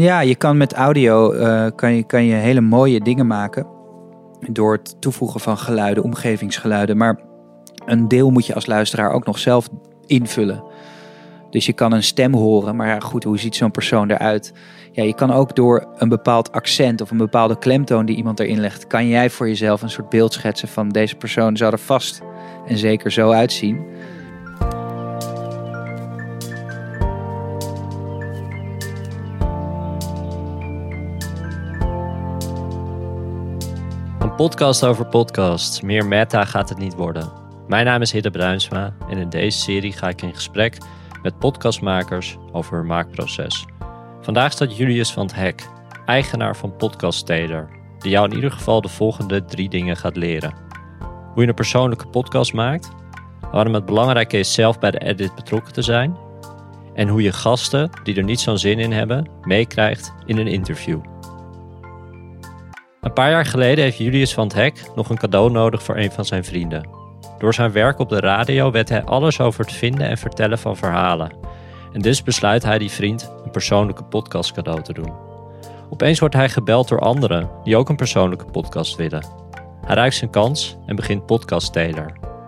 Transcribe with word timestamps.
Ja, 0.00 0.20
je 0.20 0.34
kan 0.34 0.56
met 0.56 0.72
audio 0.72 1.34
uh, 1.34 1.66
kan 1.74 1.94
je, 1.94 2.02
kan 2.02 2.24
je 2.24 2.34
hele 2.34 2.60
mooie 2.60 3.00
dingen 3.00 3.26
maken. 3.26 3.66
Door 4.40 4.72
het 4.72 5.00
toevoegen 5.00 5.40
van 5.40 5.58
geluiden, 5.58 6.04
omgevingsgeluiden. 6.04 6.96
Maar 6.96 7.20
een 7.86 8.08
deel 8.08 8.30
moet 8.30 8.46
je 8.46 8.54
als 8.54 8.66
luisteraar 8.66 9.12
ook 9.12 9.26
nog 9.26 9.38
zelf 9.38 9.68
invullen. 10.06 10.62
Dus 11.50 11.66
je 11.66 11.72
kan 11.72 11.92
een 11.92 12.02
stem 12.02 12.34
horen, 12.34 12.76
maar 12.76 13.02
goed, 13.02 13.24
hoe 13.24 13.38
ziet 13.38 13.56
zo'n 13.56 13.70
persoon 13.70 14.10
eruit? 14.10 14.52
Ja, 14.92 15.02
je 15.02 15.14
kan 15.14 15.30
ook 15.30 15.56
door 15.56 15.88
een 15.96 16.08
bepaald 16.08 16.52
accent 16.52 17.00
of 17.00 17.10
een 17.10 17.16
bepaalde 17.16 17.58
klemtoon 17.58 18.06
die 18.06 18.16
iemand 18.16 18.40
erin 18.40 18.60
legt, 18.60 18.86
kan 18.86 19.08
jij 19.08 19.30
voor 19.30 19.48
jezelf 19.48 19.82
een 19.82 19.90
soort 19.90 20.08
beeld 20.08 20.32
schetsen 20.32 20.68
van 20.68 20.88
deze 20.88 21.16
persoon 21.16 21.56
zou 21.56 21.72
er 21.72 21.78
vast 21.78 22.20
en 22.66 22.78
zeker 22.78 23.12
zo 23.12 23.30
uitzien. 23.30 23.86
Podcast 34.38 34.84
over 34.84 35.06
podcasts. 35.06 35.80
Meer 35.80 36.06
meta 36.06 36.44
gaat 36.44 36.68
het 36.68 36.78
niet 36.78 36.94
worden. 36.94 37.32
Mijn 37.68 37.84
naam 37.84 38.02
is 38.02 38.12
Hidde 38.12 38.30
Bruinsma 38.30 38.94
en 39.08 39.18
in 39.18 39.28
deze 39.28 39.58
serie 39.58 39.92
ga 39.92 40.08
ik 40.08 40.22
in 40.22 40.34
gesprek 40.34 40.78
met 41.22 41.38
podcastmakers 41.38 42.36
over 42.52 42.76
hun 42.76 42.86
maakproces. 42.86 43.64
Vandaag 44.20 44.52
staat 44.52 44.76
Julius 44.76 45.12
van 45.12 45.26
het 45.26 45.34
Hek, 45.34 45.68
eigenaar 46.06 46.56
van 46.56 46.76
Podcast 46.76 47.26
Taylor, 47.26 47.68
die 47.98 48.10
jou 48.10 48.28
in 48.28 48.34
ieder 48.34 48.50
geval 48.52 48.80
de 48.80 48.88
volgende 48.88 49.44
drie 49.44 49.68
dingen 49.68 49.96
gaat 49.96 50.16
leren. 50.16 50.54
Hoe 51.32 51.42
je 51.42 51.48
een 51.48 51.54
persoonlijke 51.54 52.06
podcast 52.06 52.52
maakt, 52.52 52.90
waarom 53.52 53.74
het 53.74 53.84
belangrijk 53.86 54.32
is 54.32 54.52
zelf 54.52 54.78
bij 54.78 54.90
de 54.90 54.98
edit 54.98 55.34
betrokken 55.34 55.72
te 55.72 55.82
zijn 55.82 56.16
en 56.94 57.08
hoe 57.08 57.22
je 57.22 57.32
gasten 57.32 57.90
die 58.02 58.16
er 58.16 58.24
niet 58.24 58.40
zo'n 58.40 58.58
zin 58.58 58.78
in 58.78 58.92
hebben 58.92 59.30
meekrijgt 59.42 60.12
in 60.26 60.38
een 60.38 60.48
interview. 60.48 61.00
Een 63.00 63.12
paar 63.12 63.30
jaar 63.30 63.46
geleden 63.46 63.84
heeft 63.84 63.98
Julius 63.98 64.34
van 64.34 64.44
het 64.44 64.54
Hek 64.54 64.82
nog 64.94 65.10
een 65.10 65.18
cadeau 65.18 65.50
nodig 65.50 65.82
voor 65.82 65.96
een 65.96 66.12
van 66.12 66.24
zijn 66.24 66.44
vrienden. 66.44 66.88
Door 67.38 67.54
zijn 67.54 67.72
werk 67.72 67.98
op 67.98 68.08
de 68.08 68.20
radio 68.20 68.70
weet 68.70 68.88
hij 68.88 69.04
alles 69.04 69.40
over 69.40 69.64
het 69.64 69.72
vinden 69.72 70.08
en 70.08 70.18
vertellen 70.18 70.58
van 70.58 70.76
verhalen. 70.76 71.30
En 71.92 72.00
dus 72.00 72.22
besluit 72.22 72.62
hij 72.62 72.78
die 72.78 72.90
vriend 72.90 73.32
een 73.44 73.50
persoonlijke 73.50 74.04
podcast 74.04 74.52
cadeau 74.52 74.82
te 74.82 74.92
doen. 74.92 75.12
Opeens 75.90 76.18
wordt 76.18 76.34
hij 76.34 76.48
gebeld 76.48 76.88
door 76.88 77.00
anderen 77.00 77.50
die 77.64 77.76
ook 77.76 77.88
een 77.88 77.96
persoonlijke 77.96 78.44
podcast 78.44 78.96
willen. 78.96 79.24
Hij 79.86 79.94
ruikt 79.94 80.14
zijn 80.14 80.30
kans 80.30 80.76
en 80.86 80.96
begint 80.96 81.26
Podcast 81.26 81.78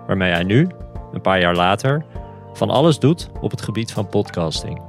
waarmee 0.06 0.32
hij 0.32 0.44
nu, 0.44 0.68
een 1.12 1.20
paar 1.20 1.40
jaar 1.40 1.56
later, 1.56 2.04
van 2.52 2.70
alles 2.70 2.98
doet 2.98 3.30
op 3.40 3.50
het 3.50 3.62
gebied 3.62 3.92
van 3.92 4.08
podcasting. 4.08 4.82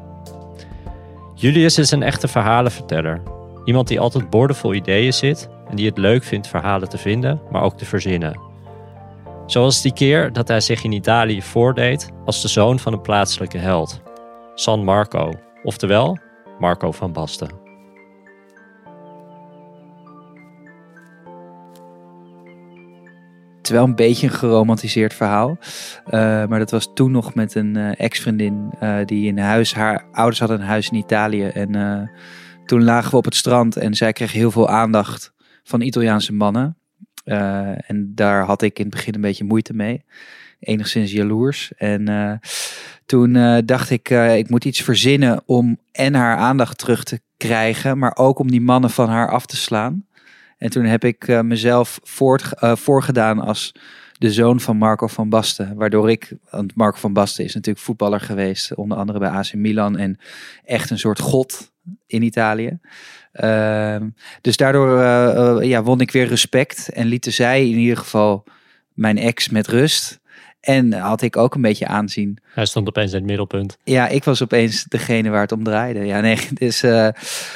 Julius 1.36 1.78
is 1.78 1.92
een 1.92 2.04
echte 2.04 2.28
verhalenverteller. 2.28 3.22
Iemand 3.66 3.88
die 3.88 4.00
altijd 4.00 4.30
boordevol 4.30 4.74
ideeën 4.74 5.14
zit 5.14 5.50
en 5.70 5.76
die 5.76 5.88
het 5.88 5.98
leuk 5.98 6.24
vindt 6.24 6.48
verhalen 6.48 6.90
te 6.90 6.98
vinden, 6.98 7.42
maar 7.52 7.62
ook 7.62 7.78
te 7.78 7.86
verzinnen. 7.86 8.40
Zoals 9.46 9.82
die 9.82 9.94
keer 9.94 10.34
dat 10.34 10.48
hij 10.48 10.60
zich 10.60 10.84
in 10.84 10.92
Italië 10.92 11.42
voordeed 11.42 12.10
als 12.26 12.42
de 12.42 12.48
zoon 12.48 12.80
van 12.80 12.94
een 12.94 13.02
plaatselijke 13.02 13.58
held, 13.58 14.02
San 14.56 14.84
Marco, 14.84 15.32
oftewel 15.64 16.18
Marco 16.60 16.92
van 16.92 17.12
Basten. 17.12 17.60
Wel 23.72 23.84
een 23.84 23.96
beetje 23.96 24.28
een 24.28 24.34
geromantiseerd 24.34 25.14
verhaal. 25.14 25.58
Uh, 26.06 26.12
maar 26.46 26.60
dat 26.60 26.72
was 26.72 26.92
toen 26.94 27.12
nog 27.12 27.34
met 27.34 27.56
een 27.56 27.78
uh, 27.78 28.00
ex-vriendin 28.00 28.72
uh, 28.84 28.96
die 29.06 29.28
in 29.28 29.38
huis, 29.38 29.74
haar 29.74 30.06
ouders 30.12 30.40
hadden 30.40 30.60
een 30.60 30.66
huis 30.66 30.90
in 30.90 30.98
Italië. 30.98 31.46
En 31.46 31.76
toen 32.72 32.84
lagen 32.84 33.12
we 33.12 33.18
op 33.18 33.26
het 33.26 33.36
strand 33.36 33.76
en 33.76 33.94
zij 33.94 34.14
kreeg 34.14 34.32
heel 34.32 34.52
veel 34.52 34.70
aandacht 34.70 35.34
van 35.64 35.82
Italiaanse 35.82 36.34
mannen. 36.34 36.78
Uh, 37.26 37.90
en 37.90 38.12
daar 38.16 38.44
had 38.46 38.62
ik 38.62 38.80
in 38.80 38.86
het 38.86 38.94
begin 38.94 39.16
een 39.16 39.22
beetje 39.22 39.44
moeite 39.44 39.74
mee. 39.74 40.04
Enigszins 40.60 41.12
jaloers. 41.12 41.72
En 41.78 42.10
uh, 42.10 42.34
toen 43.06 43.36
uh, 43.36 43.58
dacht 43.66 43.90
ik, 43.90 44.10
ik 44.10 44.50
moet 44.50 44.66
iets 44.66 44.82
verzinnen 44.82 45.42
om 45.46 45.80
en 45.92 46.14
haar 46.14 46.38
aandacht 46.38 46.78
terug 46.78 47.04
te 47.04 47.20
krijgen, 47.38 47.98
maar 47.98 48.16
ook 48.16 48.40
om 48.40 48.52
die 48.52 48.62
mannen 48.62 48.90
van 48.90 49.10
haar 49.10 49.30
af 49.30 49.46
te 49.46 49.58
slaan. 49.58 50.06
En 50.58 50.70
toen 50.70 50.86
heb 50.86 51.04
ik 51.04 51.44
mezelf 51.44 52.00
voort, 52.04 52.50
voorgedaan 52.58 53.40
als 53.40 53.72
de 54.14 54.32
zoon 54.32 54.60
van 54.60 54.78
Marco 54.78 55.08
van 55.08 55.30
Basten. 55.30 55.76
Waardoor 55.76 56.10
ik, 56.10 56.34
want 56.50 56.76
Marco 56.76 56.98
van 56.98 57.14
Basten 57.14 57.44
is 57.44 57.54
natuurlijk 57.54 57.86
voetballer 57.86 58.20
geweest, 58.20 58.76
onder 58.76 58.98
andere 58.98 59.20
bij 59.20 59.30
AC 59.30 59.54
Milan 59.54 59.98
en 59.98 60.20
echt 60.64 60.90
een 60.90 61.00
soort 61.00 61.20
god 61.20 61.71
in 62.08 62.22
Italië. 62.22 62.80
Ehm, 63.32 64.10
dus 64.42 64.58
daardoor 64.58 65.00
uh, 65.00 65.70
ja, 65.70 65.84
won 65.84 66.02
ik 66.02 66.12
weer 66.12 66.28
respect 66.28 66.90
en 66.90 67.08
lieten 67.08 67.34
zij 67.34 67.70
in 67.70 67.78
ieder 67.78 67.98
geval 67.98 68.44
mijn 68.94 69.18
ex 69.18 69.50
met 69.50 69.68
rust. 69.68 70.20
En 70.60 70.94
had 70.94 71.22
ik 71.22 71.38
ook 71.38 71.56
een 71.56 71.62
beetje 71.62 71.88
aanzien. 71.88 72.38
Hij 72.54 72.66
stond 72.66 72.88
opeens 72.88 73.12
in 73.12 73.18
het 73.18 73.28
middelpunt. 73.28 73.78
Ja, 73.84 74.08
ik 74.08 74.24
was 74.24 74.44
opeens 74.44 74.84
degene 74.84 75.30
waar 75.30 75.42
het 75.42 75.52
om 75.52 75.64
draaide. 75.64 76.06
Ja, 76.06 76.20
nee, 76.20 76.38
dus, 76.54 76.84
uh, 76.84 76.92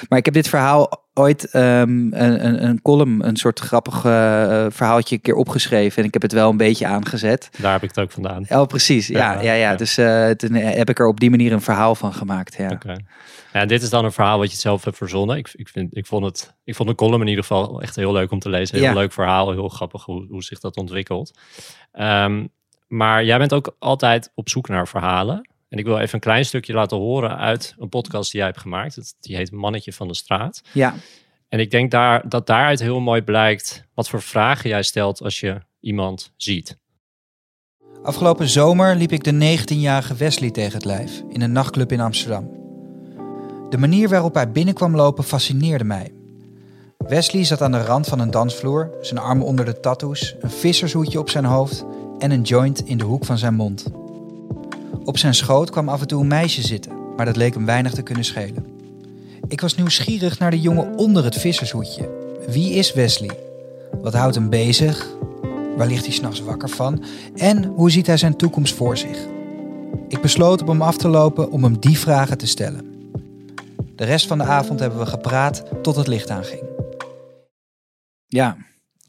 maar 0.09 0.19
ik 0.19 0.25
heb 0.25 0.33
dit 0.33 0.49
verhaal 0.49 1.04
ooit 1.17 1.55
um, 1.55 2.13
een, 2.13 2.63
een, 2.63 2.81
column, 2.81 3.27
een 3.27 3.35
soort 3.35 3.59
grappig 3.59 3.95
uh, 3.95 4.65
verhaaltje 4.69 5.15
een 5.15 5.21
keer 5.21 5.35
opgeschreven. 5.35 5.97
En 5.97 6.07
ik 6.07 6.13
heb 6.13 6.21
het 6.21 6.31
wel 6.31 6.49
een 6.49 6.57
beetje 6.57 6.87
aangezet. 6.87 7.49
Daar 7.61 7.71
heb 7.71 7.83
ik 7.83 7.89
het 7.89 7.99
ook 7.99 8.11
vandaan. 8.11 8.45
Oh, 8.49 8.65
precies. 8.65 9.07
Ja, 9.07 9.33
ja, 9.33 9.41
ja. 9.41 9.53
ja. 9.53 9.75
Dus 9.75 9.97
uh, 9.97 10.29
toen 10.29 10.53
heb 10.53 10.89
ik 10.89 10.99
er 10.99 11.07
op 11.07 11.19
die 11.19 11.29
manier 11.29 11.51
een 11.51 11.61
verhaal 11.61 11.95
van 11.95 12.13
gemaakt. 12.13 12.55
Ja. 12.57 12.69
Okay. 12.69 13.05
Ja, 13.53 13.65
dit 13.65 13.81
is 13.81 13.89
dan 13.89 14.05
een 14.05 14.11
verhaal 14.11 14.37
wat 14.37 14.51
je 14.51 14.57
zelf 14.57 14.83
hebt 14.83 14.97
verzonnen. 14.97 15.37
Ik, 15.37 15.49
ik, 15.53 15.67
vind, 15.67 15.97
ik, 15.97 16.05
vond 16.05 16.25
het, 16.25 16.53
ik 16.63 16.75
vond 16.75 16.89
de 16.89 16.95
column 16.95 17.21
in 17.21 17.27
ieder 17.27 17.43
geval 17.43 17.81
echt 17.81 17.95
heel 17.95 18.11
leuk 18.11 18.31
om 18.31 18.39
te 18.39 18.49
lezen. 18.49 18.79
Heel 18.79 18.93
leuk 18.93 19.13
verhaal, 19.13 19.51
heel 19.51 19.69
grappig 19.69 20.05
hoe, 20.05 20.25
hoe 20.29 20.43
zich 20.43 20.59
dat 20.59 20.77
ontwikkelt. 20.77 21.39
Um, 21.93 22.49
maar 22.87 23.23
jij 23.23 23.37
bent 23.37 23.53
ook 23.53 23.75
altijd 23.79 24.31
op 24.35 24.49
zoek 24.49 24.67
naar 24.67 24.87
verhalen. 24.87 25.49
En 25.69 25.77
ik 25.77 25.85
wil 25.85 25.97
even 25.97 26.13
een 26.13 26.19
klein 26.19 26.45
stukje 26.45 26.73
laten 26.73 26.97
horen 26.97 27.37
uit 27.37 27.75
een 27.77 27.89
podcast 27.89 28.31
die 28.31 28.39
jij 28.39 28.49
hebt 28.49 28.61
gemaakt. 28.61 29.15
Die 29.19 29.35
heet 29.35 29.51
Mannetje 29.51 29.93
van 29.93 30.07
de 30.07 30.15
Straat. 30.15 30.61
Ja. 30.73 30.93
En 31.49 31.59
ik 31.59 31.71
denk 31.71 31.91
daar, 31.91 32.29
dat 32.29 32.47
daaruit 32.47 32.79
heel 32.79 32.99
mooi 32.99 33.21
blijkt 33.21 33.85
wat 33.93 34.09
voor 34.09 34.21
vragen 34.21 34.69
jij 34.69 34.83
stelt 34.83 35.21
als 35.21 35.39
je 35.39 35.61
iemand 35.79 36.33
ziet. 36.35 36.77
Afgelopen 38.03 38.47
zomer 38.47 38.95
liep 38.95 39.11
ik 39.11 39.23
de 39.23 39.57
19-jarige 39.57 40.15
Wesley 40.15 40.51
tegen 40.51 40.73
het 40.73 40.85
lijf 40.85 41.21
in 41.29 41.41
een 41.41 41.51
nachtclub 41.51 41.91
in 41.91 41.99
Amsterdam. 41.99 42.49
De 43.69 43.77
manier 43.77 44.09
waarop 44.09 44.33
hij 44.33 44.51
binnenkwam 44.51 44.95
lopen 44.95 45.23
fascineerde 45.23 45.83
mij. 45.83 46.13
Wesley 46.97 47.43
zat 47.43 47.61
aan 47.61 47.71
de 47.71 47.83
rand 47.83 48.07
van 48.07 48.19
een 48.19 48.31
dansvloer, 48.31 48.97
zijn 49.01 49.19
armen 49.19 49.45
onder 49.45 49.65
de 49.65 49.79
tattoos, 49.79 50.35
een 50.39 50.51
vissershoedje 50.51 51.19
op 51.19 51.29
zijn 51.29 51.45
hoofd 51.45 51.85
en 52.17 52.31
een 52.31 52.41
joint 52.41 52.85
in 52.85 52.97
de 52.97 53.03
hoek 53.03 53.25
van 53.25 53.37
zijn 53.37 53.53
mond. 53.53 53.85
Op 55.05 55.17
zijn 55.17 55.35
schoot 55.35 55.69
kwam 55.69 55.89
af 55.89 56.01
en 56.01 56.07
toe 56.07 56.21
een 56.21 56.27
meisje 56.27 56.61
zitten, 56.61 56.91
maar 57.15 57.25
dat 57.25 57.35
leek 57.35 57.53
hem 57.53 57.65
weinig 57.65 57.93
te 57.93 58.01
kunnen 58.01 58.25
schelen. 58.25 58.65
Ik 59.47 59.61
was 59.61 59.75
nieuwsgierig 59.75 60.39
naar 60.39 60.51
de 60.51 60.59
jongen 60.59 60.97
onder 60.97 61.23
het 61.23 61.35
vissershoedje. 61.35 62.09
Wie 62.47 62.73
is 62.73 62.93
Wesley? 62.93 63.37
Wat 64.01 64.13
houdt 64.13 64.35
hem 64.35 64.49
bezig? 64.49 65.07
Waar 65.77 65.87
ligt 65.87 66.05
hij 66.05 66.13
s'nachts 66.13 66.39
wakker 66.39 66.69
van? 66.69 67.03
En 67.35 67.63
hoe 67.63 67.91
ziet 67.91 68.07
hij 68.07 68.17
zijn 68.17 68.35
toekomst 68.35 68.73
voor 68.73 68.97
zich? 68.97 69.17
Ik 70.07 70.21
besloot 70.21 70.61
op 70.61 70.67
hem 70.67 70.81
af 70.81 70.97
te 70.97 71.07
lopen 71.07 71.51
om 71.51 71.63
hem 71.63 71.79
die 71.79 71.99
vragen 71.99 72.37
te 72.37 72.47
stellen. 72.47 72.93
De 73.95 74.03
rest 74.03 74.27
van 74.27 74.37
de 74.37 74.43
avond 74.43 74.79
hebben 74.79 74.99
we 74.99 75.05
gepraat 75.05 75.63
tot 75.81 75.95
het 75.95 76.07
licht 76.07 76.29
aanging. 76.29 76.61
Ja, 78.27 78.57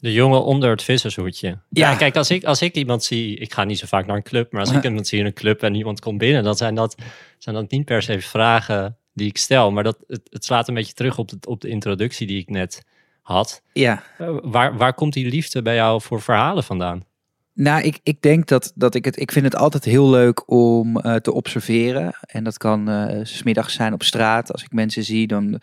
de 0.06 0.12
jongen 0.12 0.44
onder 0.44 0.70
het 0.70 0.82
vissershoedje. 0.82 1.58
Ja. 1.70 1.94
kijk, 1.94 2.16
als 2.16 2.30
ik, 2.30 2.44
als 2.44 2.62
ik 2.62 2.74
iemand 2.74 3.04
zie, 3.04 3.36
ik 3.36 3.52
ga 3.52 3.64
niet 3.64 3.78
zo 3.78 3.86
vaak 3.86 4.06
naar 4.06 4.16
een 4.16 4.22
club, 4.22 4.52
maar 4.52 4.60
als 4.60 4.70
ik 4.70 4.84
iemand 4.84 5.06
zie 5.06 5.18
in 5.18 5.26
een 5.26 5.32
club 5.32 5.62
en 5.62 5.74
iemand 5.74 6.00
komt 6.00 6.18
binnen, 6.18 6.44
dan 6.44 6.56
zijn 6.56 6.74
dat, 6.74 6.94
zijn 7.38 7.54
dat 7.54 7.70
niet 7.70 7.84
per 7.84 8.02
se 8.02 8.20
vragen 8.20 8.96
die 9.12 9.28
ik 9.28 9.38
stel, 9.38 9.70
maar 9.70 9.84
dat, 9.84 9.98
het, 10.06 10.20
het 10.30 10.44
slaat 10.44 10.68
een 10.68 10.74
beetje 10.74 10.92
terug 10.92 11.18
op 11.18 11.28
de, 11.28 11.36
op 11.48 11.60
de 11.60 11.68
introductie 11.68 12.26
die 12.26 12.38
ik 12.38 12.48
net 12.48 12.84
had. 13.22 13.62
Ja. 13.72 14.02
Uh, 14.20 14.38
waar, 14.42 14.76
waar 14.76 14.94
komt 14.94 15.12
die 15.12 15.30
liefde 15.30 15.62
bij 15.62 15.74
jou 15.74 16.02
voor 16.02 16.22
verhalen 16.22 16.64
vandaan? 16.64 17.04
Nou, 17.52 17.82
ik, 17.82 18.00
ik 18.02 18.22
denk 18.22 18.46
dat, 18.46 18.72
dat 18.74 18.94
ik 18.94 19.04
het. 19.04 19.20
Ik 19.20 19.32
vind 19.32 19.44
het 19.44 19.56
altijd 19.56 19.84
heel 19.84 20.10
leuk 20.10 20.50
om 20.50 20.98
uh, 20.98 21.14
te 21.14 21.32
observeren. 21.32 22.16
En 22.20 22.44
dat 22.44 22.56
kan 22.56 22.90
uh, 22.90 23.20
smiddags 23.22 23.74
zijn 23.74 23.92
op 23.92 24.02
straat. 24.02 24.52
Als 24.52 24.62
ik 24.62 24.72
mensen 24.72 25.04
zie, 25.04 25.26
dan 25.26 25.60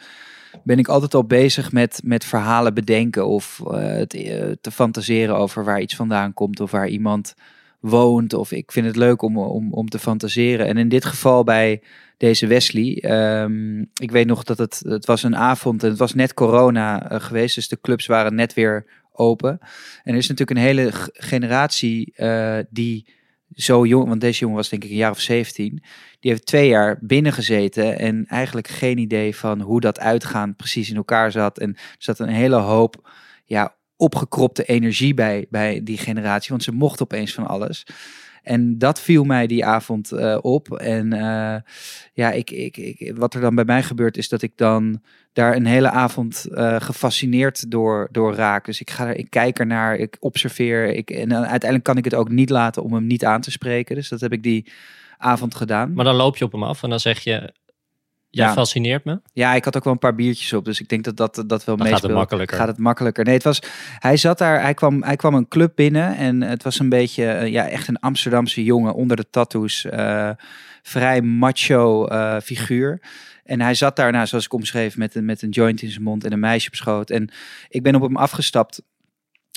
ben 0.64 0.80
ik 0.80 0.88
altijd 0.88 1.14
al 1.14 1.24
bezig 1.24 1.72
met, 1.72 2.02
met 2.04 2.26
verhalen 2.26 2.74
bedenken 2.74 3.28
of 3.28 3.62
uh, 3.64 4.02
te, 4.02 4.58
te, 4.62 4.72
fantaseren 4.72 5.38
over 5.38 5.64
waar 5.64 5.82
iets 5.82 5.96
vandaan 5.96 6.34
komt 6.34 6.60
of 6.60 6.72
waar 6.72 6.88
iemand 6.88 7.36
woont. 7.80 8.34
Of 8.34 8.52
ik 8.52 8.72
vind 8.72 8.86
het 8.86 8.96
leuk 8.96 9.22
om, 9.22 9.38
om, 9.38 9.74
om 9.74 9.90
te 9.90 10.00
fantaseren. 10.00 10.68
En 10.68 10.78
in 10.78 10.90
dit 10.90 11.06
geval 11.06 11.44
bij 11.44 11.82
deze 12.18 12.48
Wesley, 12.48 13.04
um, 13.42 13.90
ik 13.94 14.12
weet 14.12 14.28
nog 14.28 14.44
dat 14.44 14.58
het, 14.58 14.82
het 14.88 15.06
was 15.06 15.24
een 15.24 15.36
avond 15.36 15.84
en 15.84 15.90
het 15.90 16.00
was 16.00 16.14
net 16.14 16.34
corona 16.34 17.12
uh, 17.12 17.20
geweest, 17.20 17.56
dus 17.56 17.68
de 17.68 17.82
clubs 17.82 18.06
waren 18.06 18.36
net 18.36 18.54
weer 18.54 18.86
open. 19.12 19.60
En 20.04 20.12
er 20.12 20.18
is 20.18 20.28
natuurlijk 20.28 20.60
een 20.60 20.66
hele 20.66 20.92
generatie 21.14 22.14
die 22.70 23.06
zo 23.56 23.86
jong, 23.86 24.08
want 24.08 24.22
deze 24.22 24.40
jongen 24.40 24.56
was 24.56 24.70
denk 24.70 24.84
ik 24.84 24.90
een 24.90 24.96
jaar 24.96 25.12
of 25.12 25.20
17. 25.20 25.84
Die 26.20 26.32
heeft 26.32 26.46
twee 26.46 26.68
jaar 26.68 26.98
binnen 27.02 27.34
gezeten 27.34 28.00
en 28.00 28.26
eigenlijk 28.28 28.68
geen 28.68 28.98
idee 28.98 29.36
van 29.36 29.62
hoe 29.62 29.80
dat 29.80 30.00
uitgaan 30.00 30.56
precies 30.56 30.90
in 30.90 30.96
elkaar 30.96 31.32
zat. 31.32 31.60
En 31.60 31.70
er 31.74 31.96
zat 31.98 32.20
een 32.20 32.30
hele 32.30 32.56
hoop 32.56 33.10
ja, 33.46 33.76
opgekropte 33.96 34.64
energie 34.64 35.14
bij, 35.14 35.46
bij 35.50 35.84
die 35.84 35.98
generatie, 35.98 36.50
want 36.50 36.64
ze 36.64 36.72
mochten 36.72 37.04
opeens 37.06 37.34
van 37.34 37.48
alles. 37.48 37.86
En 38.44 38.78
dat 38.78 39.02
viel 39.02 39.24
mij 39.24 39.48
die 39.48 39.66
avond 39.66 40.12
uh, 40.14 40.38
op. 40.42 40.72
En 40.72 41.14
uh, 41.14 41.56
ja, 42.14 42.32
ik, 42.32 42.52
ik, 42.52 42.78
ik, 42.78 43.16
wat 43.16 43.34
er 43.34 43.42
dan 43.42 43.56
bij 43.56 43.66
mij 43.66 43.84
gebeurt 43.84 44.18
is 44.18 44.30
dat 44.30 44.42
ik 44.42 44.52
dan 44.56 45.02
daar 45.34 45.56
een 45.56 45.66
hele 45.66 45.90
avond 45.90 46.46
uh, 46.50 46.82
gefascineerd 46.82 47.72
door, 47.72 48.08
door 48.12 48.36
raak. 48.36 48.66
Dus 48.66 48.82
ik, 48.82 48.90
ga 48.90 49.08
er, 49.08 49.18
ik 49.18 49.30
kijk 49.30 49.60
ernaar, 49.60 49.96
ik 49.96 50.18
observeer. 50.20 50.94
Ik, 50.96 51.10
en 51.10 51.34
uiteindelijk 51.34 51.84
kan 51.84 51.98
ik 51.98 52.04
het 52.04 52.16
ook 52.16 52.30
niet 52.30 52.50
laten 52.50 52.84
om 52.84 52.94
hem 52.94 53.08
niet 53.08 53.26
aan 53.26 53.42
te 53.42 53.52
spreken. 53.52 53.96
Dus 53.96 54.10
dat 54.10 54.22
heb 54.22 54.34
ik 54.34 54.44
die 54.44 54.72
avond 55.18 55.56
gedaan. 55.56 55.94
Maar 55.94 56.06
dan 56.06 56.16
loop 56.16 56.38
je 56.38 56.46
op 56.46 56.52
hem 56.52 56.64
af 56.64 56.84
en 56.84 56.90
dan 56.90 57.00
zeg 57.00 57.20
je, 57.20 57.54
Jij 58.36 58.46
ja. 58.46 58.54
fascineert 58.54 59.04
me. 59.04 59.22
Ja, 59.34 59.54
ik 59.54 59.66
had 59.66 59.78
ook 59.78 59.84
wel 59.84 59.94
een 59.94 60.00
paar 60.00 60.16
biertjes 60.16 60.54
op, 60.54 60.66
dus 60.66 60.80
ik 60.80 60.88
denk 60.88 61.04
dat 61.04 61.18
dat, 61.18 61.44
dat 61.48 61.64
wel 61.64 61.76
meespeelt. 61.76 62.02
Gaat 62.02 62.10
het 62.10 62.18
makkelijker? 62.18 62.58
Gaat 62.58 62.68
het 62.68 62.78
makkelijker? 62.78 63.24
Nee, 63.24 63.34
het 63.34 63.44
was. 63.44 63.62
Hij 64.00 64.18
zat 64.18 64.38
daar. 64.38 64.62
Hij 64.62 64.74
kwam, 64.74 65.04
hij 65.04 65.16
kwam 65.16 65.34
een 65.34 65.48
club 65.48 65.72
binnen 65.76 66.16
en 66.16 66.42
het 66.42 66.64
was 66.64 66.80
een 66.80 66.90
beetje, 66.90 67.24
uh, 67.24 67.48
ja, 67.48 67.68
echt 67.68 67.88
een 67.88 68.00
Amsterdamse 68.00 68.64
jongen 68.64 68.94
onder 68.94 69.18
de 69.18 69.30
tattoos, 69.30 69.86
uh, 69.86 70.30
vrij 70.82 71.22
macho 71.22 72.08
uh, 72.10 72.40
figuur. 72.40 73.02
En 73.44 73.62
hij 73.62 73.74
zat 73.74 73.96
daar, 73.96 74.12
nou, 74.12 74.28
zoals 74.28 74.46
ik 74.46 74.54
omschreef, 74.54 74.98
met 74.98 75.16
een, 75.16 75.26
met 75.26 75.42
een 75.42 75.50
joint 75.50 75.82
in 75.82 75.90
zijn 75.90 76.04
mond 76.04 76.24
en 76.24 76.32
een 76.32 76.40
meisje 76.40 76.68
op 76.68 76.76
schoot. 76.76 77.10
En 77.10 77.32
ik 77.68 77.84
ben 77.84 77.96
op 77.96 78.02
hem 78.02 78.18
afgestapt. 78.18 78.82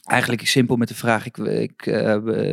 Eigenlijk 0.05 0.47
simpel 0.47 0.77
met 0.77 0.89
de 0.89 0.95
vraag: 0.95 1.27
ik, 1.27 1.37
ik, 1.37 1.87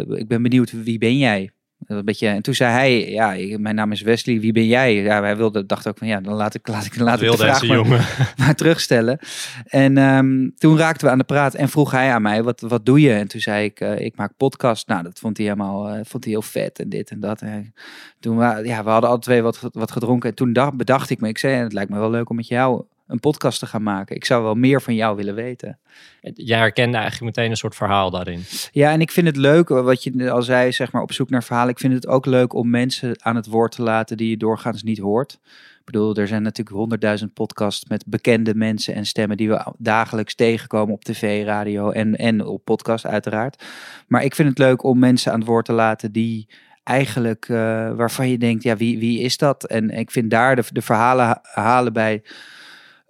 ik 0.10 0.28
ben 0.28 0.42
benieuwd, 0.42 0.84
wie 0.84 0.98
ben 0.98 1.18
jij? 1.18 1.52
Een 1.88 2.06
beetje, 2.06 2.28
en 2.28 2.42
toen 2.42 2.54
zei 2.54 2.72
hij, 2.72 3.10
ja, 3.10 3.58
mijn 3.58 3.76
naam 3.76 3.92
is 3.92 4.02
Wesley, 4.02 4.40
wie 4.40 4.52
ben 4.52 4.66
jij? 4.66 4.94
Ja, 4.96 5.22
hij 5.22 5.38
wilde, 5.38 5.66
dacht 5.66 5.88
ook 5.88 5.98
van, 5.98 6.08
ja, 6.08 6.22
dan 6.22 6.34
laat 6.34 6.54
ik, 6.54 6.68
laat 6.68 6.86
ik, 6.86 6.96
laat 6.96 7.22
ik 7.22 7.32
de 7.32 7.38
vraag 7.38 7.68
maar, 7.68 7.76
jongen. 7.76 8.02
maar 8.38 8.56
terugstellen. 8.56 9.20
En 9.66 9.98
um, 9.98 10.54
toen 10.58 10.78
raakten 10.78 11.06
we 11.06 11.12
aan 11.12 11.18
de 11.18 11.24
praat 11.24 11.54
en 11.54 11.70
vroeg 11.70 11.92
hij 11.92 12.12
aan 12.12 12.22
mij, 12.22 12.44
wat, 12.44 12.62
wat 12.62 12.86
doe 12.86 13.02
je? 13.02 13.14
En 13.14 13.28
toen 13.28 13.42
zei 13.42 13.66
ik, 13.66 13.82
uh, 13.82 14.00
ik 14.00 14.16
maak 14.16 14.38
podcast. 14.38 14.88
Nou, 14.88 15.04
dat 15.04 15.20
vond 15.20 15.38
hij 15.38 15.46
helemaal, 15.46 15.90
uh, 15.90 16.00
vond 16.04 16.24
hij 16.24 16.34
heel 16.34 16.42
vet 16.42 16.80
en 16.80 16.90
dit 16.90 17.10
en 17.10 17.20
dat. 17.20 17.42
En 17.42 17.74
toen, 18.20 18.38
we, 18.38 18.62
ja, 18.64 18.84
we 18.84 18.90
hadden 18.90 19.10
alle 19.10 19.20
twee 19.20 19.42
wat, 19.42 19.70
wat 19.72 19.92
gedronken. 19.92 20.30
En 20.30 20.36
toen 20.36 20.54
dacht, 20.54 20.78
bedacht 20.78 21.10
ik 21.10 21.22
me, 21.22 21.28
ik 21.28 21.38
zei, 21.38 21.56
het 21.56 21.74
lijkt 21.74 21.90
me 21.90 22.00
wel 22.00 22.10
leuk 22.10 22.30
om 22.30 22.36
met 22.36 22.48
jou 22.48 22.84
een 23.08 23.20
podcast 23.20 23.60
te 23.60 23.66
gaan 23.66 23.84
maken. 23.84 24.16
Ik 24.16 24.26
zou 24.26 24.44
wel 24.44 24.56
meer 24.56 24.82
van 24.82 24.96
jou 24.96 25.16
willen 25.16 25.36
weten. 25.36 25.80
Jij 26.22 26.58
herkende 26.58 26.98
eigenlijk 26.98 27.36
meteen 27.36 27.52
een 27.52 27.58
soort 27.58 27.76
verhaal 27.76 28.10
daarin. 28.10 28.44
Ja, 28.72 28.92
en 28.92 29.02
ik 29.02 29.12
vind 29.12 29.28
het 29.28 29.38
leuk, 29.38 29.70
wat 29.70 30.04
je 30.04 30.32
al 30.32 30.42
zei, 30.42 30.72
zeg 30.72 30.92
maar 30.92 31.02
op 31.02 31.14
zoek 31.14 31.30
naar 31.30 31.44
verhalen. 31.44 31.72
Ik 31.72 31.80
vind 31.80 31.94
het 31.94 32.08
ook 32.08 32.26
leuk 32.26 32.54
om 32.54 32.70
mensen 32.70 33.24
aan 33.24 33.36
het 33.36 33.48
woord 33.48 33.72
te 33.72 33.82
laten 33.82 34.18
die 34.18 34.30
je 34.30 34.38
doorgaans 34.38 34.84
niet 34.84 35.00
hoort. 35.00 35.40
Ik 35.80 35.92
bedoel, 35.92 36.16
er 36.16 36.28
zijn 36.28 36.42
natuurlijk 36.42 36.76
honderdduizend 36.76 37.34
podcasts 37.34 37.86
met 37.86 38.04
bekende 38.08 38.56
mensen 38.56 38.94
en 38.94 39.06
stemmen 39.06 39.38
die 39.38 39.50
we 39.50 39.74
dagelijks 39.78 40.36
tegenkomen 40.36 40.94
op 40.94 41.04
tv, 41.04 41.46
radio 41.46 41.90
en, 41.90 42.16
en 42.16 42.46
op 42.46 42.64
podcast 42.64 43.06
uiteraard. 43.06 43.64
Maar 44.08 44.24
ik 44.24 44.36
vind 44.36 44.50
het 44.50 44.58
leuk 44.58 44.84
om 44.84 45.00
mensen 45.00 45.32
aan 45.32 45.40
het 45.40 45.48
woord 45.48 45.66
te 45.66 45.74
laten 45.74 46.12
die 46.12 46.48
eigenlijk 46.84 47.48
uh, 47.48 47.58
waarvan 47.92 48.30
je 48.30 48.38
denkt, 48.38 48.64
ja, 48.64 48.76
wie, 48.78 49.00
wie 49.00 49.20
is 49.20 49.38
dat? 49.38 49.64
En 49.64 49.90
ik 49.90 50.12
vind 50.12 50.32
daar 50.32 50.56
de, 50.56 50.64
de 50.72 50.82
verhalen 50.82 51.40
halen 51.42 51.94
bij 51.94 52.24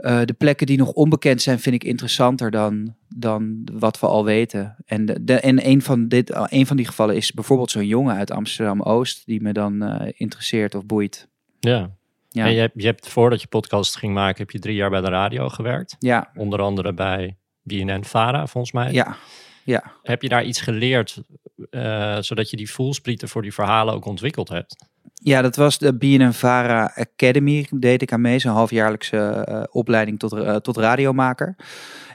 uh, 0.03 0.21
de 0.25 0.33
plekken 0.33 0.67
die 0.67 0.77
nog 0.77 0.91
onbekend 0.91 1.41
zijn, 1.41 1.59
vind 1.59 1.75
ik 1.75 1.83
interessanter 1.83 2.51
dan, 2.51 2.95
dan 3.07 3.67
wat 3.73 4.00
we 4.00 4.07
al 4.07 4.25
weten. 4.25 4.75
En, 4.85 5.05
de, 5.05 5.39
en 5.39 5.67
een, 5.67 5.81
van 5.81 6.07
dit, 6.07 6.35
een 6.50 6.67
van 6.67 6.77
die 6.77 6.85
gevallen 6.85 7.15
is 7.15 7.31
bijvoorbeeld 7.31 7.71
zo'n 7.71 7.88
jongen 7.88 8.15
uit 8.15 8.31
Amsterdam-Oost, 8.31 9.25
die 9.25 9.41
me 9.41 9.53
dan 9.53 9.83
uh, 9.83 10.11
interesseert 10.15 10.75
of 10.75 10.85
boeit. 10.85 11.27
Ja. 11.59 11.91
ja. 12.29 12.45
En 12.45 12.53
je 12.53 12.59
hebt, 12.59 12.73
je 12.81 12.85
hebt, 12.85 13.07
voordat 13.07 13.41
je 13.41 13.47
podcast 13.47 13.97
ging 13.97 14.13
maken, 14.13 14.38
heb 14.38 14.51
je 14.51 14.59
drie 14.59 14.75
jaar 14.75 14.89
bij 14.89 15.01
de 15.01 15.09
radio 15.09 15.50
gewerkt. 15.50 15.95
Ja. 16.00 16.31
Onder 16.35 16.61
andere 16.61 16.94
bij 16.94 17.38
BNN-Vara, 17.61 18.47
volgens 18.47 18.73
mij. 18.73 18.91
Ja. 18.91 19.17
Ja. 19.63 19.94
Heb 20.01 20.21
je 20.21 20.29
daar 20.29 20.44
iets 20.44 20.61
geleerd, 20.61 21.21
uh, 21.69 22.17
zodat 22.19 22.49
je 22.49 22.57
die 22.57 22.71
voelsprieten 22.71 23.29
voor 23.29 23.41
die 23.41 23.53
verhalen 23.53 23.94
ook 23.94 24.06
ontwikkeld 24.06 24.49
hebt? 24.49 24.75
Ja, 25.23 25.41
dat 25.41 25.55
was 25.55 25.77
de 25.77 25.97
BNNVARA 25.97 26.91
Academy, 26.95 27.67
deed 27.69 28.01
ik 28.01 28.11
aan 28.11 28.21
mee, 28.21 28.39
zo'n 28.39 28.53
halfjaarlijkse 28.53 29.47
uh, 29.49 29.63
opleiding 29.71 30.19
tot, 30.19 30.33
uh, 30.33 30.55
tot 30.55 30.77
radiomaker. 30.77 31.55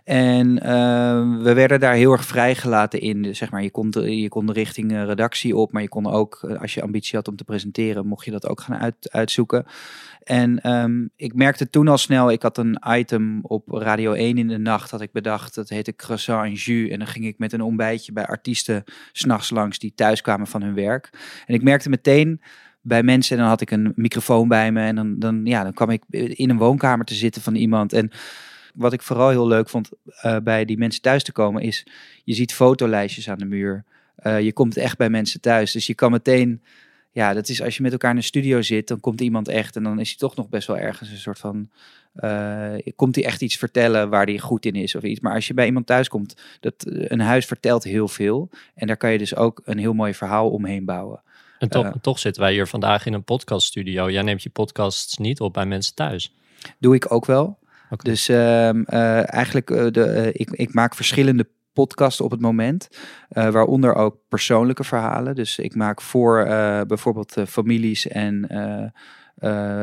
En 0.05 0.49
uh, 0.49 1.43
we 1.43 1.53
werden 1.55 1.81
daar 1.81 1.95
heel 1.95 2.13
erg 2.13 2.25
vrijgelaten 2.25 3.01
in. 3.01 3.23
Dus 3.23 3.39
zeg 3.39 3.51
maar, 3.51 3.63
je 3.63 3.71
kon, 3.71 3.91
je 3.91 4.29
kon 4.29 4.47
de 4.47 4.53
richting 4.53 4.93
redactie 4.93 5.57
op, 5.57 5.73
maar 5.73 5.83
je 5.83 5.89
kon 5.89 6.07
ook, 6.07 6.57
als 6.61 6.75
je 6.75 6.83
ambitie 6.83 7.17
had 7.17 7.29
om 7.29 7.37
te 7.37 7.45
presenteren, 7.45 8.07
mocht 8.07 8.25
je 8.25 8.31
dat 8.31 8.49
ook 8.49 8.61
gaan 8.61 8.77
uit, 8.77 9.11
uitzoeken. 9.11 9.67
En 10.23 10.71
um, 10.73 11.11
ik 11.17 11.35
merkte 11.35 11.71
toen 11.71 11.89
al 11.89 11.99
snel, 11.99 12.31
ik 12.31 12.43
had 12.43 12.59
een 12.59 12.79
item 12.89 13.39
op 13.43 13.69
Radio 13.69 14.13
1 14.13 14.39
in 14.39 14.49
de 14.49 14.59
nacht, 14.59 14.91
had 14.91 15.01
ik 15.01 15.13
bedacht, 15.13 15.55
dat 15.55 15.69
heette 15.69 15.97
Croissant 15.97 16.47
en 16.47 16.53
Jus. 16.53 16.91
En 16.91 16.99
dan 16.99 17.09
ging 17.09 17.27
ik 17.27 17.39
met 17.39 17.53
een 17.53 17.63
ontbijtje 17.63 18.13
bij 18.13 18.27
artiesten 18.27 18.85
s'nachts 19.13 19.51
langs 19.51 19.79
die 19.79 19.93
thuis 19.95 20.21
kwamen 20.21 20.47
van 20.47 20.63
hun 20.63 20.75
werk. 20.75 21.11
En 21.47 21.55
ik 21.55 21.63
merkte 21.63 21.89
meteen 21.89 22.41
bij 22.89 22.98
mensen 23.03 23.37
en 23.37 23.43
dan 23.43 23.51
had 23.51 23.61
ik 23.61 23.71
een 23.71 23.93
microfoon 23.97 24.49
bij 24.49 24.73
me 24.73 24.81
en 24.81 24.95
dan, 24.95 25.19
dan, 25.19 25.41
ja, 25.45 25.63
dan 25.63 25.73
kwam 25.73 25.91
ik 25.91 26.03
in 26.11 26.51
een 26.51 26.59
woonkamer 26.59 27.05
te 27.05 27.15
zitten 27.15 27.43
van 27.43 27.55
iemand. 27.55 27.93
En 27.93 28.11
wat 28.75 28.93
ik 28.93 29.03
vooral 29.03 29.29
heel 29.29 29.47
leuk 29.47 29.69
vond 29.69 29.89
uh, 30.25 30.37
bij 30.43 30.65
die 30.65 30.79
mensen 30.79 31.03
thuis 31.03 31.23
te 31.23 31.33
komen 31.33 31.63
is, 31.63 31.87
je 32.25 32.35
ziet 32.35 32.55
fotolijstjes 32.55 33.29
aan 33.29 33.39
de 33.39 33.45
muur. 33.45 33.85
Uh, 34.23 34.41
je 34.41 34.53
komt 34.53 34.77
echt 34.77 34.97
bij 34.97 35.11
mensen 35.11 35.41
thuis, 35.41 35.73
dus 35.73 35.87
je 35.87 35.95
kan 35.95 36.11
meteen, 36.11 36.63
ja, 37.11 37.35
dat 37.35 37.49
is 37.49 37.63
als 37.63 37.77
je 37.77 37.83
met 37.83 37.93
elkaar 37.93 38.11
in 38.11 38.17
een 38.17 38.23
studio 38.23 38.63
zit, 38.63 38.89
dan 38.89 39.01
komt 39.01 39.21
iemand 39.21 39.49
echt 39.49 39.77
en 39.77 39.83
dan 39.83 40.01
is 40.01 40.09
hij 40.09 40.19
toch 40.19 40.37
nog 40.37 40.49
best 40.49 40.67
wel 40.67 40.79
ergens 40.79 41.11
een 41.11 41.17
soort 41.17 41.39
van, 41.39 41.71
uh, 42.17 42.75
komt 42.97 43.15
hij 43.15 43.25
echt 43.25 43.43
iets 43.43 43.57
vertellen 43.57 44.09
waar 44.09 44.25
hij 44.25 44.39
goed 44.39 44.67
in 44.67 44.75
is 44.75 44.95
of 44.95 45.03
iets. 45.03 45.21
Maar 45.21 45.35
als 45.35 45.47
je 45.47 45.55
bij 45.55 45.67
iemand 45.67 45.87
thuis 45.87 46.09
komt, 46.09 46.37
dat 46.61 46.75
een 46.87 47.21
huis 47.21 47.47
vertelt 47.47 47.85
heel 47.85 48.09
veel 48.09 48.51
en 48.75 48.87
daar 48.87 48.97
kan 48.97 49.13
je 49.13 49.19
dus 49.19 49.35
ook 49.37 49.61
een 49.65 49.79
heel 49.79 49.95
mooi 49.95 50.15
verhaal 50.15 50.51
omheen 50.51 50.85
bouwen. 50.85 51.23
En 51.59 51.69
toch, 51.69 51.85
uh, 51.85 51.93
toch 52.01 52.19
zitten 52.19 52.43
wij 52.43 52.53
hier 52.53 52.67
vandaag 52.67 53.07
in 53.07 53.13
een 53.13 53.25
podcaststudio. 53.25 54.11
Jij 54.11 54.23
neemt 54.23 54.43
je 54.43 54.51
podcasts 54.51 55.17
niet 55.17 55.41
op 55.41 55.53
bij 55.53 55.67
mensen 55.67 55.95
thuis. 55.95 56.35
Doe 56.79 56.95
ik 56.95 57.13
ook 57.13 57.27
wel. 57.27 57.59
Okay. 57.91 58.13
Dus 58.13 58.29
uh, 58.29 58.37
uh, 58.37 59.33
eigenlijk, 59.33 59.71
uh, 59.71 59.91
de, 59.91 60.31
ik, 60.33 60.51
ik 60.51 60.75
maak 60.75 60.95
verschillende 60.95 61.49
podcasts 61.73 62.21
op 62.21 62.31
het 62.31 62.41
moment. 62.41 62.89
waaronder 63.29 63.95
ook 63.95 64.17
persoonlijke 64.29 64.85
verhalen. 64.85 65.35
Dus 65.35 65.59
ik 65.59 65.75
maak 65.75 66.01
voor 66.01 66.45
bijvoorbeeld 66.87 67.37
families 67.49 68.07
en 68.07 68.47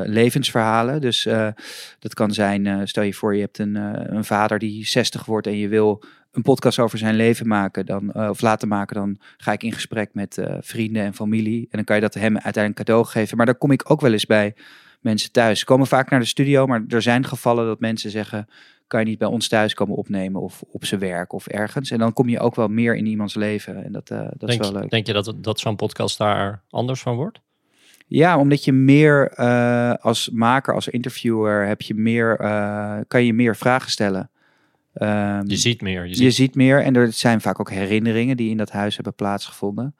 levensverhalen. 0.03 1.01
Dus 1.01 1.23
dat 1.99 2.13
kan 2.13 2.31
zijn, 2.31 2.87
stel 2.87 3.03
je 3.03 3.13
voor 3.13 3.35
je 3.35 3.41
hebt 3.41 3.59
een, 3.59 3.75
een 4.15 4.25
vader 4.25 4.59
die 4.59 4.85
60 4.85 5.25
wordt 5.25 5.47
en 5.47 5.57
je 5.57 5.67
wil 5.67 6.03
een 6.35 6.41
podcast 6.41 6.79
over 6.79 6.97
zijn 6.97 7.15
leven 7.15 7.47
maken, 7.47 7.85
dan, 7.85 8.11
uh, 8.15 8.29
of 8.29 8.41
laten 8.41 8.67
maken, 8.67 8.95
dan 8.95 9.17
ga 9.37 9.51
ik 9.51 9.63
in 9.63 9.71
gesprek 9.71 10.09
met 10.13 10.37
uh, 10.37 10.55
vrienden 10.59 11.03
en 11.03 11.13
familie. 11.13 11.61
En 11.61 11.69
dan 11.71 11.83
kan 11.83 11.95
je 11.95 12.01
dat 12.01 12.13
hem 12.13 12.33
uiteindelijk 12.33 12.75
cadeau 12.75 13.05
geven. 13.05 13.37
Maar 13.37 13.45
dan 13.45 13.57
kom 13.57 13.71
ik 13.71 13.91
ook 13.91 14.01
wel 14.01 14.11
eens 14.11 14.25
bij 14.25 14.55
mensen 15.01 15.31
thuis. 15.31 15.59
Ze 15.59 15.65
komen 15.65 15.87
vaak 15.87 16.09
naar 16.09 16.19
de 16.19 16.25
studio, 16.25 16.65
maar 16.65 16.83
er 16.87 17.01
zijn 17.01 17.25
gevallen 17.25 17.65
dat 17.65 17.79
mensen 17.79 18.09
zeggen: 18.09 18.47
kan 18.87 18.99
je 18.99 19.05
niet 19.05 19.17
bij 19.17 19.27
ons 19.27 19.47
thuis 19.47 19.73
komen 19.73 19.95
opnemen 19.95 20.41
of 20.41 20.63
op 20.71 20.85
zijn 20.85 20.99
werk 20.99 21.33
of 21.33 21.47
ergens. 21.47 21.91
En 21.91 21.99
dan 21.99 22.13
kom 22.13 22.29
je 22.29 22.39
ook 22.39 22.55
wel 22.55 22.67
meer 22.67 22.95
in 22.95 23.05
iemands 23.05 23.35
leven. 23.35 23.83
En 23.83 23.91
dat, 23.91 24.09
uh, 24.09 24.17
dat 24.17 24.39
denk, 24.39 24.51
is 24.51 24.69
wel 24.69 24.79
leuk. 24.79 24.89
Denk 24.89 25.07
je 25.07 25.13
dat, 25.13 25.33
dat 25.37 25.59
zo'n 25.59 25.75
podcast 25.75 26.17
daar 26.17 26.63
anders 26.69 27.01
van 27.01 27.15
wordt? 27.15 27.41
Ja, 28.07 28.37
omdat 28.37 28.63
je 28.63 28.71
meer 28.71 29.35
als 29.99 30.29
maker, 30.29 30.73
als 30.73 30.87
interviewer, 30.87 31.67
heb 31.67 31.81
je 31.81 31.93
meer, 31.93 32.37
kan 33.07 33.25
je 33.25 33.33
meer 33.33 33.55
vragen 33.55 33.91
stellen. 33.91 34.29
Um, 35.01 35.47
je 35.47 35.55
ziet 35.55 35.81
meer. 35.81 36.07
Je 36.07 36.15
ziet... 36.15 36.23
je 36.23 36.31
ziet... 36.31 36.55
meer 36.55 36.83
en 36.83 36.95
er 36.95 37.13
zijn 37.13 37.41
vaak 37.41 37.59
ook 37.59 37.71
herinneringen 37.71 38.37
die 38.37 38.49
in 38.49 38.57
dat 38.57 38.71
huis 38.71 38.95
hebben 38.95 39.15
plaatsgevonden. 39.15 39.95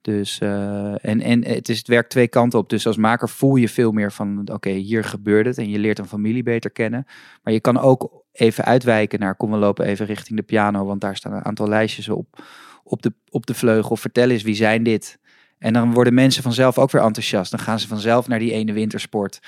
Dus, 0.00 0.40
uh, 0.42 1.04
en, 1.04 1.20
en 1.20 1.44
het, 1.44 1.68
is, 1.68 1.78
het 1.78 1.88
werkt 1.88 2.10
twee 2.10 2.28
kanten 2.28 2.58
op. 2.58 2.70
Dus 2.70 2.86
als 2.86 2.96
maker 2.96 3.28
voel 3.28 3.56
je 3.56 3.68
veel 3.68 3.92
meer 3.92 4.12
van, 4.12 4.38
oké, 4.40 4.52
okay, 4.52 4.72
hier 4.72 5.04
gebeurt 5.04 5.46
het. 5.46 5.58
En 5.58 5.70
je 5.70 5.78
leert 5.78 5.98
een 5.98 6.06
familie 6.06 6.42
beter 6.42 6.70
kennen. 6.70 7.06
Maar 7.42 7.52
je 7.52 7.60
kan 7.60 7.78
ook 7.78 8.24
even 8.32 8.64
uitwijken 8.64 9.20
naar, 9.20 9.34
kom 9.34 9.50
we 9.50 9.56
lopen 9.56 9.86
even 9.86 10.06
richting 10.06 10.38
de 10.38 10.44
piano. 10.44 10.84
Want 10.84 11.00
daar 11.00 11.16
staan 11.16 11.32
een 11.32 11.44
aantal 11.44 11.68
lijstjes 11.68 12.08
op, 12.08 12.44
op, 12.82 13.02
de, 13.02 13.12
op 13.30 13.46
de 13.46 13.54
vleugel. 13.54 13.96
Vertel 13.96 14.30
eens, 14.30 14.42
wie 14.42 14.54
zijn 14.54 14.82
dit? 14.82 15.18
En 15.58 15.72
dan 15.72 15.92
worden 15.92 16.14
mensen 16.14 16.42
vanzelf 16.42 16.78
ook 16.78 16.90
weer 16.90 17.02
enthousiast. 17.02 17.50
Dan 17.50 17.60
gaan 17.60 17.78
ze 17.78 17.88
vanzelf 17.88 18.28
naar 18.28 18.38
die 18.38 18.52
ene 18.52 18.72
wintersport. 18.72 19.40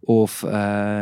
Of 0.00 0.42
uh, 0.42 0.50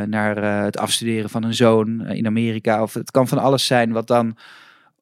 naar 0.02 0.38
uh, 0.42 0.62
het 0.62 0.78
afstuderen 0.78 1.30
van 1.30 1.42
een 1.42 1.54
zoon 1.54 2.06
in 2.06 2.26
Amerika. 2.26 2.82
Of 2.82 2.94
het 2.94 3.10
kan 3.10 3.28
van 3.28 3.38
alles 3.38 3.66
zijn 3.66 3.92
wat 3.92 4.06
dan 4.06 4.36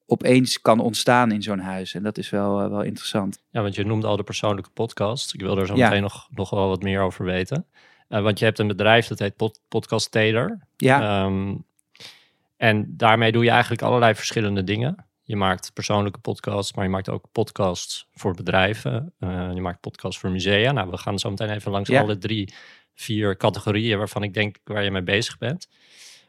opeens 0.06 0.60
kan 0.60 0.80
ontstaan 0.80 1.32
in 1.32 1.42
zo'n 1.42 1.58
huis. 1.58 1.94
En 1.94 2.02
dat 2.02 2.18
is 2.18 2.30
wel, 2.30 2.70
wel 2.70 2.82
interessant. 2.82 3.42
Ja, 3.50 3.62
want 3.62 3.74
je 3.74 3.84
noemde 3.84 4.06
al 4.06 4.16
de 4.16 4.22
persoonlijke 4.22 4.70
podcast. 4.70 5.34
Ik 5.34 5.40
wil 5.40 5.58
er 5.58 5.66
zo 5.66 5.76
ja. 5.76 5.88
meteen 5.88 6.02
nog, 6.02 6.28
nog 6.30 6.50
wel 6.50 6.68
wat 6.68 6.82
meer 6.82 7.00
over 7.00 7.24
weten. 7.24 7.66
want 8.08 8.38
je 8.38 8.44
hebt 8.44 8.58
een 8.58 8.66
bedrijf 8.66 9.06
dat 9.06 9.18
heet 9.18 9.36
Pod 9.36 9.60
Podcast 9.68 10.10
Taylor. 10.10 10.58
Ja. 10.76 11.24
Um, 11.24 11.64
en 12.56 12.96
daarmee 12.96 13.32
doe 13.32 13.44
je 13.44 13.50
eigenlijk 13.50 13.82
allerlei 13.82 14.14
verschillende 14.14 14.64
dingen. 14.64 15.06
Je 15.22 15.36
maakt 15.36 15.70
persoonlijke 15.74 16.18
podcasts, 16.18 16.74
maar 16.74 16.84
je 16.84 16.90
maakt 16.90 17.08
ook 17.08 17.24
podcasts 17.32 18.08
voor 18.12 18.34
bedrijven. 18.34 19.12
Uh, 19.20 19.50
je 19.54 19.60
maakt 19.60 19.80
podcasts 19.80 20.18
voor 20.20 20.30
musea. 20.30 20.72
Nou, 20.72 20.90
we 20.90 20.96
gaan 20.96 21.18
zo 21.18 21.30
meteen 21.30 21.50
even 21.50 21.70
langs 21.70 21.88
Ja. 21.88 22.00
alle 22.00 22.18
drie, 22.18 22.54
vier 22.94 23.36
categorieën 23.36 23.98
waarvan 23.98 24.22
ik 24.22 24.34
denk 24.34 24.56
waar 24.64 24.84
je 24.84 24.90
mee 24.90 25.02
bezig 25.02 25.38
bent. 25.38 25.68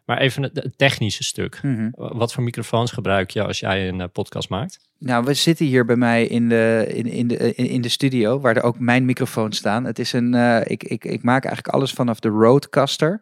Maar 0.06 0.18
even 0.18 0.44
het, 0.44 0.74
technische 0.76 1.24
stuk. 1.24 1.60
Mhm. 1.64 1.90
Wat 1.92 2.34
voor 2.34 2.44
microfoons 2.44 2.92
gebruik 2.92 3.32
je 3.32 3.44
als 3.44 3.60
jij 3.60 3.88
een 3.88 4.02
eh, 4.02 4.08
podcast 4.14 4.50
maakt? 4.50 4.80
Nou, 4.98 5.24
we 5.26 5.34
zitten 5.34 5.66
hier 5.66 5.86
bij 5.86 5.96
mij 5.96 6.26
in 6.26 6.50
de, 6.50 6.86
in, 6.94 7.06
in, 7.06 7.28
de, 7.28 7.54
in, 7.56 7.66
in 7.66 7.82
de 7.82 7.90
studio, 7.90 8.40
waar 8.40 8.56
er 8.56 8.64
ook 8.64 8.80
mijn 8.80 9.06
microfoons 9.06 9.58
staan. 9.58 9.84
Het 9.84 10.00
is 10.00 10.14
een, 10.14 10.34
eh, 10.34 10.62
ik, 10.64 10.84
ik, 10.84 11.06
ik 11.06 11.24
maak 11.24 11.46
eigenlijk 11.46 11.76
alles 11.76 11.92
vanaf 11.92 12.20
de 12.20 12.30
Rodecaster, 12.30 13.22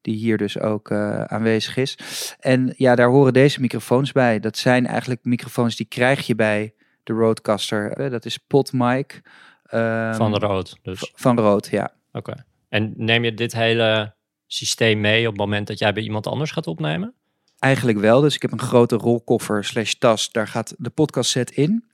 die 0.00 0.16
hier 0.16 0.36
dus 0.36 0.58
ook 0.58 0.90
eh, 0.90 1.24
aanwezig 1.24 1.76
is. 1.76 1.98
En 2.40 2.74
ja, 2.76 2.94
daar 2.94 3.08
horen 3.08 3.32
deze 3.32 3.60
microfoons 3.60 4.12
bij. 4.12 4.40
Dat 4.40 4.56
zijn 4.56 4.86
eigenlijk 4.86 5.24
microfoons 5.24 5.76
die 5.76 5.86
krijg 5.86 6.26
je 6.26 6.34
bij 6.34 6.74
de 7.02 7.12
Rodecaster. 7.12 7.92
Eh, 7.92 8.10
dat 8.10 8.24
is 8.24 8.38
PodMic. 8.38 9.22
ehm, 9.64 10.14
Van 10.14 10.36
rood. 10.36 10.78
Dus. 10.82 11.12
Van 11.14 11.38
Rode, 11.38 11.68
ja. 11.70 11.92
Oké. 12.12 12.44
En 12.74 12.92
neem 12.96 13.24
je 13.24 13.34
dit 13.34 13.52
hele 13.52 14.14
systeem 14.46 15.00
mee 15.00 15.26
op 15.26 15.32
het 15.32 15.40
moment 15.40 15.66
dat 15.66 15.78
jij 15.78 15.92
bij 15.92 16.02
iemand 16.02 16.26
anders 16.26 16.50
gaat 16.50 16.66
opnemen? 16.66 17.14
Eigenlijk 17.58 17.98
wel. 17.98 18.20
Dus 18.20 18.34
ik 18.34 18.42
heb 18.42 18.52
een 18.52 18.58
grote 18.58 18.96
rolkoffer 18.96 19.64
slash 19.64 19.92
tas. 19.92 20.30
Daar 20.32 20.48
gaat 20.48 20.74
de 20.78 20.90
podcast 20.90 21.30
set 21.30 21.50
in. 21.50 21.84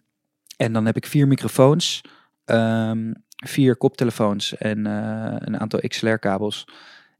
En 0.57 0.73
dan 0.73 0.87
heb 0.87 0.97
ik 0.97 1.07
vier 1.07 1.29
microfoons, 1.29 2.01
ehm, 2.45 3.13
vier 3.37 3.77
koptelefoons 3.77 4.57
en 4.57 4.87
eh, 4.87 5.37
een 5.39 5.61
aantal 5.61 5.81
XLR-kabels. 5.81 6.65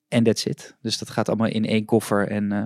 En 0.09 0.25
that's 0.25 0.45
it. 0.45 0.77
Dus 0.83 0.99
dat 0.99 1.11
gaat 1.11 1.29
allemaal 1.29 1.49
in 1.49 1.65
één 1.65 1.85
koffer. 1.85 2.29
En 2.29 2.53
eh, 2.53 2.65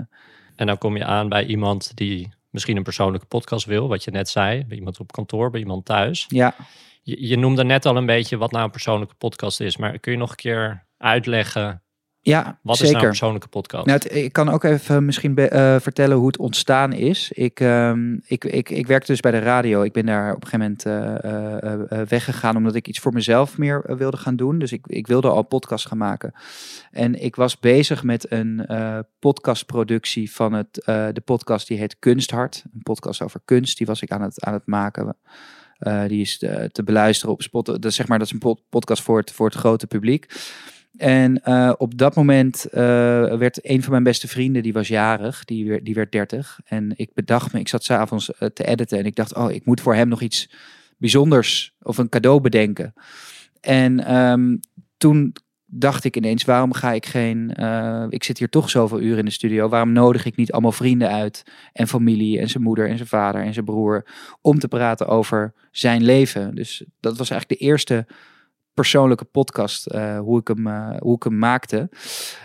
En 0.56 0.66
dan 0.66 0.78
kom 0.78 0.96
je 0.96 1.04
aan 1.04 1.28
bij 1.28 1.46
iemand 1.46 1.96
die 1.96 2.34
misschien 2.50 2.76
een 2.76 2.82
persoonlijke 2.82 3.26
podcast 3.26 3.66
wil, 3.66 3.88
wat 3.88 4.04
je 4.04 4.10
net 4.10 4.28
zei. 4.28 4.64
Bij 4.64 4.76
iemand 4.76 5.00
op 5.00 5.12
kantoor, 5.12 5.50
bij 5.50 5.60
iemand 5.60 5.84
thuis. 5.84 6.24
ja, 6.28 6.54
Je, 7.02 7.28
je 7.28 7.36
noemde 7.36 7.64
net 7.64 7.86
al 7.86 7.96
een 7.96 8.06
beetje 8.06 8.36
wat 8.36 8.50
nou 8.50 8.64
een 8.64 8.70
persoonlijke 8.70 9.14
podcast 9.14 9.60
is. 9.60 9.76
Maar 9.76 9.98
kun 9.98 10.12
je 10.12 10.18
nog 10.18 10.30
een 10.30 10.36
keer 10.36 10.83
uitleggen, 10.96 11.82
ja 12.20 12.58
wat 12.62 12.76
zeker. 12.76 12.84
is 12.84 12.90
nou 12.92 13.02
een 13.04 13.10
persoonlijke 13.10 13.48
podcast? 13.48 13.86
Nou, 13.86 13.98
het- 14.02 14.14
ik 14.14 14.32
kan 14.32 14.48
ook 14.48 14.64
even 14.64 15.04
misschien 15.04 15.34
be- 15.34 15.48
eh, 15.48 15.80
vertellen 15.80 16.16
hoe 16.16 16.26
het 16.26 16.38
ontstaan 16.38 16.92
is. 16.92 17.30
Ik, 17.32 17.60
ehm, 17.60 18.14
ik, 18.26 18.44
ik, 18.44 18.70
ik 18.70 18.86
werkte 18.86 19.10
dus 19.12 19.20
bij 19.20 19.30
de 19.30 19.38
radio. 19.38 19.82
Ik 19.82 19.92
ben 19.92 20.06
daar 20.06 20.34
op 20.34 20.42
een 20.44 20.48
gegeven 20.48 20.76
moment 20.86 21.22
eh, 21.22 22.00
eh, 22.00 22.08
weggegaan 22.08 22.56
omdat 22.56 22.74
ik 22.74 22.88
iets 22.88 22.98
voor 22.98 23.12
mezelf 23.12 23.58
meer 23.58 23.96
wilde 23.96 24.16
gaan 24.16 24.36
doen. 24.36 24.58
Dus 24.58 24.72
ik, 24.72 24.86
ik 24.86 25.06
wilde 25.06 25.28
al 25.28 25.42
podcast 25.42 25.86
gaan 25.88 25.98
maken. 25.98 26.32
En 26.90 27.22
ik 27.22 27.36
was 27.36 27.58
bezig 27.60 28.02
met 28.02 28.30
een 28.32 28.66
podcastproductie 29.18 30.32
van 30.32 30.52
het, 30.52 30.74
de 30.84 31.22
podcast 31.24 31.68
die 31.68 31.78
heet 31.78 31.98
Kunsthart. 31.98 32.64
Een 32.74 32.82
podcast 32.82 33.22
over 33.22 33.40
kunst. 33.44 33.78
Die 33.78 33.86
was 33.86 34.02
ik 34.02 34.10
aan 34.10 34.22
het, 34.22 34.44
aan 34.44 34.52
het 34.52 34.66
maken. 34.66 35.16
Die 36.06 36.20
is 36.20 36.38
te, 36.38 36.68
te 36.72 36.82
beluisteren 36.82 37.34
op 37.34 37.42
Spot. 37.42 37.82
Dat, 37.82 37.92
zeg 37.94 38.08
maar, 38.08 38.18
dat 38.18 38.26
is 38.26 38.32
een 38.32 38.38
pod- 38.38 38.62
podcast 38.68 39.02
voor 39.02 39.18
het, 39.18 39.32
voor 39.32 39.46
het 39.46 39.54
grote 39.54 39.86
publiek. 39.86 40.26
En 40.96 41.42
eh, 41.42 41.72
op 41.76 41.98
dat 41.98 42.14
moment 42.14 42.64
eh, 42.64 42.82
werd 43.36 43.58
een 43.62 43.82
van 43.82 43.90
mijn 43.90 44.02
beste 44.02 44.28
vrienden, 44.28 44.62
die 44.62 44.72
was 44.72 44.88
jarig, 44.88 45.44
die, 45.44 45.82
die 45.82 45.94
werd 45.94 46.12
30. 46.12 46.60
En 46.64 46.92
ik 46.96 47.10
bedacht 47.14 47.52
me, 47.52 47.60
ik 47.60 47.68
zat 47.68 47.84
s'avonds 47.84 48.30
uh, 48.40 48.48
te 48.48 48.64
editen 48.64 48.98
en 48.98 49.06
ik 49.06 49.14
dacht, 49.14 49.34
oh, 49.34 49.50
ik 49.50 49.64
moet 49.64 49.80
voor 49.80 49.94
hem 49.94 50.08
nog 50.08 50.20
iets 50.20 50.50
bijzonders 50.98 51.74
of 51.82 51.98
een 51.98 52.08
cadeau 52.08 52.40
bedenken. 52.40 52.94
En 53.60 54.04
ehm, 54.04 54.56
toen 54.96 55.32
dacht 55.66 56.04
ik 56.04 56.16
ineens, 56.16 56.44
waarom 56.44 56.72
ga 56.72 56.92
ik 56.92 57.06
geen, 57.06 57.50
ik 58.10 58.24
zit 58.24 58.38
hier 58.38 58.48
toch 58.48 58.70
zoveel 58.70 59.00
uren 59.00 59.18
in 59.18 59.24
de 59.24 59.30
studio, 59.30 59.68
waarom 59.68 59.92
nodig 59.92 60.24
ik 60.24 60.36
niet 60.36 60.52
allemaal 60.52 60.72
vrienden 60.72 61.10
uit 61.10 61.42
en 61.72 61.88
familie 61.88 62.38
en 62.38 62.48
zijn 62.48 62.62
moeder 62.62 62.88
en 62.88 62.96
zijn 62.96 63.08
vader 63.08 63.42
en 63.42 63.52
zijn 63.52 63.64
broer 63.64 64.06
om 64.40 64.58
te 64.58 64.68
praten 64.68 65.06
over 65.06 65.52
zijn 65.70 66.02
leven. 66.02 66.54
Dus 66.54 66.84
dat 67.00 67.18
was 67.18 67.30
eigenlijk 67.30 67.60
de 67.60 67.66
eerste 67.66 68.06
persoonlijke 68.74 69.24
podcast, 69.24 69.86
eh, 69.86 70.18
hoe, 70.18 70.40
ik 70.40 70.48
hem, 70.48 70.66
eh, 70.66 70.96
hoe 70.98 71.16
ik 71.16 71.22
hem 71.22 71.38
maakte. 71.38 71.88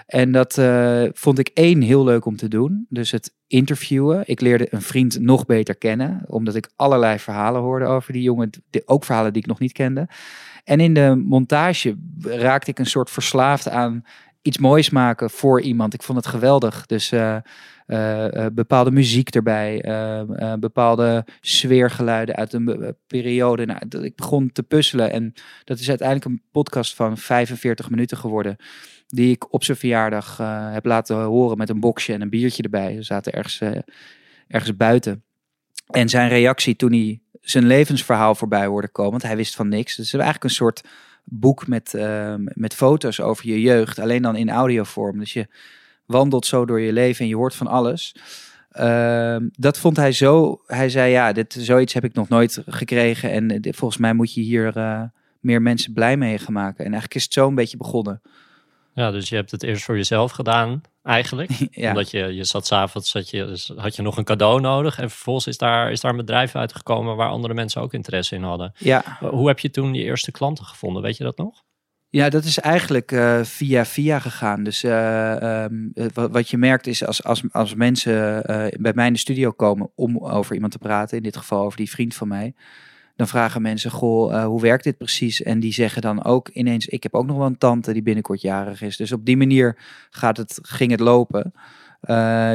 En 0.06 0.32
dat 0.32 0.58
eh, 0.58 1.04
vond 1.14 1.40
ik 1.40 1.52
één 1.54 1.82
heel 1.82 2.04
leuk 2.04 2.26
om 2.26 2.36
te 2.36 2.48
doen. 2.48 2.86
Dus 2.90 3.12
het 3.12 3.34
interviewen. 3.48 4.24
Ik 4.26 4.42
leerde 4.42 4.68
een 4.70 4.82
vriend 4.82 5.20
nog 5.20 5.46
beter 5.46 5.76
kennen, 5.76 6.24
omdat 6.28 6.56
ik 6.56 6.70
allerlei 6.76 7.20
verhalen 7.20 7.62
hoorde 7.62 7.86
over 7.86 8.14
die 8.14 8.22
jongen, 8.22 8.50
ook 8.86 9.06
verhalen 9.06 9.34
die 9.34 9.42
ik 9.42 9.48
nog 9.48 9.60
niet 9.60 9.72
kende. 9.72 10.08
En 10.64 10.80
in 10.80 10.94
de 10.94 11.24
montage 11.26 11.98
raakte 12.20 12.72
ik 12.72 12.80
een 12.80 12.86
soort 12.86 13.10
verslaafd 13.10 13.70
aan 13.70 14.04
iets 14.42 14.58
moois 14.58 14.90
maken 14.90 15.30
voor 15.30 15.62
iemand. 15.62 15.94
Ik 15.94 16.04
vond 16.04 16.18
het 16.18 16.28
geweldig. 16.28 16.86
Dus 16.86 17.14
bepaalde 18.54 18.92
muziek 18.92 19.30
erbij, 19.30 19.82
eh, 19.82 20.20
eh, 20.20 20.60
bepaalde 20.60 21.26
sfeergeluiden 21.42 22.36
uit 22.36 22.54
een 22.54 22.96
periode. 23.08 23.66
Nou, 23.66 23.80
ik 24.04 24.16
begon 24.16 24.52
te 24.52 24.64
puzzelen 24.64 25.12
en 25.12 25.34
dat 25.64 25.80
is 25.80 25.90
uiteindelijk 25.90 26.28
een 26.28 26.42
podcast 26.52 26.96
van 26.96 27.18
45 27.18 27.90
minuten 27.90 28.18
geworden. 28.18 28.56
Die 29.08 29.32
ik 29.32 29.54
op 29.54 29.64
zijn 29.64 29.78
verjaardag 29.78 30.40
eh, 30.40 30.72
heb 30.72 30.86
laten 30.86 31.16
horen 31.16 31.58
met 31.58 31.70
een 31.70 31.80
boxje 31.80 32.14
en 32.14 32.22
een 32.22 32.30
biertje 32.30 32.64
erbij. 32.64 32.96
We 32.96 33.04
zaten 33.04 33.34
ergens, 33.34 33.62
eh, 33.62 33.72
ergens 34.48 34.76
buiten. 34.76 35.24
En 35.88 36.10
zijn 36.10 36.30
reactie 36.30 36.76
toen 36.76 36.92
hij 36.92 37.22
zijn 37.42 37.68
levensverhaal 37.68 38.36
voorbij 38.36 38.66
hoorde 38.66 38.90
komen, 38.90 39.12
want 39.12 39.24
hij 39.24 39.36
wist 39.36 39.56
van 39.56 39.68
niks. 39.68 39.96
Dus 39.96 40.06
het 40.06 40.06
is 40.06 40.14
eigenlijk 40.14 40.44
een 40.44 40.50
soort 40.50 40.84
boek 41.24 41.68
met, 41.68 41.94
eh, 41.94 42.36
met 42.38 42.74
foto's 42.74 43.20
over 43.20 43.48
je 43.48 43.62
jeugd, 43.62 44.00
alleen 44.00 44.22
dan 44.22 44.36
in 44.36 44.50
audiovorm. 44.50 45.20
Dus 45.20 45.34
je 45.34 45.48
wandelt 46.10 46.46
zo 46.46 46.66
door 46.66 46.80
je 46.80 46.94
leven 46.94 47.22
en 47.22 47.28
je 47.28 47.36
hoort 47.36 47.56
van 47.56 47.68
alles. 47.68 48.16
Ehm, 48.70 49.48
dat 49.52 49.78
vond 49.78 49.98
hij 49.98 50.12
zo. 50.12 50.62
Hij 50.66 50.90
zei: 50.90 51.12
Ja, 51.12 51.32
dit, 51.34 51.56
zoiets 51.60 51.94
heb 51.94 52.04
ik 52.04 52.14
nog 52.14 52.30
nooit 52.30 52.62
gekregen. 52.66 53.32
En 53.32 53.52
eh, 53.52 53.62
dit- 53.62 53.76
volgens 53.76 54.00
mij 54.00 54.14
moet 54.14 54.34
je 54.34 54.42
hier 54.42 54.78
eh, 54.78 55.02
meer 55.40 55.62
mensen 55.62 55.94
blij 55.94 56.18
mee 56.18 56.38
gaan 56.38 56.54
maken. 56.54 56.78
En 56.78 56.92
eigenlijk 56.92 57.16
is 57.16 57.24
het 57.24 57.34
zo 57.34 57.48
een 57.48 57.56
beetje 57.56 57.78
begonnen. 57.78 58.22
Ja, 58.94 59.12
dus 59.12 59.30
je 59.30 59.36
hebt 59.36 59.52
het 59.52 59.64
eerst 59.64 59.84
voor 59.84 59.96
jezelf 59.96 60.32
gedaan, 60.32 60.82
eigenlijk. 61.04 61.52
ja. 61.72 61.90
Omdat 61.90 62.12
je, 62.12 62.20
je 62.36 62.44
zat 62.44 62.68
s'avonds, 62.68 63.10
zat 63.12 63.30
je, 63.30 63.46
dus 63.46 63.72
had 63.76 63.96
je 63.96 64.02
nog 64.02 64.18
een 64.18 64.24
cadeau 64.24 64.62
nodig. 64.62 65.00
En 65.00 65.10
vervolgens 65.10 65.48
is 65.48 65.58
daar, 65.58 65.92
is 65.92 66.00
daar 66.02 66.12
een 66.12 66.18
bedrijf 66.18 66.56
uitgekomen 66.56 67.16
waar 67.16 67.30
andere 67.30 67.54
mensen 67.54 67.82
ook 67.82 67.94
interesse 67.94 68.36
in 68.36 68.44
hadden. 68.44 68.72
ja. 68.78 69.18
Hoe 69.20 69.48
heb 69.48 69.60
je 69.60 69.70
toen 69.70 69.94
je 69.94 70.04
eerste 70.04 70.32
klanten 70.32 70.66
gevonden? 70.66 71.02
Weet 71.02 71.18
je 71.18 71.24
dat 71.24 71.38
nog? 71.38 71.64
Ja, 72.12 72.30
dat 72.30 72.44
is 72.44 72.60
eigenlijk 72.60 73.12
eh, 73.12 73.44
via 73.44 73.86
via 73.86 74.20
gegaan. 74.20 74.64
Dus 74.64 74.84
eh, 74.84 75.64
ehm, 75.64 75.88
eh, 75.94 76.06
wat, 76.14 76.50
je 76.50 76.58
merkt 76.58 76.88
is 76.88 77.06
als, 77.06 77.24
als, 77.24 77.44
als 77.52 77.76
mensen 77.76 78.44
bij 78.80 78.92
mij 78.96 79.08
in 79.08 79.14
de 79.14 79.20
studio 79.20 79.52
komen 79.52 79.92
om 79.96 80.18
over 80.18 80.54
iemand 80.54 80.72
te 80.72 80.78
praten, 80.78 81.18
in 81.18 81.24
dit 81.24 81.38
geval 81.38 81.66
over 81.66 81.78
die 81.78 81.90
vriend 81.90 82.16
van 82.16 82.28
mij, 82.28 82.54
dan 83.16 83.28
vragen 83.28 83.62
mensen, 83.62 83.92
goh, 83.92 84.46
hoe 84.46 84.62
werkt 84.62 84.84
dit 84.84 84.98
precies? 84.98 85.44
En 85.44 85.60
die 85.60 85.74
zeggen 85.74 86.02
dan 86.02 86.24
ook 86.24 86.50
ineens, 86.50 86.88
ik 86.88 87.04
heb 87.04 87.14
ook 87.14 87.26
nog 87.26 87.38
wel 87.38 87.46
een 87.46 87.58
tante 87.58 87.94
die 87.94 88.04
binnenkort 88.04 88.42
jarig 88.42 88.82
is. 88.82 88.98
Dus 88.98 89.12
op 89.12 89.26
die 89.26 89.38
manier 89.38 89.78
gaat 90.10 90.38
het, 90.38 90.60
ging 90.62 90.92
het 90.92 91.00
lopen. 91.00 91.54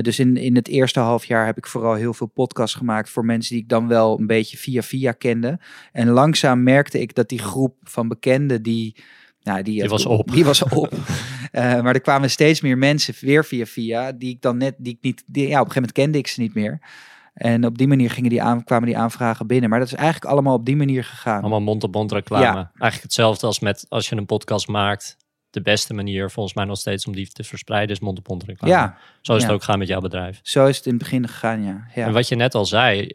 Dus 0.03 0.19
in, 0.19 0.37
in 0.37 0.57
het 0.57 0.69
eerste 0.69 1.01
half 1.01 1.25
jaar 1.25 1.47
heb 1.47 1.57
ik 1.57 1.67
vooral 1.67 1.95
heel 1.95 2.15
veel 2.15 2.27
podcasts 2.27 2.77
gemaakt 2.77 3.11
voor 3.11 3.25
mensen 3.25 3.55
die 3.55 3.63
ik 3.63 3.69
dan 3.69 3.89
wel 3.89 4.19
een 4.19 4.27
beetje 4.27 4.57
via 4.57 4.83
via 4.83 5.13
kende. 5.13 5.59
En 5.93 6.09
langzaam 6.09 6.63
merkte 6.63 7.01
ik 7.01 7.15
dat 7.15 7.29
die 7.29 7.39
groep 7.39 7.77
van 7.83 8.09
bekenden 8.09 8.63
die... 8.63 8.97
Nou, 9.45 9.63
die, 9.63 9.81
Die 9.81 9.89
was 9.89 10.07
op. 10.07 10.31
Die 10.33 10.45
was 10.45 10.63
op. 10.83 10.93
Eh, 11.51 11.81
maar 11.81 11.95
er 11.95 12.01
kwamen 12.01 12.31
steeds 12.31 12.61
meer 12.61 12.79
mensen 12.79 13.15
weer 13.21 13.45
via 13.45 13.67
via, 13.67 14.13
die 14.13 14.31
ik 14.31 14.43
dan 14.43 14.57
net, 14.57 14.75
die 14.79 14.93
ik 14.93 14.99
niet, 15.01 15.23
die, 15.27 15.49
ja, 15.49 15.61
op 15.61 15.67
een 15.67 15.73
gegeven 15.73 15.75
moment 15.75 15.93
kende 15.93 16.19
ik 16.19 16.27
ze 16.27 16.41
niet 16.41 16.55
meer. 16.55 16.81
En 17.35 17.67
op 17.67 17.79
die 17.79 17.89
manier 17.89 18.11
gingen 18.11 18.31
die 18.31 18.43
aan, 18.43 18.65
kwamen 18.65 18.87
die 18.87 18.99
aanvragen 18.99 19.47
binnen. 19.47 19.71
Maar 19.71 19.79
dat 19.79 19.89
is 19.89 19.95
eigenlijk 19.95 20.25
allemaal 20.25 20.55
op 20.55 20.67
die 20.67 20.77
manier 20.77 21.05
gegaan. 21.05 21.41
Allemaal 21.41 21.61
mond-op-mond 21.61 22.13
reclame. 22.13 22.45
Ja. 22.45 22.55
Eigenlijk 22.55 23.03
hetzelfde 23.03 23.47
als 23.47 23.61
met 23.61 23.87
als 23.89 24.09
je 24.09 24.17
een 24.17 24.27
podcast 24.27 24.69
maakt. 24.69 25.17
De 25.51 25.63
beste 25.63 25.95
manier 25.95 26.31
volgens 26.31 26.55
mij 26.55 26.65
nog 26.65 26.79
steeds 26.79 27.07
om 27.07 27.15
die 27.15 27.29
te 27.29 27.45
verspreiden 27.45 27.95
is 27.95 28.01
mond-op-mond 28.01 28.45
reclame. 28.45 28.75
Ja, 28.75 28.99
Zo 29.21 29.35
is 29.35 29.41
ja. 29.41 29.47
het 29.47 29.55
ook 29.55 29.63
gaan 29.63 29.79
met 29.79 29.89
jouw 29.89 30.01
bedrijf. 30.01 30.41
zo 30.43 30.67
is 30.67 30.77
het 30.77 30.87
in 30.87 30.93
het 30.93 31.03
begin 31.03 31.29
gegaan, 31.29 31.63
ja. 31.63 31.87
ja. 31.95 32.07
En 32.07 32.13
wat 32.13 32.29
je 32.29 32.37
net 32.37 32.55
al 32.55 32.67
zei, 32.67 33.13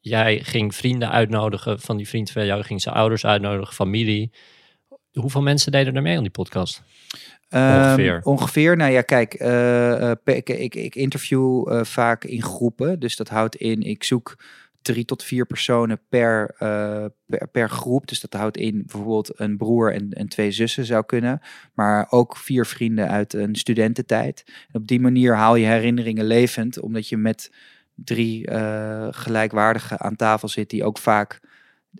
jij 0.00 0.40
ging 0.40 0.74
vrienden 0.74 1.10
uitnodigen. 1.10 1.80
Van 1.80 1.96
die 1.96 2.08
vriend 2.08 2.30
van 2.30 2.46
jou 2.46 2.62
ging 2.62 2.82
zijn 2.82 2.94
ouders 2.94 3.26
uitnodigen, 3.26 3.74
familie. 3.74 4.32
Hoeveel 5.12 5.42
mensen 5.42 5.72
deden 5.72 5.96
er 5.96 6.02
mee 6.02 6.16
aan 6.16 6.22
die 6.22 6.30
podcast? 6.30 6.82
Ehm, 7.48 7.82
Ongeveer. 7.82 8.20
ongeveer, 8.22 8.76
nou 8.76 8.92
ja, 8.92 9.02
kijk, 9.02 9.34
eh, 9.34 10.10
eh, 10.10 10.16
ik, 10.24 10.48
ik, 10.48 10.74
ik 10.74 10.94
interview 10.94 11.72
eh, 11.72 11.84
vaak 11.84 12.24
in 12.24 12.42
groepen. 12.42 13.00
Dus 13.00 13.16
dat 13.16 13.28
houdt 13.28 13.56
in, 13.56 13.82
ik 13.82 14.04
zoek 14.04 14.36
drie 14.82 15.04
tot 15.04 15.22
vier 15.22 15.46
personen 15.46 16.00
per, 16.08 16.54
eh, 16.58 17.04
per, 17.26 17.48
per 17.48 17.70
groep. 17.70 18.08
Dus 18.08 18.20
dat 18.20 18.32
houdt 18.32 18.56
in 18.56 18.82
bijvoorbeeld 18.86 19.40
een 19.40 19.56
broer 19.56 19.94
en, 19.94 20.10
en 20.10 20.28
twee 20.28 20.50
zussen 20.50 20.84
zou 20.84 21.04
kunnen. 21.06 21.40
Maar 21.74 22.06
ook 22.10 22.36
vier 22.36 22.66
vrienden 22.66 23.08
uit 23.08 23.32
een 23.34 23.54
studententijd. 23.54 24.44
En 24.46 24.80
op 24.80 24.86
die 24.86 25.00
manier 25.00 25.34
haal 25.34 25.56
je 25.56 25.66
herinneringen 25.66 26.24
levend, 26.24 26.80
omdat 26.80 27.08
je 27.08 27.16
met 27.16 27.50
drie 27.94 28.46
eh, 28.46 29.08
gelijkwaardigen 29.10 30.00
aan 30.00 30.16
tafel 30.16 30.48
zit 30.48 30.70
die 30.70 30.84
ook 30.84 30.98
vaak 30.98 31.40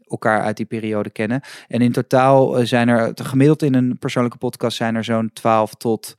elkaar 0.07 0.43
uit 0.43 0.57
die 0.57 0.67
periode 0.67 1.11
kennen. 1.11 1.41
En 1.69 1.81
in 1.81 1.93
totaal 1.93 2.59
eh, 2.59 2.67
zijn 2.67 2.89
er, 2.89 3.13
gemiddeld 3.15 3.63
in 3.63 3.75
een 3.75 3.99
persoonlijke 3.99 4.39
podcast 4.39 4.77
zijn 4.77 4.95
er 4.95 5.05
zo'n 5.05 5.31
12 5.33 5.75
tot 5.75 6.17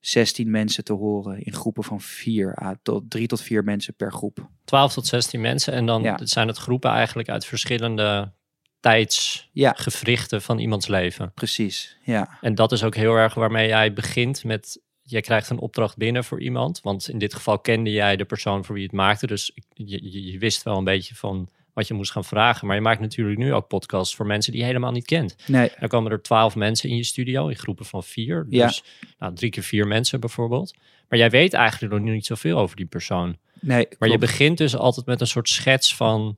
16 0.00 0.50
mensen 0.50 0.84
te 0.84 0.92
horen 0.92 1.44
in 1.44 1.52
groepen 1.54 1.84
van 1.84 2.00
vier 2.00 2.62
à 2.62 2.74
tot 2.82 3.10
drie 3.10 3.26
tot 3.26 3.40
vier 3.40 3.64
mensen 3.64 3.94
per 3.94 4.12
groep. 4.12 4.48
12 4.64 4.92
tot 4.92 5.06
16 5.06 5.40
mensen. 5.40 5.72
En 5.72 5.86
dan 5.86 6.02
Ja. 6.02 6.18
zijn 6.22 6.48
het 6.48 6.56
groepen 6.56 6.90
eigenlijk 6.90 7.28
uit 7.28 7.44
verschillende 7.46 8.32
tijdsgewrichten 8.80 10.42
van 10.42 10.58
iemands 10.58 10.86
leven. 10.86 11.32
Precies, 11.34 11.96
ja. 12.02 12.38
En 12.40 12.54
dat 12.54 12.72
is 12.72 12.84
ook 12.84 12.94
heel 12.94 13.14
erg 13.14 13.34
waarmee 13.34 13.68
jij 13.68 13.92
begint 13.92 14.44
met... 14.44 14.80
Jij 15.04 15.20
krijgt 15.20 15.50
een 15.50 15.58
opdracht 15.58 15.96
binnen 15.96 16.24
voor 16.24 16.40
iemand. 16.40 16.80
Want 16.80 17.08
in 17.08 17.18
dit 17.18 17.34
geval 17.34 17.58
kende 17.58 17.90
jij 17.90 18.16
de 18.16 18.24
persoon 18.24 18.64
voor 18.64 18.74
wie 18.74 18.84
het 18.84 18.92
maakte. 18.92 19.26
Dus 19.26 19.52
je, 19.72 20.30
je 20.32 20.38
wist 20.38 20.62
wel 20.62 20.76
een 20.76 20.84
beetje 20.84 21.14
van 21.14 21.48
wat 21.72 21.86
je 21.86 21.94
moest 21.94 22.12
gaan 22.12 22.24
vragen. 22.24 22.66
Maar 22.66 22.76
je 22.76 22.82
maakt 22.82 23.00
natuurlijk 23.00 23.38
nu 23.38 23.54
ook 23.54 23.68
podcasts 23.68 24.14
voor 24.14 24.26
mensen 24.26 24.52
die 24.52 24.60
je 24.60 24.66
helemaal 24.66 24.92
niet 24.92 25.04
kent. 25.04 25.36
Nee, 25.46 25.70
Dan 25.80 25.88
komen 25.88 26.12
er 26.12 26.22
twaalf 26.22 26.56
mensen 26.56 26.88
in 26.88 26.96
je 26.96 27.04
studio 27.04 27.48
in 27.48 27.56
groepen 27.56 27.84
van 27.84 28.02
vier. 28.02 28.46
Ja. 28.48 28.66
Dus 28.66 28.84
nou, 29.18 29.34
drie 29.34 29.50
keer 29.50 29.62
vier 29.62 29.86
mensen 29.86 30.20
bijvoorbeeld. 30.20 30.74
Maar 31.08 31.18
jij 31.18 31.30
weet 31.30 31.52
eigenlijk 31.52 31.94
nog 31.94 32.02
niet 32.02 32.26
zoveel 32.26 32.58
over 32.58 32.76
die 32.76 32.86
persoon. 32.86 33.36
nee. 33.60 33.88
Maar 33.98 34.08
je 34.08 34.18
begint 34.18 34.58
dus 34.58 34.76
altijd 34.76 35.06
met 35.06 35.20
een 35.20 35.26
soort 35.26 35.48
schets 35.48 35.96
van 35.96 36.36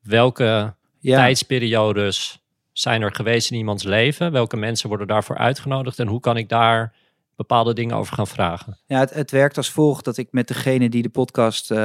welke 0.00 0.74
ja. 0.98 1.16
tijdsperiodes 1.16 2.42
zijn 2.72 3.02
er 3.02 3.14
geweest 3.14 3.50
in 3.50 3.56
iemands 3.56 3.82
leven? 3.82 4.32
Welke 4.32 4.56
mensen 4.56 4.88
worden 4.88 5.06
daarvoor 5.06 5.38
uitgenodigd? 5.38 5.98
En 5.98 6.06
hoe 6.06 6.20
kan 6.20 6.36
ik 6.36 6.48
daar 6.48 6.94
bepaalde 7.46 7.74
dingen 7.74 7.96
over 7.96 8.14
gaan 8.14 8.26
vragen? 8.26 8.78
Ja, 8.86 8.98
het, 8.98 9.14
het 9.14 9.30
werkt 9.30 9.56
als 9.56 9.70
volgt 9.70 10.04
dat 10.04 10.16
ik 10.16 10.28
met 10.30 10.48
degene 10.48 10.88
die 10.88 11.02
de 11.02 11.08
podcast 11.08 11.70
eh, 11.70 11.76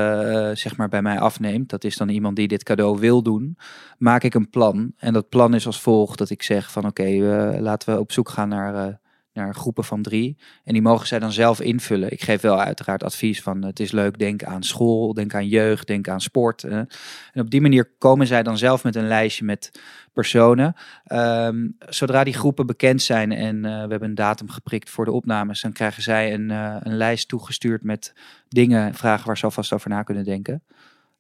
zeg 0.54 0.78
maar 0.78 0.90
bij 0.90 1.02
mij 1.02 1.20
afneemt, 1.20 1.70
dat 1.70 1.84
is 1.84 1.98
dan 1.98 2.10
iemand 2.10 2.36
die 2.36 2.48
dit 2.48 2.64
cadeau 2.64 3.00
wil 3.00 3.22
doen, 3.22 3.58
maak 3.98 4.24
ik 4.24 4.34
een 4.34 4.50
plan. 4.50 4.94
En 4.98 5.14
dat 5.14 5.30
plan 5.30 5.54
is 5.54 5.66
als 5.66 5.82
volgt 5.82 6.18
dat 6.18 6.30
ik 6.30 6.44
zeg 6.44 6.72
van 6.72 6.86
oké, 6.86 7.04
eh, 7.04 7.60
laten 7.60 7.94
we 7.94 8.00
op 8.00 8.12
zoek 8.12 8.30
gaan 8.30 8.50
naar, 8.50 8.88
eh, 8.88 8.94
naar 9.38 9.56
groepen 9.56 9.84
van 9.84 10.02
drie. 10.02 10.38
En 10.64 10.74
die 10.74 10.82
mogen 10.82 11.08
zij 11.08 11.20
dan 11.20 11.32
zelf 11.32 11.60
invullen. 11.62 12.12
Ik 12.12 12.22
geef 12.22 12.42
wel 12.42 12.62
uiteraard 12.62 13.04
advies 13.04 13.42
van 13.42 13.64
het 13.64 13.80
is 13.80 13.92
leuk, 13.92 14.20
denk 14.20 14.44
aan 14.44 14.64
school, 14.64 15.14
denk 15.14 15.36
aan 15.36 15.48
jeugd, 15.48 15.88
denk 15.88 16.08
aan 16.08 16.22
sport. 16.22 16.64
eh. 16.64 16.78
En 16.78 17.42
op 17.42 17.50
die 17.50 17.62
manier 17.62 17.92
komen 17.98 18.28
zij 18.28 18.44
dan 18.44 18.58
zelf 18.58 18.84
met 18.84 18.96
een 18.96 19.08
lijstje 19.08 19.46
met 19.46 19.72
personen. 20.14 20.74
Ehm, 21.06 21.68
zodra 21.80 22.24
die 22.24 22.34
groepen 22.34 22.66
bekend 22.66 23.02
zijn 23.02 23.32
en 23.32 23.66
eh, 23.66 23.72
we 23.72 23.90
hebben 23.90 24.04
een 24.10 24.16
datum 24.16 24.50
geprikt 24.50 24.90
voor 24.90 25.06
de 25.06 25.12
opnames, 25.12 25.62
dan 25.62 25.72
krijgen 25.72 26.04
zij 26.04 26.34
een, 26.34 26.52
eh, 26.52 26.76
een 26.80 26.98
lijst 26.98 27.28
toegestuurd 27.28 27.84
met 27.84 28.14
dingen, 28.48 28.94
vragen 28.94 29.28
waar 29.28 29.38
ze 29.38 29.46
alvast 29.46 29.74
over 29.74 29.90
na 29.90 30.04
kunnen 30.04 30.24
denken. 30.24 30.64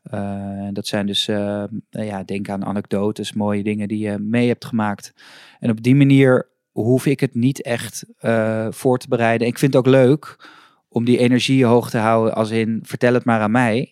Eh, 0.09 0.19
en 0.65 0.73
dat 0.73 0.87
zijn 0.87 1.05
dus, 1.05 1.27
eh, 1.27 1.63
nou 1.89 2.05
ja, 2.05 2.23
denk 2.23 2.49
aan 2.49 2.65
anekdotes, 2.65 3.33
mooie 3.33 3.63
dingen 3.63 3.87
die 3.87 3.99
je 3.99 4.17
mee 4.17 4.47
hebt 4.47 4.65
gemaakt. 4.65 5.13
En 5.59 5.69
op 5.69 5.83
die 5.83 5.95
manier 5.95 6.47
hoef 6.83 7.05
ik 7.05 7.19
het 7.19 7.35
niet 7.35 7.61
echt 7.61 8.05
eh, 8.17 8.67
voor 8.69 8.97
te 8.97 9.07
bereiden. 9.07 9.47
Ik 9.47 9.57
vind 9.57 9.73
het 9.73 9.85
ook 9.85 9.91
leuk 9.93 10.49
om 10.89 11.05
die 11.05 11.17
energie 11.17 11.65
hoog 11.65 11.89
te 11.89 11.97
houden, 11.97 12.35
als 12.35 12.49
in 12.49 12.79
vertel 12.83 13.13
het 13.13 13.25
maar 13.25 13.39
aan 13.39 13.51
mij. 13.51 13.91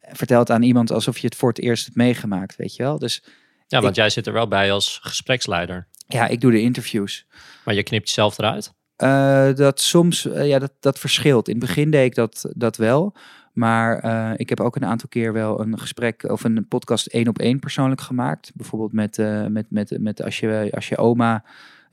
Vertel 0.00 0.38
het 0.38 0.50
aan 0.50 0.62
iemand 0.62 0.90
alsof 0.90 1.18
je 1.18 1.26
het 1.26 1.36
voor 1.36 1.48
het 1.48 1.60
eerst 1.60 1.84
hebt 1.84 1.96
meegemaakt, 1.96 2.56
weet 2.56 2.76
je 2.76 2.82
wel. 2.82 2.98
Dus 2.98 3.24
Ja, 3.66 3.80
want 3.80 3.96
jij 3.96 4.10
zit 4.10 4.26
er 4.26 4.32
wel 4.32 4.48
bij 4.48 4.72
als 4.72 4.98
gespreksleider. 5.02 5.86
ja, 6.06 6.26
ik 6.26 6.40
doe 6.40 6.50
de 6.50 6.60
interviews. 6.60 7.26
Maar 7.64 7.74
je 7.74 7.82
knipt 7.82 8.08
jezelf 8.08 8.38
eruit. 8.38 8.72
Eh, 8.96 9.54
dat 9.54 9.80
soms, 9.80 10.26
eh, 10.26 10.46
ja, 10.48 10.58
dat, 10.58 10.72
dat 10.80 10.98
verschilt. 10.98 11.48
In 11.48 11.56
het 11.56 11.66
begin 11.66 11.90
deed 11.90 12.04
ik 12.04 12.14
dat, 12.14 12.50
dat 12.56 12.76
wel. 12.76 13.14
Maar 13.52 13.94
ik 14.38 14.48
heb 14.48 14.60
ook 14.60 14.76
een 14.76 14.84
aantal 14.84 15.08
keer 15.08 15.32
wel 15.32 15.60
een 15.60 15.78
gesprek 15.78 16.22
of 16.22 16.44
een 16.44 16.68
podcast 16.68 17.06
één 17.06 17.28
op 17.28 17.38
één 17.38 17.58
persoonlijk 17.58 18.00
gemaakt. 18.00 18.50
Bijvoorbeeld 18.54 18.92
met, 18.92 19.16
met, 19.48 19.66
met, 19.70 19.96
met 20.00 20.22
als, 20.22 20.40
je, 20.40 20.68
als 20.74 20.88
je 20.88 20.96
oma, 20.96 21.44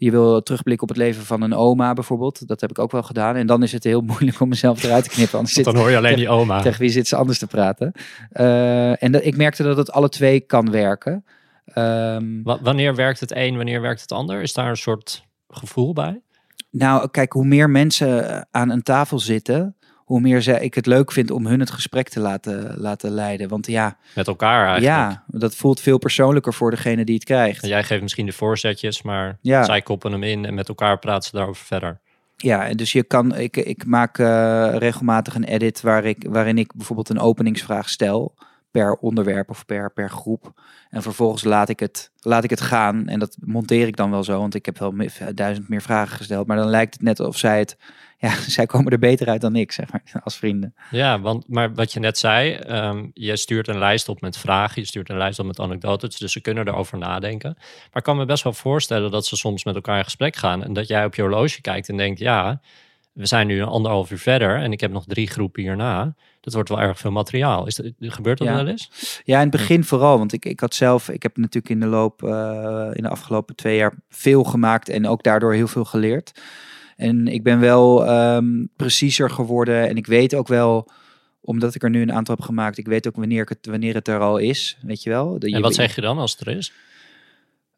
je 0.04 0.12
wil 0.12 0.44
terugblikken 0.44 0.84
op 0.84 0.90
het 0.96 0.98
leven 1.04 1.24
van 1.26 1.42
een 1.42 1.54
oma 1.54 1.94
bijvoorbeeld. 1.94 2.48
Dat 2.48 2.62
heb 2.62 2.70
ik 2.70 2.80
ook 2.80 2.92
wel 2.92 3.04
gedaan. 3.04 3.36
En 3.36 3.48
dan 3.48 3.64
is 3.64 3.72
het 3.72 3.84
heel 3.84 4.02
moeilijk 4.12 4.40
om 4.40 4.50
mezelf 4.50 4.84
eruit 4.84 5.04
te 5.04 5.10
knippen. 5.10 5.38
Anders 5.38 5.56
zit, 5.56 5.66
Dan 5.66 5.76
hoor 5.76 5.90
je 5.90 5.98
alleen 5.98 6.16
die 6.24 6.30
oma. 6.30 6.62
tegen 6.62 6.80
wie 6.80 6.90
zit 6.90 7.08
ze 7.08 7.16
anders 7.16 7.40
te 7.40 7.48
praten. 7.48 7.92
Eh, 8.32 9.04
en 9.04 9.12
dat, 9.12 9.26
ik 9.26 9.38
merkte 9.38 9.64
dat 9.64 9.78
het 9.78 9.92
alle 9.92 10.10
twee 10.10 10.40
kan 10.40 10.72
werken. 10.72 11.26
Ehm, 11.66 12.26
Wa- 12.44 12.60
Wanneer 12.62 12.96
werkt 12.96 13.20
het 13.20 13.36
een, 13.36 13.56
wanneer 13.56 13.82
werkt 13.82 14.02
het 14.02 14.12
ander? 14.12 14.42
Is 14.42 14.54
daar 14.54 14.70
een 14.70 14.78
soort 14.78 15.24
gevoel 15.48 15.94
bij? 15.94 16.22
Nou, 16.72 17.10
kijk, 17.10 17.34
hoe 17.34 17.46
meer 17.46 17.70
mensen 17.70 18.48
aan 18.52 18.70
een 18.70 18.84
tafel 18.84 19.20
zitten, 19.20 19.76
hoe 20.06 20.20
meer 20.20 20.42
ze, 20.42 20.60
ik 20.60 20.74
het 20.74 20.86
leuk 20.86 21.12
vind 21.12 21.32
om 21.32 21.46
hun 21.48 21.60
het 21.60 21.72
gesprek 21.72 22.10
te 22.10 22.20
laten, 22.20 22.74
laten 22.78 23.12
leiden. 23.12 23.50
Want 23.50 23.68
ja, 23.68 23.98
Met 24.16 24.28
elkaar 24.28 24.66
eigenlijk. 24.68 24.86
ja, 24.96 25.24
dat 25.28 25.56
voelt 25.56 25.80
veel 25.80 25.98
persoonlijker 25.98 26.54
voor 26.54 26.72
degene 26.72 27.06
die 27.06 27.16
het 27.16 27.24
krijgt. 27.24 27.64
En 27.64 27.70
jij 27.70 27.84
geeft 27.84 28.02
misschien 28.02 28.26
de 28.26 28.32
voorzetjes, 28.32 29.02
maar 29.02 29.38
Ja. 29.42 29.64
zij 29.64 29.82
koppen 29.82 30.12
hem 30.12 30.24
in 30.24 30.46
en 30.46 30.54
met 30.54 30.68
elkaar 30.68 31.00
praten 31.00 31.30
ze 31.30 31.36
daarover 31.36 31.66
verder. 31.66 32.00
Ja, 32.38 32.66
en 32.68 32.78
dus 32.78 32.92
je 32.92 33.04
kan, 33.04 33.36
ik, 33.36 33.58
ik 33.58 33.86
maak 33.86 34.18
eh, 34.20 34.70
regelmatig 34.78 35.36
een 35.36 35.44
edit 35.44 35.82
waar 35.82 36.06
ik, 36.06 36.26
waarin 36.30 36.58
ik 36.58 36.74
bijvoorbeeld 36.76 37.10
een 37.10 37.20
openingsvraag 37.20 37.90
stel 37.90 38.36
per 38.74 38.94
onderwerp 38.94 39.50
of 39.50 39.66
per, 39.66 39.92
per 39.92 40.10
groep. 40.10 40.62
En 40.90 41.02
vervolgens 41.02 41.44
laat 41.44 41.70
ik, 41.70 41.80
het, 41.80 42.12
laat 42.20 42.44
ik 42.44 42.50
het 42.50 42.62
gaan 42.62 43.08
en 43.08 43.20
dat 43.20 43.38
monteer 43.40 43.88
ik 43.88 43.96
dan 43.96 44.12
wel 44.12 44.24
zo, 44.24 44.40
want 44.40 44.56
ik 44.56 44.66
heb 44.66 44.78
wel 44.78 44.94
duizend 45.34 45.70
meer 45.70 45.82
vragen 45.82 46.18
gesteld. 46.18 46.48
Maar 46.48 46.58
dan 46.58 46.68
lijkt 46.68 46.94
het 46.94 47.04
net 47.04 47.20
of 47.20 47.38
zij 47.38 47.60
het, 47.60 47.78
ja, 48.18 48.36
zij 48.48 48.66
komen 48.66 48.92
er 48.92 49.00
beter 49.00 49.28
uit 49.28 49.42
dan 49.42 49.56
ik, 49.56 49.72
zeg 49.72 49.92
maar, 49.92 50.04
als 50.24 50.38
vrienden. 50.38 50.76
Ja, 50.92 51.20
want, 51.20 51.48
maar 51.48 51.74
wat 51.74 51.94
je 51.94 52.00
net 52.00 52.18
zei, 52.18 52.54
ehm, 52.54 53.08
je 53.14 53.38
stuurt 53.38 53.68
een 53.68 53.80
lijst 53.80 54.10
op 54.10 54.22
met 54.22 54.38
vragen, 54.38 54.82
je 54.82 54.88
stuurt 54.88 55.10
een 55.10 55.18
lijst 55.18 55.40
op 55.40 55.46
met 55.46 55.60
anekdotes, 55.60 56.18
dus 56.18 56.32
ze 56.32 56.42
kunnen 56.42 56.68
erover 56.68 56.98
nadenken. 56.98 57.54
Maar 57.58 57.90
ik 57.94 58.04
kan 58.04 58.18
me 58.18 58.26
best 58.26 58.44
wel 58.44 58.54
voorstellen 58.54 59.12
dat 59.12 59.26
ze 59.26 59.36
soms 59.36 59.64
met 59.64 59.76
elkaar 59.76 59.98
in 59.98 60.04
gesprek 60.04 60.36
gaan 60.36 60.64
en 60.64 60.74
dat 60.74 60.88
jij 60.88 61.06
op 61.06 61.16
je 61.16 61.22
horloge 61.22 61.62
kijkt 61.62 61.90
en 61.90 61.98
denkt, 61.98 62.20
ja, 62.20 62.62
we 63.14 63.26
zijn 63.26 63.48
nu 63.48 63.62
een 63.62 63.68
anderhalf 63.68 64.12
uur 64.12 64.18
verder 64.20 64.56
en 64.58 64.72
ik 64.72 64.80
heb 64.80 64.92
nog 64.92 65.06
drie 65.08 65.28
groepen 65.28 65.62
hierna. 65.62 66.16
Dat 66.42 66.54
wordt 66.54 66.70
wel 66.70 66.80
erg 66.82 66.98
veel 67.00 67.12
materiaal. 67.12 67.68
Is 67.68 67.76
dat, 67.76 67.86
gebeurt 68.00 68.38
dat 68.38 68.48
Ja. 68.48 68.56
wel 68.56 68.68
eens? 68.68 68.90
Ja, 69.24 69.36
in 69.36 69.42
het 69.48 69.52
begin 69.52 69.84
vooral, 69.84 70.18
want 70.18 70.34
ik, 70.34 70.46
ik 70.46 70.60
had 70.60 70.74
zelf, 70.76 71.10
ik 71.10 71.24
heb 71.24 71.38
natuurlijk 71.38 71.74
in 71.74 71.80
de 71.80 71.86
loop, 71.86 72.24
eh, 72.24 72.90
in 72.94 73.04
de 73.04 73.10
afgelopen 73.10 73.56
twee 73.56 73.76
jaar 73.78 73.94
veel 74.10 74.44
gemaakt 74.44 74.90
en 74.90 75.08
ook 75.08 75.24
daardoor 75.24 75.54
heel 75.54 75.68
veel 75.68 75.86
geleerd. 75.86 76.42
En 76.96 77.28
ik 77.28 77.44
ben 77.44 77.60
wel 77.60 78.06
ehm, 78.06 78.66
preciezer 78.76 79.30
geworden 79.30 79.90
en 79.90 79.96
ik 79.98 80.06
weet 80.08 80.36
ook 80.36 80.48
wel, 80.48 80.90
omdat 81.42 81.76
ik 81.76 81.84
er 81.84 81.90
nu 81.90 82.02
een 82.02 82.14
aantal 82.14 82.36
heb 82.36 82.44
gemaakt, 82.46 82.78
ik 82.78 82.88
weet 82.88 83.08
ook 83.08 83.16
wanneer, 83.16 83.42
ik 83.42 83.50
het, 83.50 83.66
wanneer 83.66 83.94
het 83.94 84.08
er 84.08 84.20
al 84.20 84.38
is, 84.38 84.78
weet 84.82 85.04
je 85.04 85.10
wel. 85.10 85.40
De- 85.40 85.48
En 85.48 85.54
je- 85.56 85.60
wat 85.62 85.74
zeg 85.74 85.96
je 85.96 86.02
dan 86.02 86.18
als 86.18 86.32
het 86.32 86.48
er 86.48 86.58
is? 86.58 86.72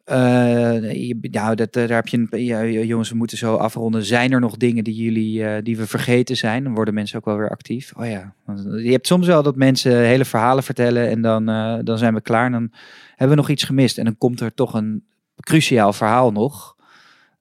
Eh, 0.06 1.08
je- 1.08 1.18
nou, 1.32 1.56
dat, 1.56 1.74
daar 1.74 1.90
heb 1.90 2.08
je 2.08 2.28
een, 2.30 2.86
jongens, 2.88 3.10
we 3.10 3.16
moeten 3.16 3.38
zo 3.38 3.56
afronden. 3.56 4.06
Zijn 4.06 4.32
er 4.32 4.40
nog 4.40 4.58
dingen 4.58 4.84
die 4.84 4.94
jullie, 5.04 5.46
eh, 5.46 5.64
die 5.64 5.78
we 5.78 5.88
vergeten 5.88 6.38
zijn? 6.38 6.64
Dan 6.64 6.74
worden 6.74 6.94
mensen 6.94 7.18
ook 7.18 7.26
wel 7.26 7.38
weer 7.38 7.50
actief. 7.50 7.94
Oh 7.98 8.06
ja, 8.08 8.34
je 8.84 8.92
hebt 8.92 9.08
soms 9.08 9.28
wel 9.28 9.44
dat 9.44 9.56
mensen 9.56 9.98
hele 9.98 10.26
verhalen 10.26 10.64
vertellen 10.64 11.10
en 11.10 11.22
dan, 11.22 11.50
eh, 11.50 11.78
dan 11.84 11.98
zijn 11.98 12.14
we 12.14 12.22
klaar 12.22 12.46
en 12.46 12.52
dan 12.52 12.72
hebben 13.10 13.30
we 13.30 13.42
nog 13.42 13.50
iets 13.50 13.64
gemist. 13.64 13.98
En 13.98 14.06
dan 14.06 14.18
komt 14.18 14.40
er 14.40 14.54
toch 14.54 14.74
een 14.74 15.06
cruciaal 15.40 15.94
verhaal 15.94 16.32
nog. 16.32 16.76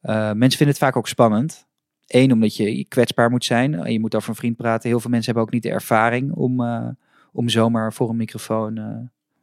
Eh, 0.01 0.15
mensen 0.33 0.59
vinden 0.59 0.69
het 0.69 0.79
vaak 0.79 0.97
ook 0.97 1.09
spannend. 1.09 1.67
Eén, 2.07 2.33
omdat 2.33 2.57
je 2.57 2.85
kwetsbaar 2.89 3.31
moet 3.31 3.45
zijn. 3.45 3.93
Je 3.93 4.01
moet 4.01 4.15
over 4.15 4.29
een 4.29 4.35
vriend 4.35 4.57
praten. 4.57 4.89
Heel 4.89 5.01
veel 5.01 5.11
mensen 5.11 5.27
hebben 5.33 5.49
ook 5.49 5.55
niet 5.55 5.63
de 5.63 5.71
ervaring 5.71 6.33
om, 6.33 6.61
eh, 6.63 6.87
om 7.33 7.49
zomaar 7.49 7.93
voor 7.93 8.09
een 8.11 8.17
microfoon... 8.17 8.77
eh, 8.79 8.97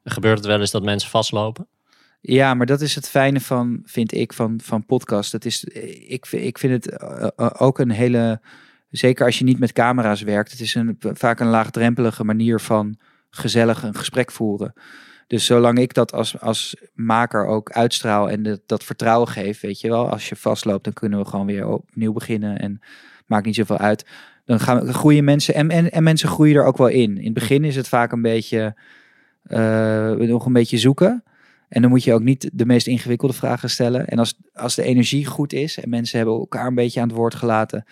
Gebeurt 0.03 0.37
het 0.37 0.47
wel 0.47 0.59
eens 0.59 0.71
dat 0.71 0.83
mensen 0.83 1.09
vastlopen? 1.09 1.67
Ja, 2.21 2.53
maar 2.53 2.65
dat 2.65 2.81
is 2.81 2.95
het 2.95 3.09
fijne 3.09 3.39
van, 3.39 3.81
vind 3.85 4.13
ik, 4.13 4.33
van, 4.33 4.59
van 4.63 4.85
podcast. 4.85 5.31
Dat 5.31 5.45
is, 5.45 5.63
ik, 5.63 6.27
ik 6.31 6.57
vind 6.57 6.73
het 6.73 6.97
eh, 6.97 7.27
eh, 7.35 7.49
ook 7.57 7.79
een 7.79 7.89
hele, 7.89 8.41
zeker 8.89 9.25
als 9.25 9.39
je 9.39 9.43
niet 9.43 9.59
met 9.59 9.73
camera's 9.73 10.21
werkt, 10.21 10.51
het 10.51 10.59
is 10.59 10.75
een, 10.75 10.97
vaak 10.99 11.39
een 11.39 11.47
laagdrempelige 11.47 12.23
manier 12.23 12.59
van 12.59 12.97
gezellig 13.29 13.83
een 13.83 13.95
gesprek 13.95 14.31
voeren. 14.31 14.73
Dus 15.27 15.45
zolang 15.45 15.79
ik 15.79 15.93
dat 15.93 16.13
als, 16.13 16.39
als 16.39 16.75
maker 16.93 17.45
ook 17.45 17.71
uitstraal 17.71 18.29
en 18.29 18.61
dat, 18.65 18.83
vertrouwen 18.83 19.27
geef, 19.27 19.59
weet 19.61 19.81
je 19.81 19.89
wel, 19.89 20.09
als 20.09 20.29
je 20.29 20.35
vastloopt, 20.35 20.83
dan 20.83 20.93
kunnen 20.93 21.19
we 21.19 21.25
gewoon 21.25 21.45
weer 21.45 21.67
opnieuw 21.67 22.13
beginnen 22.13 22.59
en 22.59 22.81
maakt 23.25 23.45
niet 23.45 23.55
zoveel 23.55 23.77
uit. 23.77 24.05
Dan 24.45 24.59
gaan 24.59 24.85
we, 24.85 24.93
groeien 24.93 25.23
mensen 25.23 25.53
en, 25.53 25.69
en, 25.69 25.91
en 25.91 26.03
mensen 26.03 26.29
groeien 26.29 26.55
er 26.55 26.65
ook 26.65 26.77
wel 26.77 26.87
in. 26.87 27.17
In 27.17 27.23
het 27.23 27.33
begin 27.33 27.63
is 27.63 27.75
het 27.75 27.87
vaak 27.87 28.11
een 28.11 28.21
beetje, 28.21 28.75
eh, 29.43 30.11
nog 30.11 30.45
een 30.45 30.53
beetje 30.53 30.77
zoeken. 30.77 31.23
En 31.71 31.81
dan 31.81 31.89
moet 31.89 32.03
je 32.03 32.13
ook 32.13 32.21
niet 32.21 32.49
de 32.53 32.65
meest 32.65 32.87
ingewikkelde 32.87 33.33
vragen 33.33 33.69
stellen. 33.69 34.07
En 34.07 34.19
als, 34.19 34.33
als 34.53 34.75
de 34.75 34.83
energie 34.83 35.25
goed 35.25 35.53
is 35.53 35.79
en 35.79 35.89
mensen 35.89 36.17
hebben 36.17 36.35
elkaar 36.35 36.67
een 36.67 36.75
beetje 36.75 37.01
aan 37.01 37.07
het 37.07 37.17
woord 37.17 37.35
gelaten, 37.35 37.85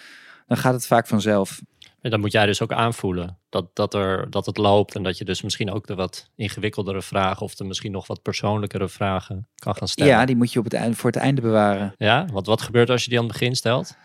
dan 0.47 0.57
gaat 0.57 0.73
het 0.73 0.87
vaak 0.87 1.07
vanzelf. 1.07 1.61
En 2.01 2.09
dan 2.11 2.19
moet 2.19 2.31
jij 2.31 2.45
dus 2.45 2.61
ook 2.61 2.71
aanvoelen 2.71 3.37
dat, 3.49 3.75
dat, 3.75 3.93
er, 3.93 4.29
dat 4.29 4.45
het 4.45 4.57
loopt 4.57 4.95
en 4.95 5.03
dat 5.03 5.17
je 5.17 5.25
dus 5.25 5.41
misschien 5.41 5.71
ook 5.71 5.87
de 5.87 5.95
wat 5.95 6.29
ingewikkeldere 6.35 7.01
vragen 7.01 7.41
of 7.41 7.55
de 7.55 7.63
misschien 7.63 7.91
nog 7.91 8.07
wat 8.07 8.21
persoonlijkere 8.21 8.89
vragen 8.89 9.47
kan 9.55 9.75
gaan 9.75 9.87
stellen. 9.87 10.13
Ja, 10.13 10.25
die 10.25 10.35
moet 10.35 10.53
je 10.53 10.59
op 10.59 10.65
het 10.65 10.73
einde, 10.73 10.95
voor 10.95 11.11
het 11.11 11.19
einde 11.19 11.41
bewaren. 11.41 11.93
Ja, 11.97 12.25
want 12.31 12.45
wat 12.45 12.61
gebeurt 12.61 12.89
als 12.89 13.03
je 13.03 13.09
die 13.09 13.19
aan 13.19 13.25
het 13.25 13.33
begin 13.33 13.55
stelt? 13.55 13.95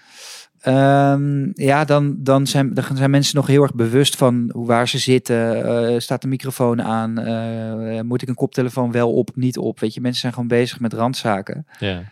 Ehm, 0.64 1.50
ja, 1.52 1.84
dan, 1.84 2.16
dan, 2.18 2.46
zijn, 2.46 2.74
dan 2.74 2.96
zijn 2.96 3.10
mensen 3.10 3.36
nog 3.36 3.46
heel 3.46 3.62
erg 3.62 3.74
bewust 3.74 4.16
van 4.16 4.50
waar 4.54 4.88
ze 4.88 4.98
zitten. 4.98 5.64
Eh, 5.64 5.98
staat 5.98 6.22
de 6.22 6.28
microfoon 6.28 6.82
aan? 6.82 7.18
Eh, 7.18 8.00
moet 8.00 8.22
ik 8.22 8.28
een 8.28 8.34
koptelefoon 8.34 8.92
wel 8.92 9.12
op, 9.12 9.30
niet 9.34 9.58
op? 9.58 9.80
Weet 9.80 9.94
je, 9.94 10.00
mensen 10.00 10.20
zijn 10.20 10.32
gewoon 10.32 10.48
bezig 10.48 10.80
met 10.80 10.92
randzaken. 10.92 11.66
Ja. 11.78 12.02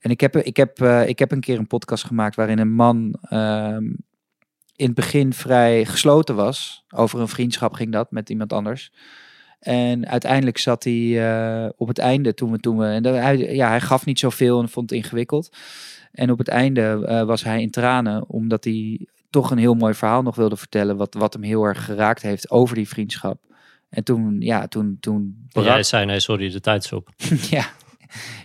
En 0.00 0.10
ik 0.10 0.20
heb, 0.20 0.36
ik 0.36 0.56
heb, 0.56 0.80
eh, 0.80 1.08
ik 1.08 1.18
heb 1.18 1.32
een 1.32 1.40
keer 1.40 1.58
een 1.58 1.66
podcast 1.66 2.04
gemaakt 2.04 2.36
waarin 2.36 2.58
een 2.58 2.72
man 2.72 3.18
ehm, 3.22 3.84
in 4.76 4.86
het 4.86 4.94
begin 4.94 5.32
vrij 5.32 5.84
gesloten 5.84 6.34
was. 6.34 6.84
Over 6.88 7.20
een 7.20 7.28
vriendschap 7.28 7.72
ging 7.72 7.92
dat 7.92 8.10
met 8.10 8.30
iemand 8.30 8.52
anders. 8.52 8.92
En 9.62 10.08
uiteindelijk 10.08 10.58
zat 10.58 10.84
hij 10.84 11.30
eh, 11.30 11.70
op 11.76 11.88
het 11.88 11.98
einde 11.98 12.34
toen 12.34 12.50
we 12.50 12.58
toen 12.58 12.78
we. 12.78 12.84
En 12.84 13.04
hij, 13.04 13.54
ja, 13.54 13.68
hij 13.68 13.80
gaf 13.80 14.04
niet 14.04 14.18
zoveel 14.18 14.60
en 14.60 14.68
vond 14.68 14.90
het 14.90 14.98
ingewikkeld. 14.98 15.56
En 16.12 16.30
op 16.30 16.38
het 16.38 16.48
einde 16.48 17.04
eh, 17.06 17.22
was 17.24 17.44
hij 17.44 17.60
in 17.60 17.70
tranen, 17.70 18.28
omdat 18.28 18.64
hij 18.64 19.06
toch 19.30 19.50
een 19.50 19.58
heel 19.58 19.74
mooi 19.74 19.94
verhaal 19.94 20.22
nog 20.22 20.36
wilde 20.36 20.56
vertellen. 20.56 20.96
Wat, 20.96 21.14
wat 21.14 21.32
hem 21.32 21.42
heel 21.42 21.64
erg 21.64 21.84
geraakt 21.84 22.22
heeft 22.22 22.50
over 22.50 22.74
die 22.74 22.88
vriendschap. 22.88 23.40
En 23.88 24.04
toen, 24.04 24.36
ja, 24.40 24.66
toen. 24.66 24.96
toen 25.00 25.46
brak... 25.52 25.64
Jij 25.64 25.82
zei 25.82 26.06
nee, 26.06 26.20
sorry, 26.20 26.50
de 26.50 26.60
tijd 26.60 26.84
is 26.84 26.92
op. 26.92 27.08
ja, 27.50 27.64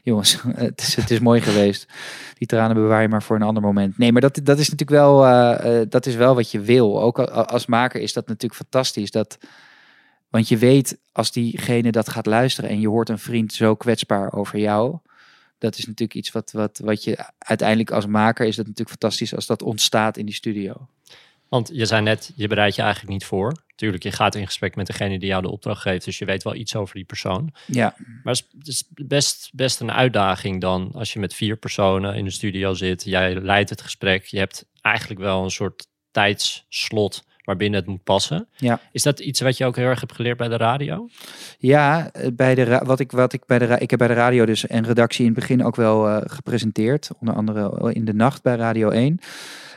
jongens, 0.03 0.41
het 0.55 0.81
is, 0.81 0.95
het 0.95 1.11
is 1.11 1.19
mooi 1.19 1.41
geweest. 1.41 1.93
Die 2.33 2.47
tranen 2.47 2.75
bewaar 2.75 3.01
je 3.01 3.07
maar 3.07 3.23
voor 3.23 3.35
een 3.35 3.41
ander 3.41 3.63
moment. 3.63 3.97
Nee, 3.97 4.11
maar 4.11 4.21
dat, 4.21 4.39
dat 4.43 4.59
is 4.59 4.69
natuurlijk 4.69 4.99
wel, 4.99 5.25
uh, 5.25 5.81
dat 5.89 6.05
is 6.05 6.15
wel 6.15 6.35
wat 6.35 6.51
je 6.51 6.59
wil. 6.59 7.01
Ook 7.01 7.19
als 7.19 7.65
maker 7.65 8.01
is 8.01 8.13
dat 8.13 8.27
natuurlijk 8.27 8.61
fantastisch. 8.61 9.11
Dat, 9.11 9.37
want 10.29 10.47
je 10.47 10.57
weet, 10.57 10.99
als 11.11 11.31
diegene 11.31 11.91
dat 11.91 12.09
gaat 12.09 12.25
luisteren 12.25 12.69
en 12.69 12.79
je 12.79 12.87
hoort 12.87 13.09
een 13.09 13.19
vriend 13.19 13.53
zo 13.53 13.75
kwetsbaar 13.75 14.33
over 14.33 14.59
jou. 14.59 14.97
Dat 15.57 15.77
is 15.77 15.85
natuurlijk 15.85 16.19
iets 16.19 16.31
wat, 16.31 16.51
wat, 16.51 16.79
wat 16.83 17.03
je 17.03 17.31
uiteindelijk 17.37 17.91
als 17.91 18.05
maker 18.05 18.45
is 18.45 18.55
dat 18.55 18.65
natuurlijk 18.65 18.99
fantastisch 18.99 19.35
als 19.35 19.45
dat 19.45 19.61
ontstaat 19.61 20.17
in 20.17 20.25
die 20.25 20.35
studio. 20.35 20.87
Want 21.49 21.69
je 21.73 21.85
zei 21.85 22.01
net, 22.01 22.31
je 22.35 22.47
bereidt 22.47 22.75
je 22.75 22.81
eigenlijk 22.81 23.11
niet 23.11 23.25
voor. 23.25 23.53
Tuurlijk, 23.75 24.03
je 24.03 24.11
gaat 24.11 24.35
in 24.35 24.45
gesprek 24.45 24.75
met 24.75 24.87
degene 24.87 25.19
die 25.19 25.27
jou 25.27 25.41
de 25.41 25.51
opdracht 25.51 25.81
geeft, 25.81 26.05
dus 26.05 26.17
je 26.17 26.25
weet 26.25 26.43
wel 26.43 26.55
iets 26.55 26.75
over 26.75 26.95
die 26.95 27.05
persoon. 27.05 27.53
Ja. 27.65 27.95
Maar 28.23 28.33
het 28.57 28.67
is 28.67 28.83
best, 28.89 29.49
best 29.53 29.79
een 29.79 29.91
uitdaging 29.91 30.61
dan 30.61 30.91
als 30.93 31.13
je 31.13 31.19
met 31.19 31.33
vier 31.33 31.57
personen 31.57 32.15
in 32.15 32.25
de 32.25 32.31
studio 32.31 32.73
zit. 32.73 33.03
Jij 33.03 33.35
leidt 33.35 33.69
het 33.69 33.81
gesprek, 33.81 34.25
je 34.25 34.37
hebt 34.37 34.65
eigenlijk 34.81 35.19
wel 35.19 35.43
een 35.43 35.51
soort 35.51 35.87
tijdsslot 36.11 37.25
waarbinnen 37.47 37.79
het 37.79 37.89
moet 37.89 38.03
passen. 38.03 38.47
Ja. 38.55 38.79
Is 38.91 39.03
dat 39.03 39.19
iets 39.19 39.41
wat 39.41 39.57
je 39.57 39.65
ook 39.65 39.75
heel 39.75 39.85
erg 39.85 39.99
hebt 39.99 40.13
geleerd 40.13 40.37
bij 40.37 40.47
de 40.47 40.57
radio? 40.57 41.07
Ja, 41.57 42.11
bij 42.33 42.55
de 42.55 42.81
wat 42.83 42.99
ik 42.99 43.11
wat 43.11 43.33
ik 43.33 43.45
bij 43.45 43.59
de 43.59 43.77
ik 43.79 43.89
heb 43.89 43.99
bij 43.99 44.07
de 44.07 44.13
radio 44.13 44.45
dus 44.45 44.67
en 44.67 44.85
redactie 44.85 45.25
in 45.25 45.31
het 45.31 45.39
begin 45.39 45.63
ook 45.63 45.75
wel 45.75 46.07
uh, 46.07 46.17
gepresenteerd, 46.23 47.09
onder 47.19 47.35
andere 47.35 47.93
in 47.93 48.05
de 48.05 48.13
nacht 48.13 48.41
bij 48.41 48.55
Radio 48.55 48.89
1. 48.89 49.19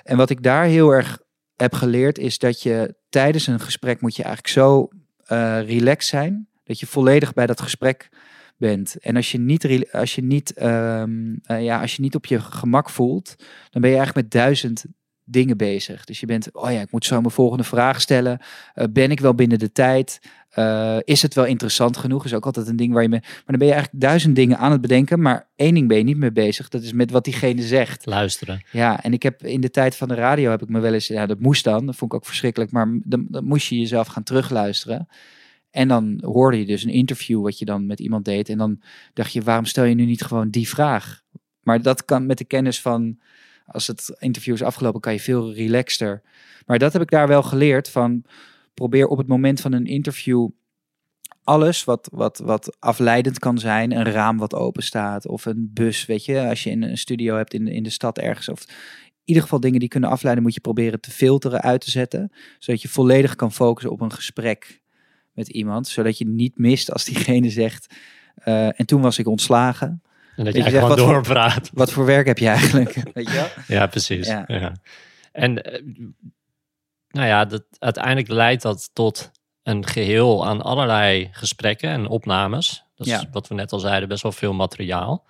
En 0.04 0.16
wat 0.16 0.30
ik 0.30 0.42
daar 0.42 0.64
heel 0.64 0.90
erg 0.90 1.18
heb 1.56 1.74
geleerd 1.74 2.18
is 2.18 2.38
dat 2.38 2.62
je 2.62 2.94
tijdens 3.08 3.46
een 3.46 3.60
gesprek 3.60 4.00
moet 4.00 4.16
je 4.16 4.22
eigenlijk 4.22 4.54
zo 4.54 4.88
uh, 5.32 5.60
relaxed 5.66 6.08
zijn 6.08 6.48
dat 6.64 6.80
je 6.80 6.86
volledig 6.86 7.32
bij 7.32 7.46
dat 7.46 7.60
gesprek 7.60 8.08
bent. 8.56 8.96
En 8.98 9.16
als 9.16 9.32
je 9.32 9.38
niet, 9.38 9.92
als 9.92 10.14
je 10.14 10.22
niet, 10.22 10.62
um, 10.62 11.40
uh, 11.46 11.62
ja, 11.62 11.80
als 11.80 11.96
je 11.96 12.02
niet 12.02 12.14
op 12.14 12.26
je 12.26 12.40
gemak 12.40 12.90
voelt, 12.90 13.34
dan 13.70 13.80
ben 13.80 13.90
je 13.90 13.96
eigenlijk 13.96 14.26
met 14.26 14.42
duizend 14.42 14.84
dingen 15.30 15.56
bezig. 15.56 16.04
Dus 16.04 16.20
je 16.20 16.26
bent, 16.26 16.52
oh 16.52 16.72
ja, 16.72 16.80
ik 16.80 16.90
moet 16.90 17.04
zo 17.04 17.20
mijn 17.20 17.32
volgende 17.32 17.64
vraag 17.64 18.00
stellen. 18.00 18.38
Uh, 18.74 18.84
ben 18.90 19.10
ik 19.10 19.20
wel 19.20 19.34
binnen 19.34 19.58
de 19.58 19.72
tijd? 19.72 20.20
Uh, 20.58 20.96
is 21.04 21.22
het 21.22 21.34
wel 21.34 21.44
interessant 21.44 21.96
genoeg? 21.96 22.24
Is 22.24 22.34
ook 22.34 22.44
altijd 22.44 22.68
een 22.68 22.76
ding 22.76 22.92
waar 22.92 23.02
je 23.02 23.08
mee. 23.08 23.20
Maar 23.20 23.42
dan 23.46 23.58
ben 23.58 23.66
je 23.66 23.72
eigenlijk 23.72 24.02
duizend 24.02 24.36
dingen 24.36 24.58
aan 24.58 24.72
het 24.72 24.80
bedenken. 24.80 25.20
Maar 25.20 25.48
één 25.56 25.74
ding 25.74 25.88
ben 25.88 25.96
je 25.96 26.04
niet 26.04 26.16
mee 26.16 26.32
bezig. 26.32 26.68
Dat 26.68 26.82
is 26.82 26.92
met 26.92 27.10
wat 27.10 27.24
diegene 27.24 27.62
zegt. 27.62 28.06
Luisteren. 28.06 28.62
Ja, 28.70 29.02
en 29.02 29.12
ik 29.12 29.22
heb 29.22 29.42
in 29.42 29.60
de 29.60 29.70
tijd 29.70 29.96
van 29.96 30.08
de 30.08 30.14
radio 30.14 30.50
heb 30.50 30.62
ik 30.62 30.68
me 30.68 30.80
wel 30.80 30.94
eens. 30.94 31.06
Ja, 31.06 31.26
dat 31.26 31.40
moest 31.40 31.64
dan. 31.64 31.86
Dat 31.86 31.96
vond 31.96 32.12
ik 32.12 32.18
ook 32.18 32.26
verschrikkelijk. 32.26 32.70
Maar 32.70 32.98
dan, 33.04 33.26
dan 33.28 33.44
moest 33.44 33.68
je 33.68 33.78
jezelf 33.78 34.06
gaan 34.06 34.22
terugluisteren. 34.22 35.08
En 35.70 35.88
dan 35.88 36.20
hoorde 36.24 36.58
je 36.58 36.66
dus 36.66 36.84
een 36.84 36.90
interview 36.90 37.42
wat 37.42 37.58
je 37.58 37.64
dan 37.64 37.86
met 37.86 38.00
iemand 38.00 38.24
deed. 38.24 38.48
En 38.48 38.58
dan 38.58 38.80
dacht 39.14 39.32
je, 39.32 39.42
waarom 39.42 39.64
stel 39.64 39.84
je 39.84 39.94
nu 39.94 40.04
niet 40.04 40.22
gewoon 40.22 40.50
die 40.50 40.68
vraag? 40.68 41.22
Maar 41.62 41.82
dat 41.82 42.04
kan 42.04 42.26
met 42.26 42.38
de 42.38 42.44
kennis 42.44 42.80
van 42.80 43.18
als 43.70 43.86
het 43.86 44.16
interview 44.18 44.54
is 44.54 44.62
afgelopen, 44.62 45.00
kan 45.00 45.12
je 45.12 45.20
veel 45.20 45.52
relaxter. 45.52 46.22
Maar 46.66 46.78
dat 46.78 46.92
heb 46.92 47.02
ik 47.02 47.10
daar 47.10 47.28
wel 47.28 47.42
geleerd 47.42 47.88
van. 47.88 48.24
Probeer 48.74 49.06
op 49.06 49.18
het 49.18 49.26
moment 49.26 49.60
van 49.60 49.72
een 49.72 49.86
interview 49.86 50.48
alles 51.44 51.84
wat, 51.84 52.08
wat, 52.12 52.38
wat 52.38 52.76
afleidend 52.78 53.38
kan 53.38 53.58
zijn. 53.58 53.92
Een 53.92 54.04
raam 54.04 54.38
wat 54.38 54.54
open 54.54 54.82
staat 54.82 55.26
of 55.26 55.44
een 55.44 55.70
bus, 55.74 56.06
weet 56.06 56.24
je. 56.24 56.48
Als 56.48 56.62
je 56.62 56.70
in 56.70 56.82
een 56.82 56.98
studio 56.98 57.36
hebt 57.36 57.54
in, 57.54 57.68
in 57.68 57.82
de 57.82 57.90
stad 57.90 58.18
ergens. 58.18 58.48
Of 58.48 58.64
in 58.66 58.74
ieder 59.24 59.42
geval 59.42 59.60
dingen 59.60 59.80
die 59.80 59.88
kunnen 59.88 60.10
afleiden, 60.10 60.44
moet 60.44 60.54
je 60.54 60.60
proberen 60.60 61.00
te 61.00 61.10
filteren, 61.10 61.60
uit 61.60 61.80
te 61.80 61.90
zetten. 61.90 62.32
Zodat 62.58 62.82
je 62.82 62.88
volledig 62.88 63.34
kan 63.34 63.52
focussen 63.52 63.92
op 63.92 64.00
een 64.00 64.12
gesprek 64.12 64.80
met 65.32 65.48
iemand. 65.48 65.88
Zodat 65.88 66.18
je 66.18 66.26
niet 66.26 66.58
mist 66.58 66.92
als 66.92 67.04
diegene 67.04 67.50
zegt... 67.50 67.94
Uh, 68.44 68.80
en 68.80 68.86
toen 68.86 69.00
was 69.00 69.18
ik 69.18 69.26
ontslagen. 69.26 70.02
En 70.40 70.46
dat 70.46 70.54
je, 70.54 70.62
je 70.62 70.70
gewoon 70.70 70.96
doorpraat. 70.96 71.70
wat 71.74 71.92
voor 71.92 72.04
werk 72.04 72.26
heb 72.26 72.38
je 72.38 72.48
eigenlijk? 72.48 72.94
Weet 73.14 73.28
je 73.28 73.34
wel? 73.34 73.78
Ja, 73.78 73.86
precies. 73.86 74.26
Ja. 74.26 74.44
ja. 74.46 74.72
En 75.32 75.50
uh, 75.50 75.82
nou 77.08 77.26
ja, 77.26 77.44
dat, 77.44 77.64
uiteindelijk 77.78 78.28
leidt 78.28 78.62
dat 78.62 78.90
tot 78.92 79.30
een 79.62 79.86
geheel 79.86 80.46
aan 80.46 80.62
allerlei 80.62 81.28
gesprekken 81.32 81.90
en 81.90 82.08
opnames. 82.08 82.84
Dat 82.94 83.06
is 83.06 83.12
ja. 83.12 83.24
wat 83.32 83.48
we 83.48 83.54
net 83.54 83.72
al 83.72 83.78
zeiden, 83.78 84.08
best 84.08 84.22
wel 84.22 84.32
veel 84.32 84.52
materiaal. 84.52 85.26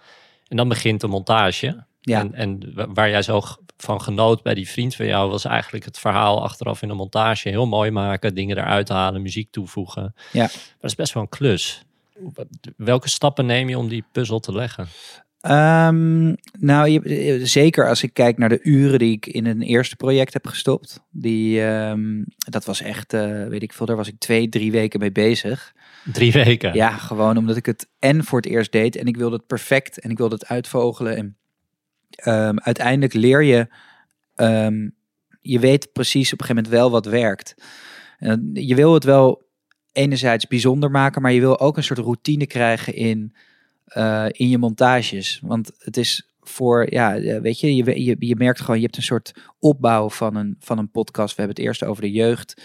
En 0.49 0.57
dan 0.57 0.69
begint 0.69 1.01
de 1.01 1.07
montage. 1.07 1.85
Ja. 2.01 2.21
En, 2.21 2.35
en 2.35 2.73
waar 2.95 3.11
jij 3.11 3.23
zo 3.23 3.41
van 3.77 4.03
genoot 4.03 4.43
bij 4.43 4.55
die 4.55 4.69
vriend 4.69 4.95
van 4.95 5.07
jou, 5.07 5.31
was 5.31 5.45
eigenlijk 5.45 5.85
het 5.85 5.99
verhaal 5.99 6.43
achteraf 6.43 6.83
in 6.83 6.89
de 6.89 6.95
montage 6.95 7.49
heel 7.49 7.67
mooi 7.67 7.91
maken, 7.91 8.35
dingen 8.35 8.59
eruit 8.59 8.89
halen, 8.89 9.23
muziek 9.23 9.51
toevoegen. 9.51 10.15
Ja. 10.33 10.43
Dat 10.81 10.91
is 10.91 10.95
best 10.95 11.13
wel 11.13 11.23
een 11.23 11.29
klus. 11.29 11.85
Welke 12.77 13.09
stappen 13.09 13.47
neem 13.47 13.69
je 13.69 13.79
om 13.79 13.89
die 13.89 14.05
puzzel 14.13 14.41
te 14.41 14.53
leggen? 14.53 14.87
Um, 15.43 16.37
nou, 16.59 16.89
je, 16.89 17.41
zeker 17.47 17.89
als 17.89 18.03
ik 18.03 18.15
kijk 18.15 18.39
naar 18.39 18.49
de 18.49 18.63
uren 18.63 18.99
die 18.99 19.13
ik 19.13 19.27
in 19.27 19.47
een 19.47 19.63
eerste 19.63 19.97
project 19.97 20.33
heb 20.33 20.47
gestopt. 20.47 21.01
Die, 21.11 21.61
um, 21.61 22.25
dat 22.37 22.65
was 22.65 22.81
echt, 22.81 23.13
uh, 23.13 23.47
weet 23.47 23.63
ik 23.63 23.73
veel, 23.73 23.87
daar 23.87 23.97
was 23.97 24.09
ik 24.09 24.19
twee, 24.19 24.49
drie 24.49 24.73
weken 24.73 25.01
mee 25.01 25.13
bezig. 25.13 25.75
Drie 26.13 26.33
weken? 26.33 26.75
Ja, 26.75 26.91
gewoon 26.91 27.37
omdat 27.37 27.57
ik 27.57 27.67
het 27.67 27.89
en 27.99 28.25
voor 28.25 28.41
het 28.41 28.51
eerst 28.51 28.73
deed 28.73 28.97
en 28.97 29.07
ik 29.07 29.17
wilde 29.17 29.37
het 29.37 29.47
perfect 29.47 30.01
en 30.01 30.11
ik 30.11 30.19
wilde 30.19 30.35
het 30.35 30.47
uitvogelen. 30.47 31.17
En 31.17 31.37
um, 32.49 32.61
uiteindelijk 32.61 33.13
leer 33.13 33.43
je, 33.43 33.69
je 35.41 35.59
weet 35.59 35.93
precies 35.93 36.33
op 36.33 36.41
een 36.41 36.47
gegeven 36.47 36.65
moment 36.65 36.83
wel 36.83 36.91
wat 36.91 37.07
werkt. 37.07 37.55
En 38.19 38.51
je 38.53 38.75
wil 38.75 38.95
het 38.95 39.05
wel 39.05 39.49
enerzijds 39.93 40.47
bijzonder 40.47 40.91
maken, 40.91 41.23
maar 41.23 41.33
je 41.33 41.41
wil 41.41 41.61
ook 41.61 41.77
een 41.77 41.83
soort 41.83 41.99
routine 41.99 42.47
krijgen 42.47 42.95
in, 42.95 43.35
uh, 43.97 44.27
in 44.31 44.49
je 44.49 44.59
montages. 44.59 45.41
Want 45.43 45.71
het 45.79 45.97
is 45.97 46.29
voor, 46.41 46.93
ja, 46.93 47.21
weet 47.41 47.61
je, 47.61 47.77
je, 47.77 48.05
je, 48.05 48.17
je 48.19 48.37
merkt 48.37 48.61
gewoon, 48.61 48.77
je 48.77 48.85
hebt 48.85 48.97
een 48.97 49.03
soort 49.03 49.35
opbouw 49.59 50.11
van 50.11 50.37
een, 50.37 50.57
van 50.59 50.79
een 50.79 50.91
podcast. 50.91 51.35
We 51.37 51.43
hebben 51.43 51.57
het 51.57 51.67
eerst 51.67 51.85
over 51.85 52.03
de 52.03 52.11
jeugd. 52.11 52.63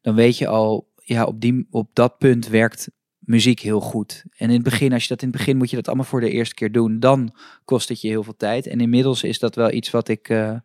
Dan 0.00 0.14
weet 0.14 0.38
je 0.38 0.46
al, 0.46 0.88
ja, 1.02 1.24
op, 1.24 1.40
die, 1.40 1.66
op 1.70 1.88
dat 1.92 2.18
punt 2.18 2.48
werkt 2.48 2.90
muziek 3.18 3.60
heel 3.60 3.80
goed. 3.80 4.24
En 4.36 4.48
in 4.48 4.54
het 4.54 4.62
begin, 4.62 4.92
als 4.92 5.02
je 5.02 5.08
dat 5.08 5.22
in 5.22 5.28
het 5.28 5.36
begin 5.36 5.56
moet 5.56 5.70
je 5.70 5.76
dat 5.76 5.86
allemaal 5.86 6.04
voor 6.04 6.20
de 6.20 6.30
eerste 6.30 6.54
keer 6.54 6.72
doen, 6.72 7.00
dan 7.00 7.34
kost 7.64 7.88
het 7.88 8.00
je 8.00 8.08
heel 8.08 8.22
veel 8.22 8.36
tijd. 8.36 8.66
En 8.66 8.80
inmiddels 8.80 9.22
is 9.22 9.38
dat 9.38 9.54
wel 9.54 9.72
iets 9.72 9.90
wat 9.90 10.08
ik, 10.08 10.28
uh, 10.28 10.56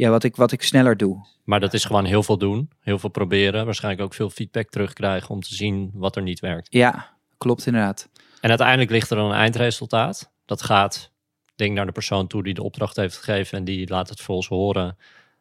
ja, 0.00 0.10
wat 0.10 0.24
ik, 0.24 0.36
wat 0.36 0.52
ik 0.52 0.62
sneller 0.62 0.96
doe. 0.96 1.26
Maar 1.44 1.60
dat 1.60 1.74
is 1.74 1.84
gewoon 1.84 2.04
heel 2.04 2.22
veel 2.22 2.38
doen, 2.38 2.70
heel 2.80 2.98
veel 2.98 3.10
proberen. 3.10 3.64
Waarschijnlijk 3.64 4.04
ook 4.04 4.14
veel 4.14 4.30
feedback 4.30 4.70
terugkrijgen 4.70 5.30
om 5.30 5.40
te 5.40 5.54
zien 5.54 5.90
wat 5.94 6.16
er 6.16 6.22
niet 6.22 6.40
werkt. 6.40 6.66
Ja, 6.70 7.16
klopt 7.38 7.66
inderdaad. 7.66 8.08
En 8.40 8.48
uiteindelijk 8.48 8.90
ligt 8.90 9.10
er 9.10 9.16
dan 9.16 9.30
een 9.30 9.36
eindresultaat. 9.36 10.32
Dat 10.44 10.62
gaat, 10.62 11.10
denk 11.54 11.74
naar 11.74 11.86
de 11.86 11.92
persoon 11.92 12.26
toe 12.26 12.42
die 12.42 12.54
de 12.54 12.62
opdracht 12.62 12.96
heeft 12.96 13.16
gegeven 13.16 13.58
en 13.58 13.64
die 13.64 13.88
laat 13.88 14.08
het 14.08 14.20
volgens 14.20 14.48
horen 14.48 14.96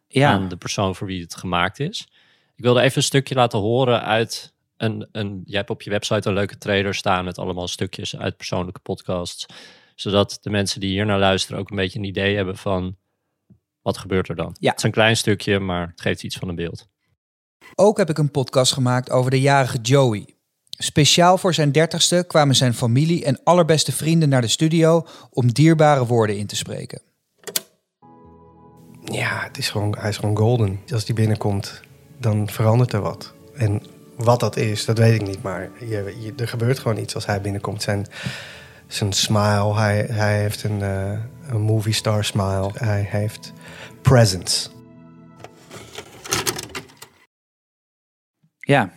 ja. 0.07 0.31
aan 0.31 0.47
de 0.47 0.57
persoon 0.57 0.95
voor 0.95 1.07
wie 1.07 1.21
het 1.21 1.35
gemaakt 1.35 1.79
is. 1.79 2.07
Ik 2.55 2.63
wilde 2.63 2.81
even 2.81 2.97
een 2.97 3.03
stukje 3.03 3.35
laten 3.35 3.59
horen 3.59 4.03
uit 4.03 4.53
een, 4.77 5.07
een. 5.11 5.41
Jij 5.45 5.57
hebt 5.57 5.69
op 5.69 5.81
je 5.81 5.89
website 5.89 6.27
een 6.27 6.33
leuke 6.33 6.57
trailer 6.57 6.95
staan 6.95 7.25
met 7.25 7.37
allemaal 7.37 7.67
stukjes 7.67 8.17
uit 8.17 8.37
persoonlijke 8.37 8.79
podcasts, 8.79 9.45
zodat 9.95 10.37
de 10.41 10.49
mensen 10.49 10.79
die 10.79 10.89
hier 10.89 11.05
naar 11.05 11.19
luisteren 11.19 11.59
ook 11.59 11.69
een 11.69 11.75
beetje 11.75 11.99
een 11.99 12.05
idee 12.05 12.35
hebben 12.35 12.57
van 12.57 12.97
wat 13.81 13.97
gebeurt 13.97 14.29
er 14.29 14.35
dan? 14.35 14.55
Ja. 14.59 14.69
Het 14.69 14.77
is 14.77 14.83
een 14.83 14.91
klein 14.91 15.17
stukje, 15.17 15.59
maar 15.59 15.87
het 15.87 16.01
geeft 16.01 16.23
iets 16.23 16.37
van 16.37 16.47
een 16.47 16.55
beeld. 16.55 16.87
Ook 17.75 17.97
heb 17.97 18.09
ik 18.09 18.17
een 18.17 18.31
podcast 18.31 18.73
gemaakt 18.73 19.09
over 19.09 19.31
de 19.31 19.41
jarige 19.41 19.77
Joey. 19.77 20.35
Speciaal 20.69 21.37
voor 21.37 21.53
zijn 21.53 21.71
dertigste 21.71 22.25
kwamen 22.27 22.55
zijn 22.55 22.73
familie 22.73 23.25
en 23.25 23.43
allerbeste 23.43 23.91
vrienden 23.91 24.29
naar 24.29 24.41
de 24.41 24.47
studio 24.47 25.05
om 25.29 25.53
dierbare 25.53 26.05
woorden 26.05 26.37
in 26.37 26.47
te 26.47 26.55
spreken. 26.55 27.01
Ja, 29.03 29.43
het 29.43 29.57
is 29.57 29.69
gewoon, 29.69 29.95
hij 29.99 30.09
is 30.09 30.17
gewoon 30.17 30.37
golden. 30.37 30.79
Als 30.93 31.05
hij 31.05 31.15
binnenkomt, 31.15 31.81
dan 32.17 32.49
verandert 32.49 32.93
er 32.93 33.01
wat. 33.01 33.33
En 33.53 33.83
wat 34.15 34.39
dat 34.39 34.57
is, 34.57 34.85
dat 34.85 34.97
weet 34.97 35.21
ik 35.21 35.27
niet. 35.27 35.41
Maar 35.41 35.69
je, 35.79 36.15
je, 36.19 36.33
er 36.37 36.47
gebeurt 36.47 36.79
gewoon 36.79 36.97
iets 36.97 37.15
als 37.15 37.25
hij 37.25 37.41
binnenkomt. 37.41 37.81
Zijn, 37.81 38.07
zijn 38.87 39.13
smile, 39.13 39.75
hij, 39.75 40.05
hij 40.09 40.39
heeft 40.39 40.63
een, 40.63 40.79
uh, 40.79 41.19
een 41.49 41.61
movie 41.61 41.93
star 41.93 42.23
smile. 42.23 42.71
Hij 42.73 43.07
heeft 43.09 43.53
presence. 44.01 44.69
Ja. 48.57 48.91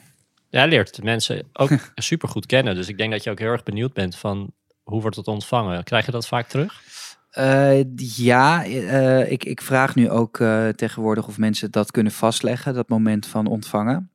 Ja, 0.49 0.65
leert 0.65 0.97
de 0.97 1.03
mensen 1.03 1.49
ook 1.53 1.71
super 1.95 2.29
goed 2.29 2.47
kennen. 2.47 2.75
Dus 2.75 2.88
ik 2.88 2.99
denk 2.99 3.12
dat 3.12 3.25
je 3.25 3.31
ook 3.31 3.38
heel 3.38 3.51
erg 3.51 3.62
benieuwd 3.62 3.93
bent 3.93 4.17
van 4.17 4.53
hoe 4.83 5.01
wordt 5.01 5.17
het 5.17 5.29
ontvangen. 5.29 5.85
Krijg 5.85 6.07
je 6.07 6.12
dat 6.12 6.27
vaak 6.27 6.49
terug? 6.49 6.83
Eh, 7.31 7.81
ja, 7.97 8.65
eh, 8.65 9.31
ik, 9.31 9.45
ik 9.45 9.62
vraag 9.62 9.95
nu 9.95 10.11
ook 10.11 10.41
eh, 10.41 10.69
tegenwoordig 10.69 11.27
of 11.27 11.38
mensen 11.38 11.71
dat 11.71 11.91
kunnen 11.91 12.12
vastleggen, 12.12 12.75
dat 12.75 12.88
moment 12.88 13.27
van 13.27 13.47
ontvangen. 13.47 14.11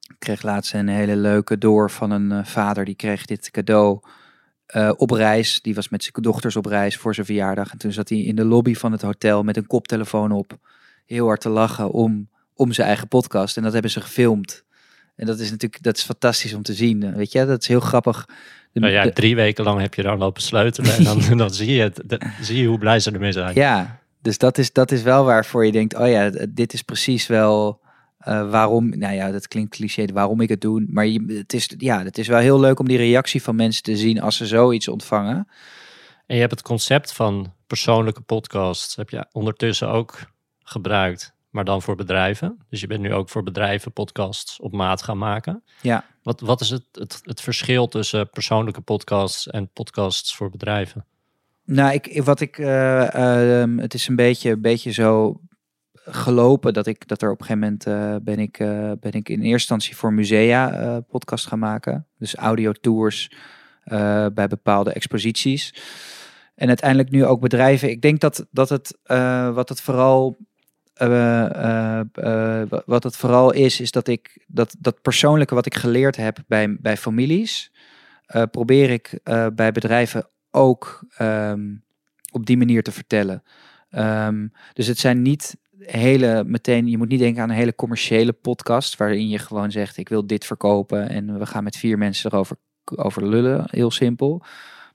Ik 0.00 0.18
kreeg 0.18 0.42
laatst 0.42 0.74
een 0.74 0.88
hele 0.88 1.16
leuke 1.16 1.58
door 1.58 1.90
van 1.90 2.10
een 2.10 2.46
vader, 2.46 2.84
die 2.84 2.94
kreeg 2.94 3.24
dit 3.24 3.50
cadeau 3.50 4.00
eh, 4.72 4.92
op 4.96 5.10
reis. 5.10 5.60
Die 5.62 5.74
was 5.74 5.88
met 5.88 6.02
zijn 6.02 6.14
dochters 6.20 6.56
op 6.56 6.66
reis 6.66 6.96
voor 6.96 7.14
zijn 7.14 7.26
verjaardag. 7.26 7.70
En 7.72 7.78
toen 7.78 7.92
zat 7.92 8.08
hij 8.08 8.18
in 8.18 8.36
de 8.36 8.44
lobby 8.44 8.74
van 8.74 8.92
het 8.92 9.02
hotel 9.02 9.42
met 9.42 9.56
een 9.56 9.66
koptelefoon 9.66 10.32
op, 10.32 10.58
heel 11.06 11.26
hard 11.26 11.40
te 11.40 11.48
lachen 11.48 11.90
om, 11.90 12.28
om 12.54 12.72
zijn 12.72 12.86
eigen 12.86 13.08
podcast. 13.08 13.56
En 13.56 13.62
dat 13.62 13.72
hebben 13.72 13.90
ze 13.90 14.00
gefilmd. 14.00 14.64
En 15.16 15.26
dat 15.26 15.38
is 15.38 15.50
natuurlijk 15.50 15.82
dat 15.82 15.96
is 15.96 16.02
fantastisch 16.02 16.54
om 16.54 16.62
te 16.62 16.74
zien. 16.74 17.14
Weet 17.14 17.32
je, 17.32 17.46
dat 17.46 17.60
is 17.62 17.68
heel 17.68 17.80
grappig. 17.80 18.26
De- 18.72 18.80
Nou 18.80 18.92
ja, 18.92 19.10
drie 19.10 19.34
weken 19.34 19.64
lang 19.64 19.80
heb 19.80 19.94
je 19.94 20.02
dan 20.02 20.18
lopen 20.18 20.42
sleutelen 20.42 20.94
en 20.94 21.04
dan, 21.04 21.36
dan 21.36 21.50
zie, 21.54 21.72
je 21.74 21.82
het, 21.82 22.02
zie 22.40 22.60
je 22.60 22.66
hoe 22.66 22.78
blij 22.78 23.00
ze 23.00 23.10
ermee 23.10 23.32
zijn. 23.32 23.54
Ja, 23.54 24.00
dus 24.22 24.38
dat 24.38 24.58
is, 24.58 24.72
dat 24.72 24.90
is 24.92 25.02
wel 25.02 25.24
waarvoor 25.24 25.66
je 25.66 25.72
denkt, 25.72 25.94
oh 25.96 26.08
ja, 26.08 26.30
dit 26.48 26.72
is 26.72 26.82
precies 26.82 27.26
wel 27.26 27.80
eh, 28.24 28.50
waarom, 28.50 28.98
nou 28.98 29.14
ja, 29.14 29.30
dat 29.30 29.48
klinkt 29.48 29.76
cliché, 29.76 30.06
waarom 30.12 30.40
ik 30.40 30.48
het 30.48 30.60
doe. 30.60 30.86
Maar 30.88 31.06
je, 31.06 31.24
het, 31.38 31.52
is, 31.52 31.70
ja, 31.78 32.04
het 32.04 32.18
is 32.18 32.28
wel 32.28 32.38
heel 32.38 32.60
leuk 32.60 32.78
om 32.78 32.88
die 32.88 32.96
reactie 32.96 33.42
van 33.42 33.56
mensen 33.56 33.82
te 33.82 33.96
zien 33.96 34.20
als 34.20 34.36
ze 34.36 34.46
zoiets 34.46 34.88
ontvangen. 34.88 35.48
En 36.26 36.34
je 36.34 36.40
hebt 36.40 36.54
het 36.54 36.62
concept 36.62 37.12
van 37.12 37.52
persoonlijke 37.66 38.20
podcasts, 38.20 38.96
heb 38.96 39.10
je 39.10 39.26
ondertussen 39.32 39.88
ook 39.88 40.18
gebruikt, 40.58 41.34
maar 41.50 41.64
dan 41.64 41.82
voor 41.82 41.96
bedrijven. 41.96 42.58
Dus 42.68 42.80
je 42.80 42.86
bent 42.86 43.00
nu 43.00 43.14
ook 43.14 43.28
voor 43.28 43.42
bedrijven 43.42 43.92
podcasts 43.92 44.60
op 44.60 44.72
maat 44.72 45.02
gaan 45.02 45.18
maken. 45.18 45.62
Ja. 45.80 46.04
Wat, 46.22 46.40
wat 46.40 46.60
is 46.60 46.70
het, 46.70 46.84
het, 46.92 47.20
het 47.22 47.40
verschil 47.40 47.88
tussen 47.88 48.30
persoonlijke 48.30 48.80
podcasts 48.80 49.48
en 49.48 49.68
podcasts 49.72 50.36
voor 50.36 50.50
bedrijven? 50.50 51.06
Nou, 51.64 51.92
ik, 51.92 52.22
wat 52.22 52.40
ik, 52.40 52.58
eh, 52.58 53.14
ehm, 53.62 53.78
het 53.78 53.94
is 53.94 54.08
een 54.08 54.16
beetje, 54.16 54.50
een 54.50 54.60
beetje 54.60 54.90
zo 54.90 55.40
gelopen 56.04 56.72
dat 56.72 56.86
ik 56.86 57.08
dat 57.08 57.22
er 57.22 57.30
op 57.30 57.40
een 57.40 57.46
gegeven 57.46 57.68
moment 57.68 57.86
eh, 57.86 58.16
ben 58.22 58.38
ik 58.38 58.58
eh, 58.58 58.92
ben 59.00 59.12
ik 59.12 59.28
in 59.28 59.36
eerste 59.38 59.50
instantie 59.50 59.96
voor 59.96 60.12
musea 60.12 60.72
eh, 60.72 60.96
podcast 61.08 61.46
gaan 61.46 61.58
maken, 61.58 62.06
dus 62.18 62.34
audio 62.34 62.72
tours 62.72 63.32
bij 64.34 64.46
bepaalde 64.48 64.92
exposities 64.92 65.74
en 66.54 66.68
uiteindelijk 66.68 67.10
nu 67.10 67.24
ook 67.24 67.40
bedrijven. 67.40 67.90
Ik 67.90 68.02
denk 68.02 68.20
dat 68.20 68.46
dat 68.50 68.68
het 68.68 68.98
wat 69.54 69.68
het 69.68 69.80
vooral 69.80 70.36
wa- 70.94 72.04
wat 72.86 73.02
het 73.02 73.16
vooral 73.16 73.52
is, 73.52 73.80
is 73.80 73.90
dat 73.90 74.08
ik 74.08 74.44
dat 74.46 74.76
dat 74.78 75.02
persoonlijke 75.02 75.54
wat 75.54 75.66
ik 75.66 75.74
geleerd 75.74 76.16
heb 76.16 76.38
bij 76.46 76.76
bij 76.80 76.96
families 76.96 77.72
probeer 78.50 78.90
ik 78.90 79.20
bij 79.54 79.72
bedrijven 79.72 80.28
ook 80.50 81.04
ehm, 81.16 81.74
op 82.32 82.46
die 82.46 82.56
manier 82.56 82.82
te 82.82 82.92
vertellen. 82.92 83.42
Ehm, 83.90 84.46
dus 84.72 84.86
het 84.86 84.98
zijn 84.98 85.22
niet 85.22 85.56
hele 85.86 86.44
meteen, 86.44 86.86
je 86.86 86.98
moet 86.98 87.08
niet 87.08 87.18
denken 87.18 87.42
aan 87.42 87.48
een 87.48 87.56
hele 87.56 87.74
commerciële 87.74 88.32
podcast 88.32 88.96
waarin 88.96 89.28
je 89.28 89.38
gewoon 89.38 89.70
zegt 89.70 89.96
ik 89.96 90.08
wil 90.08 90.26
dit 90.26 90.44
verkopen 90.44 91.08
en 91.08 91.38
we 91.38 91.46
gaan 91.46 91.64
met 91.64 91.76
vier 91.76 91.98
mensen 91.98 92.32
erover 92.32 92.56
over 92.96 93.28
lullen, 93.28 93.64
heel 93.70 93.90
simpel. 93.90 94.42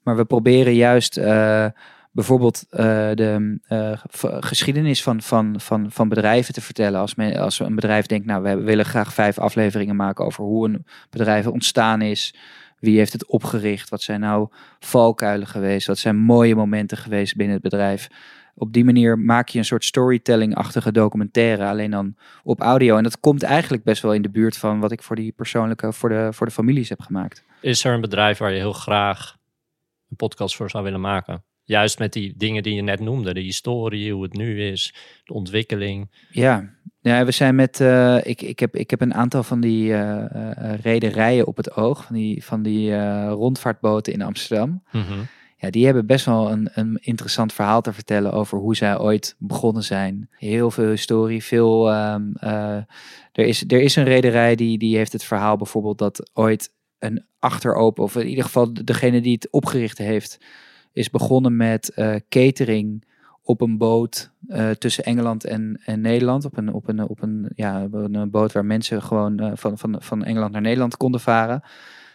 Maar 0.04 0.16
we 0.16 0.26
proberen 0.26 0.74
juist 0.74 1.18
eh, 1.18 1.66
bijvoorbeeld 2.12 2.66
eh, 2.70 2.86
de 3.14 3.60
eh, 3.68 3.92
geschiedenis 4.40 5.04
van, 5.04 5.22
van, 5.22 5.56
van, 5.60 5.92
van 5.92 6.10
bedrijven 6.10 6.54
te 6.54 6.62
vertellen. 6.62 7.00
Als, 7.00 7.16
men, 7.16 7.38
als 7.38 7.60
een 7.60 7.76
bedrijf 7.76 8.06
denkt, 8.06 8.26
nou 8.26 8.44
we 8.44 8.56
willen 8.56 8.86
graag 8.86 9.14
vijf 9.14 9.40
afleveringen 9.40 9.96
maken 9.96 10.26
over 10.26 10.44
hoe 10.44 10.68
een 10.68 10.86
bedrijf 11.10 11.48
ontstaan 11.48 12.02
is. 12.02 12.36
Wie 12.80 12.98
heeft 12.98 13.14
het 13.14 13.28
opgericht? 13.28 13.90
Wat 13.90 14.02
zijn 14.02 14.20
nou 14.20 14.48
valkuilen 14.80 15.48
geweest? 15.48 15.88
Wat 15.88 15.98
zijn 15.98 16.16
mooie 16.16 16.56
momenten 16.56 16.98
geweest 16.98 17.36
binnen 17.36 17.54
het 17.54 17.64
bedrijf? 17.64 18.08
Op 18.56 18.74
die 18.74 18.86
manier 18.86 19.20
maak 19.20 19.48
je 19.50 19.58
een 19.58 19.66
soort 19.66 19.86
storytelling-achtige 19.86 20.92
documentaire, 20.92 21.66
alleen 21.66 21.92
dan 21.92 22.16
op 22.44 22.62
audio. 22.62 22.98
En 22.98 23.04
dat 23.04 23.20
komt 23.20 23.44
eigenlijk 23.44 23.84
best 23.84 24.02
wel 24.02 24.14
in 24.14 24.22
de 24.22 24.30
buurt 24.30 24.58
van 24.58 24.80
wat 24.80 24.92
ik 24.92 25.04
voor 25.04 25.16
die 25.16 25.32
persoonlijke, 25.32 25.94
voor 25.94 26.10
de, 26.10 26.30
voor 26.32 26.46
de 26.46 26.52
families 26.52 26.90
heb 26.90 27.02
gemaakt. 27.02 27.44
Is 27.62 27.84
er 27.84 27.94
een 27.94 28.02
bedrijf 28.02 28.38
waar 28.38 28.52
je 28.52 28.58
heel 28.58 28.74
graag 28.74 29.38
een 30.10 30.16
podcast 30.16 30.56
voor 30.56 30.70
zou 30.70 30.84
willen 30.84 31.02
maken? 31.02 31.44
Juist 31.68 32.00
met 32.00 32.14
die 32.14 32.34
dingen 32.38 32.64
die 32.64 32.76
je 32.76 32.82
net 32.82 33.00
noemde, 33.00 33.34
de 33.34 33.40
historie, 33.40 34.14
hoe 34.14 34.24
het 34.24 34.34
nu 34.34 34.62
is, 34.64 34.94
de 35.24 35.34
ontwikkeling. 35.34 36.12
Ja, 36.32 36.70
ja 37.02 37.26
we 37.26 37.32
zijn 37.32 37.56
met. 37.56 37.80
eh, 37.82 38.18
ik, 38.24 38.42
ik, 38.42 38.60
heb, 38.60 38.76
ik 38.76 38.90
heb 38.90 39.02
een 39.02 39.14
aantal 39.14 39.44
van 39.44 39.60
die 39.62 39.94
eh, 39.94 40.26
eh, 40.74 40.80
rederijen 40.80 41.48
op 41.48 41.58
het 41.58 41.76
oog, 41.76 42.06
van 42.06 42.16
die, 42.16 42.44
van 42.46 42.62
die 42.62 42.96
rondvaartboten 43.30 44.14
in 44.14 44.22
Amsterdam. 44.22 44.84
Ja, 45.60 45.70
die 45.70 45.86
hebben 45.86 46.06
best 46.06 46.26
wel 46.26 46.52
een, 46.52 46.70
een 46.74 46.98
interessant 47.02 47.54
verhaal 47.54 47.82
te 47.82 47.94
vertellen 47.94 48.32
over 48.32 48.58
hoe 48.58 48.76
zij 48.76 49.00
ooit 49.00 49.36
begonnen 49.40 49.84
zijn. 49.84 50.30
Heel 50.32 50.72
veel 50.72 50.90
historie, 50.90 51.44
veel. 51.44 51.92
ehm, 51.92 52.22
eh, 52.34 52.76
er, 53.32 53.46
is, 53.46 53.64
er 53.68 53.82
is 53.82 53.96
een 53.96 54.04
rederij 54.04 54.56
die, 54.56 54.78
die 54.78 54.98
heeft 54.98 55.12
het 55.14 55.24
verhaal 55.24 55.58
bijvoorbeeld 55.58 55.98
dat 55.98 56.30
ooit 56.34 56.74
een 57.00 57.26
achteropen, 57.40 58.04
of 58.04 58.16
in 58.16 58.28
ieder 58.28 58.44
geval 58.44 58.74
de- 58.74 58.84
degene 58.84 59.22
die 59.22 59.34
het 59.34 59.48
opgericht 59.52 59.98
heeft, 59.98 60.38
is 60.98 61.10
begonnen 61.10 61.56
met 61.56 61.90
eh, 61.90 62.16
catering 62.30 63.06
op 63.42 63.62
een 63.62 63.78
boot 63.78 64.32
eh, 64.48 64.70
tussen 64.70 65.04
Engeland 65.04 65.44
en, 65.46 65.82
en 65.86 66.02
Nederland. 66.02 66.46
Op 66.46 66.58
een, 66.58 66.74
op, 66.74 66.88
een, 66.88 67.08
op, 67.08 67.22
een, 67.22 67.52
ja, 67.56 67.88
een, 67.92 68.30
boot 68.30 68.52
waar 68.52 68.66
mensen 68.66 69.02
gewoon 69.02 69.40
eh, 69.40 69.52
van, 69.54 69.78
van, 69.78 69.96
van 70.00 70.24
Engeland 70.24 70.52
naar 70.52 70.62
Nederland 70.62 70.98
konden 70.98 71.22
varen. 71.22 71.62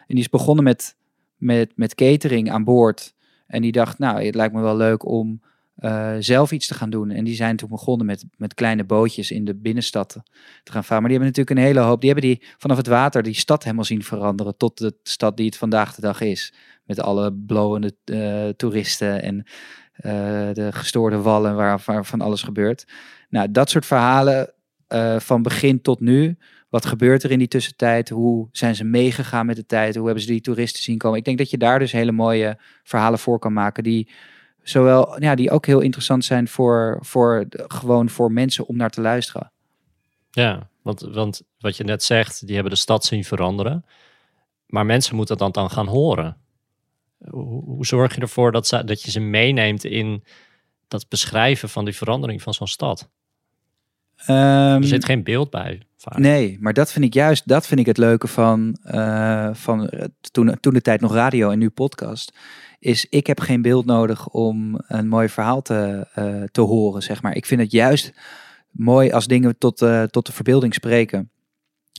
En 0.07 0.15
die 0.15 0.19
is 0.19 0.29
begonnen 0.29 0.65
met, 0.65 0.97
met, 1.37 1.73
met 1.77 1.95
catering 1.95 2.51
aan 2.51 2.65
boord. 2.65 3.15
En 3.47 3.63
die 3.63 3.73
dacht, 3.73 3.99
nou, 3.99 4.25
het 4.25 4.35
lijkt 4.35 4.55
me 4.55 4.61
wel 4.61 4.77
leuk 4.77 5.07
om 5.07 5.41
zelf 6.19 6.53
iets 6.53 6.67
te 6.67 6.75
gaan 6.75 6.91
doen. 6.91 7.11
En 7.11 7.25
die 7.25 7.35
zijn 7.35 7.57
toen 7.57 7.69
begonnen 7.69 8.07
met, 8.07 8.25
met 8.37 8.55
kleine 8.55 8.85
bootjes 8.85 9.31
in 9.31 9.45
de 9.45 9.55
binnenstad 9.55 10.21
te 10.63 10.73
gaan 10.73 10.85
varen. 10.85 11.03
Maar 11.03 11.11
die 11.11 11.19
hebben 11.19 11.27
natuurlijk 11.27 11.51
een 11.51 11.75
hele 11.75 11.89
hoop. 11.89 12.01
Die 12.01 12.11
hebben 12.11 12.29
die 12.29 12.43
vanaf 12.59 12.77
het 12.77 12.87
water 12.87 13.23
die 13.23 13.35
stad 13.35 13.63
helemaal 13.63 13.85
zien 13.85 14.03
veranderen 14.03 14.57
tot 14.57 14.79
de 14.79 14.95
stad 15.03 15.37
die 15.37 15.47
het 15.47 15.57
vandaag 15.57 15.95
de 15.95 16.01
dag 16.01 16.21
is. 16.21 16.53
Met 16.97 17.05
alle 17.05 17.33
blowende 17.33 17.95
eh, 18.05 18.49
toeristen 18.49 19.23
en 19.23 19.47
eh, 19.93 20.53
de 20.53 20.69
gestoorde 20.73 21.17
wallen 21.17 21.57
waar, 21.57 21.83
waar 21.85 22.05
van 22.05 22.21
alles 22.21 22.43
gebeurt. 22.43 22.87
Nou, 23.29 23.51
dat 23.51 23.71
soort 23.71 23.87
verhalen 23.87 24.53
eh, 24.87 25.19
van 25.19 25.43
begin 25.43 25.81
tot 25.81 26.01
nu. 26.01 26.37
Wat 26.69 26.87
gebeurt 26.87 27.23
er 27.23 27.31
in 27.31 27.39
die 27.39 27.49
tussentijd? 27.49 28.09
Hoe 28.09 28.49
zijn 28.51 28.75
ze 28.75 28.85
meegegaan 28.85 29.47
met 29.47 29.57
de 29.57 29.67
tijd? 29.67 29.95
Hoe 29.95 30.05
hebben 30.05 30.23
ze 30.23 30.31
die 30.31 30.41
toeristen 30.41 30.83
zien 30.83 30.99
komen? 30.99 31.19
Ik 31.19 31.25
denk 31.25 31.39
dat 31.39 31.51
je 31.51 31.59
daar 31.59 31.79
dus 31.79 31.93
hele 31.93 32.13
mooie 32.13 32.59
verhalen 32.83 33.19
voor 33.19 33.39
kan 33.39 33.53
maken. 33.53 33.83
Die, 33.83 34.11
zowel, 34.63 35.23
ja, 35.23 35.35
die 35.35 35.51
ook 35.51 35.67
heel 35.67 35.81
interessant 35.81 36.25
zijn 36.25 36.49
voor, 36.49 36.99
voor, 37.01 37.47
gewoon 37.51 38.09
voor 38.09 38.33
mensen 38.33 38.67
om 38.67 38.77
naar 38.77 38.91
te 38.91 39.01
luisteren. 39.01 39.53
Ja, 40.31 40.69
want, 40.83 41.01
want 41.01 41.43
wat 41.59 41.77
je 41.77 41.85
net 41.85 42.03
zegt, 42.03 42.47
die 42.47 42.55
hebben 42.55 42.73
de 42.73 42.79
stad 42.79 43.05
zien 43.05 43.25
veranderen. 43.25 43.85
Maar 44.67 44.87
mensen 44.87 45.17
moeten 45.17 45.37
dat 45.37 45.55
dan 45.55 45.71
gaan 45.71 45.87
horen. 45.87 46.37
Hoe, 47.31 47.87
zorg 47.87 48.15
je 48.15 48.21
ervoor 48.21 48.53
dat, 48.53 48.67
ze, 48.67 48.85
dat 48.85 49.03
je 49.03 49.11
ze 49.11 49.21
meeneemt 49.21 49.85
in 49.85 50.25
dat 50.89 51.09
beschrijven 51.09 51.69
van 51.69 51.85
die 51.85 51.97
verandering 51.97 52.43
van 52.43 52.55
zo'n 52.55 52.67
stad? 52.67 53.11
Er 54.27 54.85
zit 54.85 55.05
geen 55.05 55.23
beeld 55.23 55.51
bij. 55.51 55.83
Vaak. 55.97 56.19
Nee, 56.19 56.59
maar 56.61 56.73
dat 56.73 56.93
vind 56.93 57.05
ik 57.05 57.15
juist, 57.15 57.49
dat 57.49 57.67
vind 57.67 57.81
ik 57.81 57.87
het 57.87 57.99
leuke 57.99 58.29
van, 58.29 58.79
eh, 58.83 59.49
van 59.53 59.89
eh, 59.89 60.05
toen, 60.31 60.57
toen 60.61 60.73
de 60.73 60.81
tijd 60.81 61.01
nog 61.01 61.15
radio 61.15 61.51
en 61.51 61.59
nu 61.59 61.71
podcast. 61.71 62.39
Is 62.79 63.07
ik 63.09 63.27
heb 63.27 63.41
geen 63.41 63.63
beeld 63.63 63.85
nodig 63.85 64.29
om 64.29 64.81
een 64.87 65.09
mooi 65.09 65.29
verhaal 65.29 65.63
te, 65.63 66.07
eh, 66.15 66.43
te 66.43 66.61
horen, 66.61 67.03
zeg 67.03 67.23
maar. 67.23 67.37
Ik 67.37 67.47
vind 67.47 67.61
het 67.61 67.73
juist 67.73 68.13
mooi 68.71 69.11
als 69.11 69.27
dingen 69.27 69.59
tot, 69.59 69.77
tot 70.11 70.27
de 70.27 70.33
verbeelding 70.33 70.75
spreken. 70.75 71.31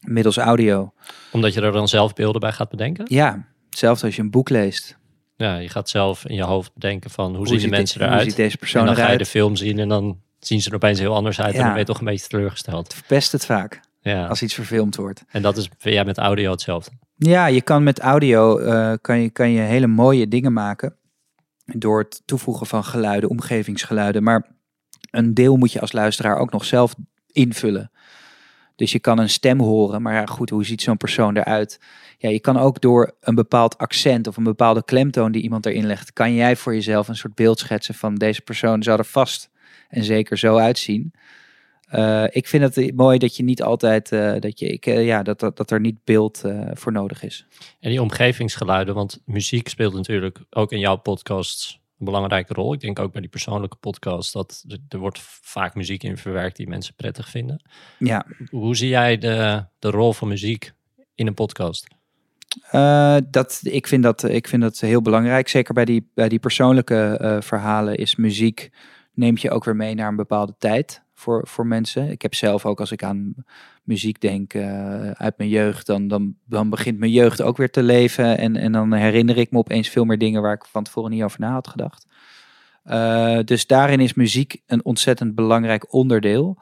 Middels 0.07 0.37
audio. 0.37 0.93
Omdat 1.31 1.53
je 1.53 1.61
er 1.61 1.71
dan 1.71 1.87
zelf 1.87 2.13
beelden 2.13 2.41
bij 2.41 2.51
gaat 2.51 2.69
bedenken. 2.69 3.05
Ja, 3.07 3.47
hetzelfde 3.69 4.05
als 4.05 4.15
je 4.15 4.21
een 4.21 4.31
boek 4.31 4.49
leest. 4.49 4.97
Ja, 5.35 5.55
je 5.57 5.69
gaat 5.69 5.89
zelf 5.89 6.25
in 6.25 6.35
je 6.35 6.43
hoofd 6.43 6.73
bedenken 6.73 7.09
van 7.09 7.27
hoe, 7.29 7.37
Hoe 7.37 7.47
zien 7.47 7.59
de 7.59 7.67
mensen 7.67 7.99
dit- 7.99 8.07
hoe 8.07 8.15
eruit. 8.15 8.27
ziet 8.29 8.37
deze 8.37 8.51
en 8.51 8.57
persoon 8.59 8.85
dan 8.85 8.95
ga 8.95 9.01
je 9.01 9.07
de 9.07 9.13
eruit? 9.13 9.29
film 9.29 9.55
zien 9.55 9.79
en 9.79 9.87
dan 9.89 10.19
zien 10.39 10.61
ze 10.61 10.69
er 10.69 10.75
opeens 10.75 10.99
heel 10.99 11.15
anders 11.15 11.39
uit. 11.41 11.51
En 11.53 11.57
Ja. 11.57 11.61
dan 11.63 11.71
ben 11.71 11.79
je 11.79 11.85
toch 11.87 11.99
een 11.99 12.05
beetje 12.05 12.27
teleurgesteld. 12.27 12.83
Het 12.83 12.93
verpest 12.93 13.31
het 13.31 13.45
vaak 13.45 13.79
Ja. 14.01 14.27
als 14.27 14.41
iets 14.41 14.53
verfilmd 14.53 14.95
wordt. 14.95 15.23
En 15.31 15.41
dat 15.41 15.57
is 15.57 15.69
jij 15.79 16.05
met 16.05 16.17
audio 16.17 16.51
hetzelfde. 16.51 16.91
Ja, 17.15 17.45
je 17.45 17.61
kan 17.61 17.83
met 17.83 17.99
audio 17.99 18.57
eh, 18.57 18.93
kan 19.01 19.19
je, 19.19 19.29
kan 19.29 19.49
je 19.51 19.61
hele 19.61 19.87
mooie 19.87 20.27
dingen 20.27 20.53
maken. 20.53 20.95
Door 21.65 21.99
het 21.99 22.21
toevoegen 22.25 22.67
van 22.67 22.83
geluiden, 22.83 23.29
omgevingsgeluiden. 23.29 24.23
Maar 24.23 24.47
een 25.11 25.33
deel 25.33 25.55
moet 25.55 25.71
je 25.71 25.79
als 25.81 25.91
luisteraar 25.91 26.37
ook 26.37 26.51
nog 26.51 26.65
zelf 26.65 26.95
invullen. 27.27 27.91
Dus 28.75 28.91
je 28.91 28.99
kan 28.99 29.17
een 29.19 29.29
stem 29.29 29.59
horen, 29.59 30.01
maar 30.01 30.13
ja, 30.13 30.25
goed, 30.25 30.49
hoe 30.49 30.65
ziet 30.65 30.81
zo'n 30.81 30.97
persoon 30.97 31.37
eruit? 31.37 31.79
Ja, 32.23 32.29
je 32.29 32.39
kan 32.39 32.57
ook 32.57 32.81
door 32.81 33.15
een 33.19 33.35
bepaald 33.35 33.77
accent 33.77 34.27
of 34.27 34.37
een 34.37 34.43
bepaalde 34.43 34.83
klemtoon 34.83 35.31
die 35.31 35.41
iemand 35.41 35.65
erin 35.65 35.85
legt, 35.85 36.13
kan 36.13 36.33
jij 36.33 36.55
voor 36.55 36.73
jezelf 36.73 37.07
een 37.07 37.15
soort 37.15 37.35
beeld 37.35 37.59
schetsen 37.59 37.95
van 37.95 38.15
deze 38.15 38.41
persoon 38.41 38.83
zou 38.83 38.99
er 38.99 39.05
vast 39.05 39.49
en 39.89 40.03
zeker 40.03 40.37
zo 40.37 40.57
uitzien. 40.57 41.13
Eh, 41.87 42.23
ik 42.29 42.47
vind 42.47 42.75
het 42.75 42.95
mooi 42.95 43.17
dat 43.17 43.35
je 43.35 43.43
niet 43.43 43.63
altijd, 43.63 44.11
eh, 44.11 44.39
dat, 44.39 44.59
je, 44.59 44.67
ik, 44.67 44.85
eh, 44.85 45.05
ja, 45.05 45.23
dat, 45.23 45.39
dat, 45.39 45.57
dat 45.57 45.71
er 45.71 45.79
niet 45.79 46.03
beeld 46.03 46.41
voor 46.73 46.91
nodig 46.91 47.23
is. 47.23 47.45
En 47.79 47.89
die 47.89 48.01
omgevingsgeluiden, 48.01 48.95
want 48.95 49.21
muziek 49.25 49.67
speelt 49.67 49.93
natuurlijk 49.93 50.39
ook 50.49 50.71
in 50.71 50.79
jouw 50.79 50.95
podcasts 50.95 51.73
een 51.73 51.79
een 51.99 52.05
belangrijke 52.05 52.53
rol. 52.53 52.73
Ik 52.73 52.79
denk 52.79 52.99
ook 52.99 53.11
bij 53.11 53.21
die 53.21 53.29
persoonlijke 53.29 53.77
podcast 53.77 54.33
dat 54.33 54.65
er, 54.67 54.77
er 54.89 54.97
wordt 54.97 55.19
vaak 55.41 55.75
muziek 55.75 56.03
in 56.03 56.17
verwerkt 56.17 56.57
die 56.57 56.67
mensen 56.67 56.95
prettig 56.95 57.29
vinden. 57.29 57.61
Ja, 57.99 58.25
Hoe 58.49 58.75
zie 58.75 58.89
jij 58.89 59.17
de, 59.17 59.65
de 59.79 59.89
rol 59.89 60.13
van 60.13 60.27
muziek 60.27 60.73
in 61.15 61.27
een 61.27 61.33
podcast? 61.33 61.87
Eh, 62.61 63.17
dat, 63.29 63.59
ik, 63.63 63.87
vind 63.87 64.03
dat, 64.03 64.23
ik 64.23 64.47
vind 64.47 64.61
dat 64.61 64.79
heel 64.79 65.01
belangrijk. 65.01 65.47
Zeker 65.47 65.73
bij 65.73 65.85
die, 65.85 66.11
bij 66.13 66.29
die 66.29 66.39
persoonlijke 66.39 67.17
eh, 67.17 67.41
verhalen 67.41 67.95
is 67.95 68.15
muziek, 68.15 68.69
neemt 69.13 69.41
je 69.41 69.51
ook 69.51 69.63
weer 69.63 69.75
mee 69.75 69.95
naar 69.95 70.07
een 70.07 70.15
bepaalde 70.15 70.55
tijd 70.57 71.01
voor, 71.13 71.47
voor 71.47 71.67
mensen. 71.67 72.09
Ik 72.09 72.21
heb 72.21 72.35
zelf 72.35 72.65
ook 72.65 72.79
als 72.79 72.91
ik 72.91 73.03
aan 73.03 73.33
muziek 73.83 74.21
denk 74.21 74.53
eh, 74.53 75.11
uit 75.11 75.37
mijn 75.37 75.49
jeugd, 75.49 75.85
dan, 75.85 76.07
dan, 76.07 76.35
dan 76.45 76.69
begint 76.69 76.99
mijn 76.99 77.11
jeugd 77.11 77.41
ook 77.41 77.57
weer 77.57 77.71
te 77.71 77.83
leven. 77.83 78.37
En, 78.37 78.55
en 78.55 78.71
dan 78.71 78.93
herinner 78.93 79.37
ik 79.37 79.51
me 79.51 79.57
opeens 79.57 79.89
veel 79.89 80.05
meer 80.05 80.17
dingen 80.17 80.41
waar 80.41 80.53
ik 80.53 80.65
van 80.65 80.83
tevoren 80.83 81.11
niet 81.11 81.23
over 81.23 81.39
na 81.39 81.51
had 81.51 81.67
gedacht. 81.67 82.05
Dus 83.47 83.67
daarin 83.67 83.99
is 83.99 84.13
muziek 84.13 84.61
een 84.65 84.85
ontzettend 84.85 85.35
belangrijk 85.35 85.93
onderdeel. 85.93 86.57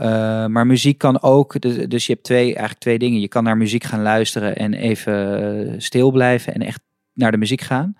Uh, 0.00 0.06
maar 0.46 0.66
muziek 0.66 0.98
kan 0.98 1.22
ook, 1.22 1.60
dus, 1.60 1.88
dus, 1.88 2.06
je 2.06 2.12
hebt 2.12 2.24
twee, 2.24 2.44
eigenlijk 2.44 2.78
twee 2.78 2.98
dingen. 2.98 3.20
Je 3.20 3.28
kan 3.28 3.44
naar 3.44 3.56
muziek 3.56 3.84
gaan 3.84 4.02
luisteren 4.02 4.56
en 4.56 4.74
even 4.74 5.82
stil 5.82 6.10
blijven 6.10 6.54
en 6.54 6.62
echt 6.62 6.80
naar 7.12 7.30
de 7.30 7.36
muziek 7.36 7.60
gaan. 7.60 7.96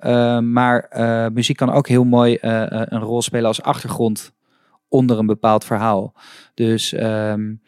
Uh, 0.00 0.38
maar 0.38 0.88
muziek 1.32 1.56
kan 1.56 1.70
ook 1.70 1.88
heel 1.88 2.04
mooi 2.04 2.38
een 2.40 3.00
rol 3.00 3.22
spelen 3.22 3.46
als 3.46 3.62
achtergrond 3.62 4.32
onder 4.88 5.18
een 5.18 5.26
bepaald 5.26 5.64
verhaal. 5.64 6.14
Dus 6.54 6.92
um, 6.92 7.62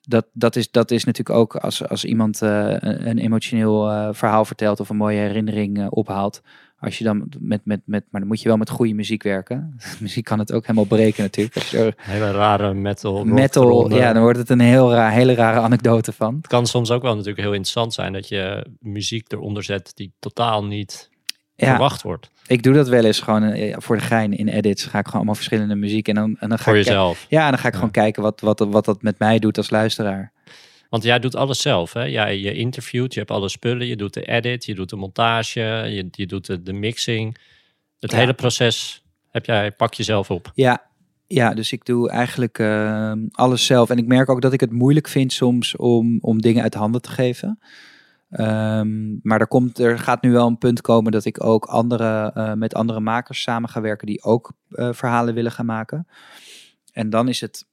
dat, 0.00 0.26
dat, 0.32 0.56
is, 0.56 0.70
dat 0.70 0.90
is 0.90 1.04
natuurlijk 1.04 1.38
ook 1.38 1.56
als, 1.56 1.88
als 1.88 2.04
iemand 2.04 2.40
een, 2.40 3.18
emotioneel 3.18 4.14
verhaal 4.14 4.44
vertelt 4.44 4.80
of 4.80 4.88
een 4.88 4.96
mooie 4.96 5.18
herinnering 5.18 5.88
ophaalt 5.88 6.42
als 6.78 6.98
je 6.98 7.04
dan 7.04 7.28
met, 7.38 7.60
met, 7.64 7.80
met, 7.84 8.04
maar 8.10 8.20
dan 8.20 8.28
moet 8.28 8.40
je 8.40 8.48
wel 8.48 8.56
met 8.56 8.70
goede 8.70 8.94
muziek 8.94 9.22
werken. 9.22 9.76
muziek 10.00 10.24
kan 10.24 10.38
het 10.38 10.52
ook 10.52 10.62
helemaal 10.62 10.84
breken 10.84 11.22
natuurlijk. 11.22 11.56
Als 11.56 11.70
je 11.70 11.94
Hele 11.96 12.30
rare 12.30 12.74
metal. 12.74 13.24
Metal, 13.24 13.94
ja, 13.94 14.12
dan 14.12 14.22
wordt 14.22 14.38
het 14.38 14.50
een 14.50 14.60
heel 14.60 14.92
raar, 14.92 15.12
hele 15.12 15.34
rare 15.34 15.60
anekdote 15.60 16.12
van. 16.12 16.36
Het 16.36 16.46
kan 16.46 16.66
soms 16.66 16.90
ook 16.90 17.02
wel 17.02 17.12
natuurlijk 17.12 17.40
heel 17.40 17.52
interessant 17.52 17.94
zijn 17.94 18.12
dat 18.12 18.28
je 18.28 18.66
muziek 18.80 19.32
eronder 19.32 19.62
zet 19.62 19.92
die 19.94 20.12
totaal 20.18 20.64
niet 20.64 21.10
ja, 21.54 21.68
verwacht 21.68 22.02
wordt. 22.02 22.30
Ik 22.46 22.62
doe 22.62 22.74
dat 22.74 22.88
wel 22.88 23.04
eens 23.04 23.20
gewoon 23.20 23.72
voor 23.82 23.96
de 23.96 24.02
gein 24.02 24.36
in 24.36 24.48
edits. 24.48 24.84
Ga 24.84 24.98
ik 24.98 25.04
gewoon 25.04 25.16
allemaal 25.16 25.34
verschillende 25.34 25.74
muziek 25.74 26.08
en 26.08 26.14
dan, 26.14 26.36
en 26.38 26.48
dan 26.48 26.58
ga 26.58 26.64
voor 26.64 26.76
ik 26.76 26.84
jezelf. 26.84 27.26
Ja, 27.28 27.44
en 27.44 27.50
dan 27.50 27.58
ga 27.58 27.66
ik 27.66 27.72
ja. 27.72 27.78
gewoon 27.78 27.92
kijken 27.92 28.22
wat, 28.22 28.40
wat, 28.40 28.58
wat 28.58 28.84
dat 28.84 29.02
met 29.02 29.18
mij 29.18 29.38
doet 29.38 29.56
als 29.56 29.70
luisteraar. 29.70 30.32
Want 30.88 31.02
jij 31.02 31.18
doet 31.18 31.34
alles 31.34 31.60
zelf, 31.60 31.92
hè? 31.92 32.02
Jij, 32.02 32.38
je 32.38 32.54
interviewt, 32.54 33.12
je 33.12 33.18
hebt 33.18 33.30
alle 33.30 33.48
spullen, 33.48 33.86
je 33.86 33.96
doet 33.96 34.14
de 34.14 34.24
edit, 34.24 34.64
je 34.64 34.74
doet 34.74 34.90
de 34.90 34.96
montage, 34.96 35.60
je, 35.60 36.08
je 36.10 36.26
doet 36.26 36.46
de, 36.46 36.62
de 36.62 36.72
mixing. 36.72 37.36
Het 37.98 38.10
ja. 38.10 38.16
hele 38.16 38.34
proces 38.34 39.04
heb 39.30 39.46
jij, 39.46 39.72
pak 39.72 39.94
je 39.94 40.02
zelf 40.02 40.30
op. 40.30 40.52
Ja, 40.54 40.82
ja 41.26 41.54
dus 41.54 41.72
ik 41.72 41.84
doe 41.84 42.10
eigenlijk 42.10 42.58
uh, 42.58 43.12
alles 43.30 43.66
zelf. 43.66 43.90
En 43.90 43.98
ik 43.98 44.06
merk 44.06 44.28
ook 44.28 44.40
dat 44.40 44.52
ik 44.52 44.60
het 44.60 44.72
moeilijk 44.72 45.08
vind 45.08 45.32
soms 45.32 45.76
om, 45.76 46.18
om 46.20 46.40
dingen 46.40 46.62
uit 46.62 46.74
handen 46.74 47.02
te 47.02 47.10
geven. 47.10 47.58
Um, 48.30 49.20
maar 49.22 49.40
er, 49.40 49.46
komt, 49.46 49.78
er 49.78 49.98
gaat 49.98 50.22
nu 50.22 50.32
wel 50.32 50.46
een 50.46 50.58
punt 50.58 50.80
komen 50.80 51.12
dat 51.12 51.24
ik 51.24 51.44
ook 51.44 51.64
andere, 51.64 52.32
uh, 52.36 52.52
met 52.52 52.74
andere 52.74 53.00
makers 53.00 53.42
samen 53.42 53.68
ga 53.68 53.80
werken 53.80 54.06
die 54.06 54.22
ook 54.22 54.52
uh, 54.70 54.92
verhalen 54.92 55.34
willen 55.34 55.52
gaan 55.52 55.66
maken. 55.66 56.06
En 56.92 57.10
dan 57.10 57.28
is 57.28 57.40
het 57.40 57.66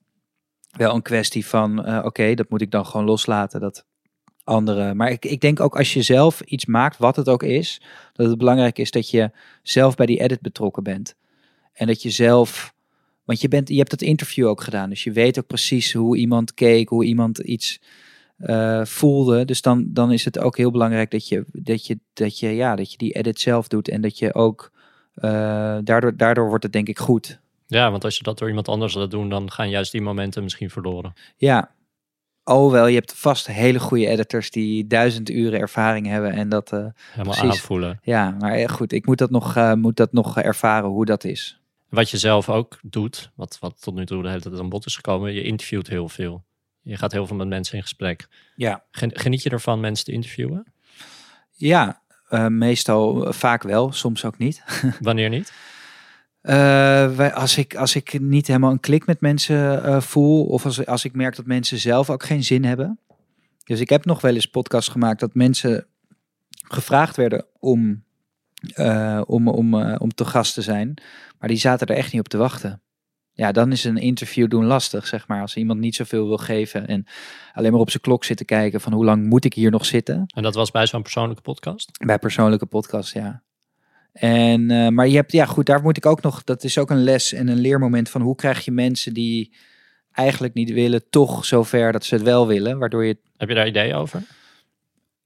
wel 0.77 0.95
een 0.95 1.01
kwestie 1.01 1.45
van, 1.45 1.89
uh, 1.89 2.01
oké, 2.03 2.33
dat 2.33 2.49
moet 2.49 2.61
ik 2.61 2.71
dan 2.71 2.85
gewoon 2.85 3.05
loslaten. 3.05 3.59
Dat 3.59 3.85
andere. 4.43 4.93
Maar 4.93 5.11
ik, 5.11 5.25
ik 5.25 5.41
denk 5.41 5.59
ook 5.59 5.77
als 5.77 5.93
je 5.93 6.01
zelf 6.01 6.41
iets 6.41 6.65
maakt, 6.65 6.97
wat 6.97 7.15
het 7.15 7.29
ook 7.29 7.43
is, 7.43 7.81
dat 8.13 8.27
het 8.27 8.37
belangrijk 8.37 8.79
is 8.79 8.91
dat 8.91 9.09
je 9.09 9.31
zelf 9.63 9.95
bij 9.95 10.05
die 10.05 10.19
edit 10.19 10.41
betrokken 10.41 10.83
bent. 10.83 11.15
En 11.73 11.87
dat 11.87 12.01
je 12.01 12.09
zelf, 12.09 12.73
want 13.23 13.41
je, 13.41 13.47
bent, 13.47 13.69
je 13.69 13.77
hebt 13.77 13.89
dat 13.89 14.01
interview 14.01 14.47
ook 14.47 14.61
gedaan, 14.61 14.89
dus 14.89 15.03
je 15.03 15.11
weet 15.11 15.39
ook 15.39 15.47
precies 15.47 15.93
hoe 15.93 16.17
iemand 16.17 16.53
keek, 16.53 16.89
hoe 16.89 17.05
iemand 17.05 17.37
iets 17.37 17.81
uh, 18.37 18.85
voelde. 18.85 19.45
Dus 19.45 19.61
dan, 19.61 19.85
dan 19.87 20.11
is 20.11 20.25
het 20.25 20.39
ook 20.39 20.57
heel 20.57 20.71
belangrijk 20.71 21.11
dat 21.11 21.27
je, 21.27 21.45
dat 21.51 21.85
je, 21.85 21.99
dat 22.13 22.39
je, 22.39 22.49
ja, 22.49 22.75
dat 22.75 22.91
je 22.91 22.97
die 22.97 23.13
edit 23.13 23.39
zelf 23.39 23.67
doet 23.67 23.87
en 23.87 24.01
dat 24.01 24.17
je 24.17 24.33
ook, 24.33 24.71
uh, 25.15 25.23
daardoor, 25.83 26.17
daardoor 26.17 26.47
wordt 26.47 26.63
het 26.63 26.73
denk 26.73 26.87
ik 26.87 26.99
goed. 26.99 27.41
Ja, 27.73 27.91
want 27.91 28.03
als 28.03 28.17
je 28.17 28.23
dat 28.23 28.37
door 28.37 28.47
iemand 28.47 28.67
anders 28.67 28.93
laat 28.93 29.11
doen, 29.11 29.29
dan 29.29 29.51
gaan 29.51 29.69
juist 29.69 29.91
die 29.91 30.01
momenten 30.01 30.43
misschien 30.43 30.69
verloren. 30.69 31.13
Ja. 31.37 31.71
Oh 32.43 32.71
wel, 32.71 32.87
je 32.87 32.95
hebt 32.95 33.13
vast 33.13 33.47
hele 33.47 33.79
goede 33.79 34.07
editors 34.07 34.51
die 34.51 34.87
duizend 34.87 35.29
uren 35.29 35.59
ervaring 35.59 36.07
hebben 36.07 36.31
en 36.31 36.49
dat 36.49 36.71
uh, 36.73 36.79
helemaal 36.79 37.33
precies, 37.33 37.59
aanvoelen. 37.59 37.99
Ja, 38.03 38.35
maar 38.39 38.69
goed, 38.69 38.91
ik 38.91 39.05
moet 39.05 39.17
dat 39.17 39.29
nog, 39.29 39.55
uh, 39.57 39.73
moet 39.73 39.95
dat 39.95 40.13
nog 40.13 40.39
ervaren 40.39 40.89
hoe 40.89 41.05
dat 41.05 41.23
is. 41.23 41.59
Wat 41.89 42.09
je 42.09 42.17
zelf 42.17 42.49
ook 42.49 42.79
doet, 42.81 43.31
wat, 43.35 43.57
wat 43.59 43.81
tot 43.81 43.95
nu 43.95 44.05
toe 44.05 44.21
de 44.21 44.29
hele 44.29 44.41
tijd 44.41 44.59
aan 44.59 44.69
bod 44.69 44.85
is 44.85 44.95
gekomen, 44.95 45.33
je 45.33 45.43
interviewt 45.43 45.87
heel 45.87 46.09
veel. 46.09 46.43
Je 46.81 46.97
gaat 46.97 47.11
heel 47.11 47.27
veel 47.27 47.35
met 47.35 47.47
mensen 47.47 47.75
in 47.75 47.81
gesprek. 47.81 48.27
Ja. 48.55 48.83
Geniet 48.91 49.43
je 49.43 49.49
ervan 49.49 49.79
mensen 49.79 50.05
te 50.05 50.11
interviewen? 50.11 50.73
Ja, 51.51 52.01
uh, 52.29 52.47
meestal 52.47 53.33
vaak 53.33 53.63
wel, 53.63 53.91
soms 53.91 54.25
ook 54.25 54.37
niet. 54.37 54.63
Wanneer 54.99 55.29
niet? 55.29 55.53
Uh, 56.43 57.15
wij, 57.15 57.33
als, 57.33 57.57
ik, 57.57 57.75
als 57.75 57.95
ik 57.95 58.19
niet 58.21 58.47
helemaal 58.47 58.71
een 58.71 58.79
klik 58.79 59.05
met 59.05 59.21
mensen 59.21 59.85
uh, 59.85 60.01
voel, 60.01 60.45
of 60.45 60.65
als, 60.65 60.85
als 60.85 61.05
ik 61.05 61.15
merk 61.15 61.35
dat 61.35 61.45
mensen 61.45 61.77
zelf 61.77 62.09
ook 62.09 62.23
geen 62.23 62.43
zin 62.43 62.63
hebben. 62.63 62.99
Dus 63.63 63.79
ik 63.79 63.89
heb 63.89 64.05
nog 64.05 64.21
wel 64.21 64.33
eens 64.33 64.49
podcasts 64.49 64.91
gemaakt 64.91 65.19
dat 65.19 65.33
mensen 65.33 65.85
gevraagd 66.53 67.15
werden 67.15 67.45
om, 67.59 68.03
uh, 68.75 69.21
om, 69.25 69.47
om, 69.47 69.95
om 69.95 70.13
te 70.13 70.25
gast 70.25 70.53
te 70.53 70.61
zijn, 70.61 70.93
maar 71.39 71.49
die 71.49 71.57
zaten 71.57 71.87
er 71.87 71.95
echt 71.95 72.11
niet 72.11 72.21
op 72.21 72.27
te 72.27 72.37
wachten. 72.37 72.81
Ja, 73.35 73.51
dan 73.51 73.71
is 73.71 73.83
een 73.83 73.97
interview 73.97 74.49
doen 74.49 74.65
lastig, 74.65 75.07
zeg 75.07 75.27
maar. 75.27 75.41
Als 75.41 75.55
iemand 75.55 75.79
niet 75.79 75.95
zoveel 75.95 76.27
wil 76.27 76.37
geven 76.37 76.87
en 76.87 77.05
alleen 77.53 77.71
maar 77.71 77.81
op 77.81 77.89
zijn 77.89 78.03
klok 78.03 78.23
zit 78.23 78.37
te 78.37 78.45
kijken 78.45 78.81
van 78.81 78.93
hoe 78.93 79.05
lang 79.05 79.25
moet 79.25 79.45
ik 79.45 79.53
hier 79.53 79.71
nog 79.71 79.85
zitten. 79.85 80.23
En 80.27 80.43
dat 80.43 80.55
was 80.55 80.71
bij 80.71 80.87
zo'n 80.87 81.01
persoonlijke 81.01 81.41
podcast? 81.41 82.05
Bij 82.05 82.19
persoonlijke 82.19 82.65
podcast, 82.65 83.13
ja. 83.13 83.43
En, 84.13 84.71
uh, 84.71 84.87
maar 84.87 85.07
je 85.07 85.15
hebt, 85.15 85.31
ja 85.31 85.45
goed, 85.45 85.65
daar 85.65 85.81
moet 85.81 85.97
ik 85.97 86.05
ook 86.05 86.21
nog, 86.21 86.43
dat 86.43 86.63
is 86.63 86.77
ook 86.77 86.89
een 86.89 87.03
les 87.03 87.33
en 87.33 87.47
een 87.47 87.59
leermoment 87.59 88.09
van 88.09 88.21
hoe 88.21 88.35
krijg 88.35 88.65
je 88.65 88.71
mensen 88.71 89.13
die 89.13 89.53
eigenlijk 90.11 90.53
niet 90.53 90.71
willen, 90.71 91.09
toch 91.09 91.45
zover 91.45 91.91
dat 91.91 92.05
ze 92.05 92.15
het 92.15 92.23
wel 92.23 92.47
willen, 92.47 92.77
waardoor 92.77 93.05
je... 93.05 93.17
Heb 93.37 93.49
je 93.49 93.55
daar 93.55 93.67
ideeën 93.67 93.95
over? 93.95 94.23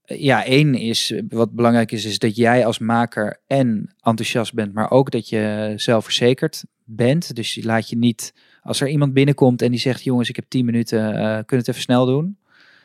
Ja, 0.04 0.44
één 0.44 0.74
is, 0.74 1.20
wat 1.28 1.52
belangrijk 1.52 1.92
is, 1.92 2.04
is 2.04 2.18
dat 2.18 2.36
jij 2.36 2.66
als 2.66 2.78
maker 2.78 3.40
en 3.46 3.94
enthousiast 4.00 4.54
bent, 4.54 4.74
maar 4.74 4.90
ook 4.90 5.10
dat 5.10 5.28
je 5.28 5.72
zelfverzekerd 5.76 6.64
bent. 6.84 7.34
Dus 7.36 7.54
je 7.54 7.64
laat 7.64 7.88
je 7.88 7.96
niet, 7.96 8.34
als 8.62 8.80
er 8.80 8.88
iemand 8.88 9.12
binnenkomt 9.12 9.62
en 9.62 9.70
die 9.70 9.80
zegt, 9.80 10.04
jongens, 10.04 10.28
ik 10.28 10.36
heb 10.36 10.44
tien 10.48 10.64
minuten, 10.64 10.98
uh, 10.98 11.18
kunnen 11.18 11.44
het 11.46 11.68
even 11.68 11.80
snel 11.80 12.06
doen? 12.06 12.38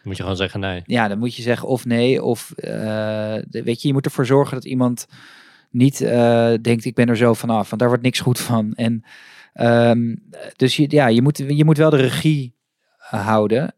Moet 0.03 0.17
je 0.17 0.21
gewoon 0.21 0.37
zeggen 0.37 0.59
nee. 0.59 0.81
Ja, 0.85 1.07
dan 1.07 1.19
moet 1.19 1.35
je 1.35 1.41
zeggen 1.41 1.67
of 1.67 1.85
nee, 1.85 2.23
of 2.23 2.53
uh, 2.57 3.35
weet 3.49 3.81
je, 3.81 3.87
je 3.87 3.93
moet 3.93 4.05
ervoor 4.05 4.25
zorgen 4.25 4.53
dat 4.53 4.65
iemand 4.65 5.07
niet 5.73 6.01
uh, 6.01 6.53
denkt 6.62 6.86
ik 6.86 6.95
ben 6.95 7.09
er 7.09 7.17
zo 7.17 7.33
vanaf, 7.33 7.69
want 7.69 7.79
daar 7.79 7.89
wordt 7.89 8.03
niks 8.03 8.19
goed 8.19 8.39
van. 8.39 8.73
En 8.73 9.03
um, 9.53 10.23
dus 10.55 10.75
je, 10.75 10.86
ja, 10.89 11.07
je 11.07 11.21
moet, 11.21 11.38
je 11.38 11.65
moet 11.65 11.77
wel 11.77 11.89
de 11.89 11.97
regie 11.97 12.55
houden. 12.97 13.75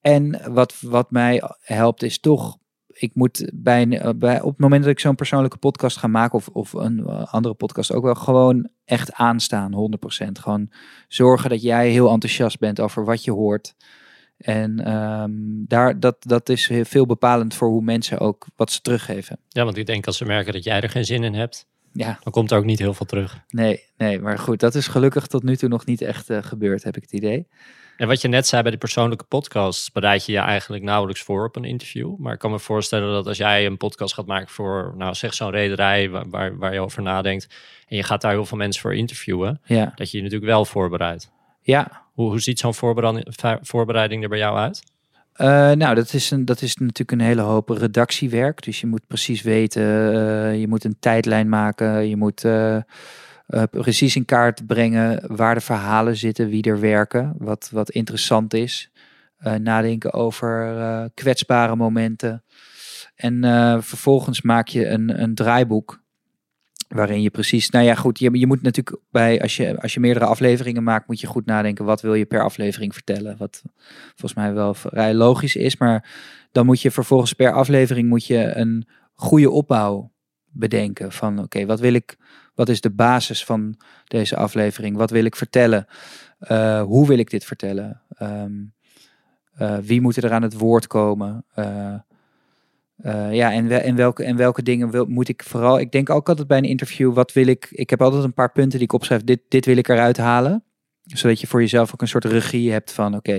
En 0.00 0.52
wat, 0.52 0.80
wat 0.80 1.10
mij 1.10 1.42
helpt 1.60 2.02
is 2.02 2.20
toch, 2.20 2.58
ik 2.86 3.14
moet 3.14 3.50
bij, 3.54 4.14
bij 4.16 4.40
op 4.40 4.50
het 4.50 4.60
moment 4.60 4.82
dat 4.82 4.92
ik 4.92 5.00
zo'n 5.00 5.14
persoonlijke 5.14 5.56
podcast 5.56 5.96
ga 5.96 6.06
maken 6.06 6.38
of, 6.38 6.48
of 6.48 6.72
een 6.72 7.04
andere 7.06 7.54
podcast 7.54 7.92
ook 7.92 8.04
wel 8.04 8.14
gewoon 8.14 8.68
echt 8.84 9.12
aanstaan, 9.12 9.96
100%. 10.24 10.26
Gewoon 10.32 10.70
zorgen 11.08 11.50
dat 11.50 11.62
jij 11.62 11.90
heel 11.90 12.10
enthousiast 12.10 12.58
bent 12.58 12.80
over 12.80 13.04
wat 13.04 13.24
je 13.24 13.32
hoort. 13.32 13.74
En 14.42 14.92
um, 14.92 15.64
daar, 15.68 16.00
dat, 16.00 16.16
dat 16.20 16.48
is 16.48 16.70
veel 16.82 17.06
bepalend 17.06 17.54
voor 17.54 17.68
hoe 17.68 17.82
mensen 17.82 18.18
ook 18.18 18.46
wat 18.56 18.72
ze 18.72 18.80
teruggeven. 18.80 19.38
Ja, 19.48 19.64
want 19.64 19.76
ik 19.76 19.86
denk 19.86 20.06
als 20.06 20.16
ze 20.16 20.24
merken 20.24 20.52
dat 20.52 20.64
jij 20.64 20.80
er 20.80 20.90
geen 20.90 21.04
zin 21.04 21.24
in 21.24 21.34
hebt, 21.34 21.66
ja. 21.92 22.18
dan 22.22 22.32
komt 22.32 22.50
er 22.50 22.58
ook 22.58 22.64
niet 22.64 22.78
heel 22.78 22.94
veel 22.94 23.06
terug. 23.06 23.38
Nee, 23.48 23.82
nee, 23.96 24.20
maar 24.20 24.38
goed, 24.38 24.60
dat 24.60 24.74
is 24.74 24.88
gelukkig 24.88 25.26
tot 25.26 25.42
nu 25.42 25.56
toe 25.56 25.68
nog 25.68 25.86
niet 25.86 26.00
echt 26.00 26.30
uh, 26.30 26.38
gebeurd, 26.42 26.82
heb 26.82 26.96
ik 26.96 27.02
het 27.02 27.12
idee. 27.12 27.46
En 27.96 28.08
wat 28.08 28.20
je 28.20 28.28
net 28.28 28.46
zei 28.46 28.62
bij 28.62 28.70
de 28.70 28.76
persoonlijke 28.76 29.24
podcast, 29.24 29.92
bereid 29.92 30.26
je 30.26 30.32
je 30.32 30.38
eigenlijk 30.38 30.82
nauwelijks 30.82 31.22
voor 31.22 31.44
op 31.44 31.56
een 31.56 31.64
interview. 31.64 32.16
Maar 32.18 32.32
ik 32.32 32.38
kan 32.38 32.50
me 32.50 32.58
voorstellen 32.58 33.12
dat 33.12 33.26
als 33.26 33.36
jij 33.36 33.66
een 33.66 33.76
podcast 33.76 34.14
gaat 34.14 34.26
maken 34.26 34.48
voor, 34.48 34.94
nou 34.96 35.14
zeg 35.14 35.34
zo'n 35.34 35.50
rederij 35.50 36.10
waar, 36.10 36.28
waar, 36.28 36.58
waar 36.58 36.72
je 36.72 36.80
over 36.80 37.02
nadenkt, 37.02 37.46
en 37.88 37.96
je 37.96 38.02
gaat 38.02 38.20
daar 38.20 38.32
heel 38.32 38.44
veel 38.44 38.58
mensen 38.58 38.82
voor 38.82 38.94
interviewen, 38.94 39.60
ja. 39.64 39.92
dat 39.94 40.10
je 40.10 40.16
je 40.16 40.22
natuurlijk 40.22 40.50
wel 40.50 40.64
voorbereidt. 40.64 41.30
Ja, 41.60 42.01
hoe, 42.12 42.40
ziet 42.40 42.58
zo'n 42.58 42.74
voorbereiding, 42.74 44.22
er 44.22 44.28
bij 44.28 44.38
jou 44.38 44.56
uit? 44.56 44.82
Uh, 45.36 45.46
nou, 45.72 45.94
dat 45.94 46.12
is, 46.12 46.30
een, 46.30 46.44
dat 46.44 46.62
is 46.62 46.76
natuurlijk 46.76 47.12
een 47.12 47.26
hele 47.26 47.40
hoop 47.40 47.68
redactiewerk. 47.68 48.62
Dus 48.62 48.80
je 48.80 48.86
moet 48.86 49.06
precies 49.06 49.42
weten, 49.42 49.82
uh, 49.82 50.60
je 50.60 50.68
moet 50.68 50.84
een 50.84 50.96
tijdlijn 50.98 51.48
maken, 51.48 52.08
je 52.08 52.16
moet 52.16 52.44
uh, 52.44 52.82
precies 53.70 54.16
in 54.16 54.24
kaart 54.24 54.66
brengen 54.66 55.36
waar 55.36 55.54
de 55.54 55.60
verhalen 55.60 56.16
zitten, 56.16 56.48
wie 56.48 56.62
er 56.62 56.80
werken, 56.80 57.34
wat, 57.38 57.68
wat 57.72 57.90
interessant 57.90 58.54
is. 58.54 58.90
nadenken 59.58 60.12
over 60.12 61.10
kwetsbare 61.14 61.76
momenten. 61.76 62.44
En 63.14 63.42
vervolgens 63.82 64.42
maak 64.42 64.68
je 64.68 64.88
een, 64.88 65.22
een 65.22 65.34
draaiboek 65.34 66.01
Waarin 66.92 67.22
je 67.22 67.30
precies, 67.30 67.70
nou 67.70 67.84
ja, 67.84 67.94
goed, 67.94 68.18
je, 68.18 68.38
je 68.38 68.46
moet 68.46 68.62
natuurlijk 68.62 68.96
bij, 69.10 69.40
als 69.42 69.56
je, 69.56 69.80
als 69.80 69.94
je 69.94 70.00
meerdere 70.00 70.24
afleveringen 70.24 70.82
maakt, 70.82 71.08
moet 71.08 71.20
je 71.20 71.26
goed 71.26 71.46
nadenken, 71.46 71.84
wat 71.84 72.00
wil 72.00 72.14
je 72.14 72.24
per 72.24 72.42
aflevering 72.42 72.92
vertellen? 72.92 73.36
Wat 73.38 73.62
volgens 74.08 74.34
mij 74.34 74.52
wel 74.52 74.74
vrij 74.74 75.14
logisch 75.14 75.56
is, 75.56 75.76
maar 75.76 76.10
dan 76.52 76.66
moet 76.66 76.80
je 76.80 76.90
vervolgens 76.90 77.32
per 77.32 77.52
aflevering 77.52 78.08
moet 78.08 78.26
je 78.26 78.56
een 78.56 78.86
goede 79.14 79.50
opbouw 79.50 80.12
bedenken. 80.46 81.12
Van 81.12 81.38
oké, 81.38 81.66
wat 81.66 81.80
wil 81.80 81.92
ik, 81.92 82.16
wat 82.54 82.68
is 82.68 82.80
de 82.80 82.90
basis 82.90 83.44
van 83.44 83.76
deze 84.04 84.36
aflevering? 84.36 84.96
Wat 84.96 85.10
wil 85.10 85.24
ik 85.24 85.36
vertellen? 85.36 85.86
Uh, 86.50 86.82
hoe 86.82 87.06
wil 87.06 87.18
ik 87.18 87.30
dit 87.30 87.44
vertellen? 87.44 88.02
Um, 88.22 88.74
uh, 89.60 89.78
wie 89.78 90.00
moet 90.00 90.16
er 90.16 90.32
aan 90.32 90.42
het 90.42 90.58
woord 90.58 90.86
komen? 90.86 91.44
Uh, 91.56 91.94
uh, 93.02 93.34
ja, 93.34 93.52
en, 93.52 93.82
en, 93.82 93.96
welke, 93.96 94.24
en 94.24 94.36
welke 94.36 94.62
dingen 94.62 94.90
wil, 94.90 95.04
moet 95.04 95.28
ik 95.28 95.42
vooral... 95.42 95.80
Ik 95.80 95.92
denk 95.92 96.10
ook 96.10 96.28
altijd 96.28 96.48
bij 96.48 96.58
een 96.58 96.64
interview, 96.64 97.14
wat 97.14 97.32
wil 97.32 97.46
ik... 97.46 97.68
Ik 97.70 97.90
heb 97.90 98.02
altijd 98.02 98.24
een 98.24 98.34
paar 98.34 98.52
punten 98.52 98.78
die 98.78 98.88
ik 98.88 98.92
opschrijf. 98.92 99.24
Dit, 99.24 99.40
dit 99.48 99.66
wil 99.66 99.76
ik 99.76 99.88
eruit 99.88 100.16
halen. 100.16 100.64
Zodat 101.02 101.40
je 101.40 101.46
voor 101.46 101.60
jezelf 101.60 101.92
ook 101.92 102.00
een 102.00 102.08
soort 102.08 102.24
regie 102.24 102.72
hebt 102.72 102.92
van... 102.92 103.16
Oké, 103.16 103.34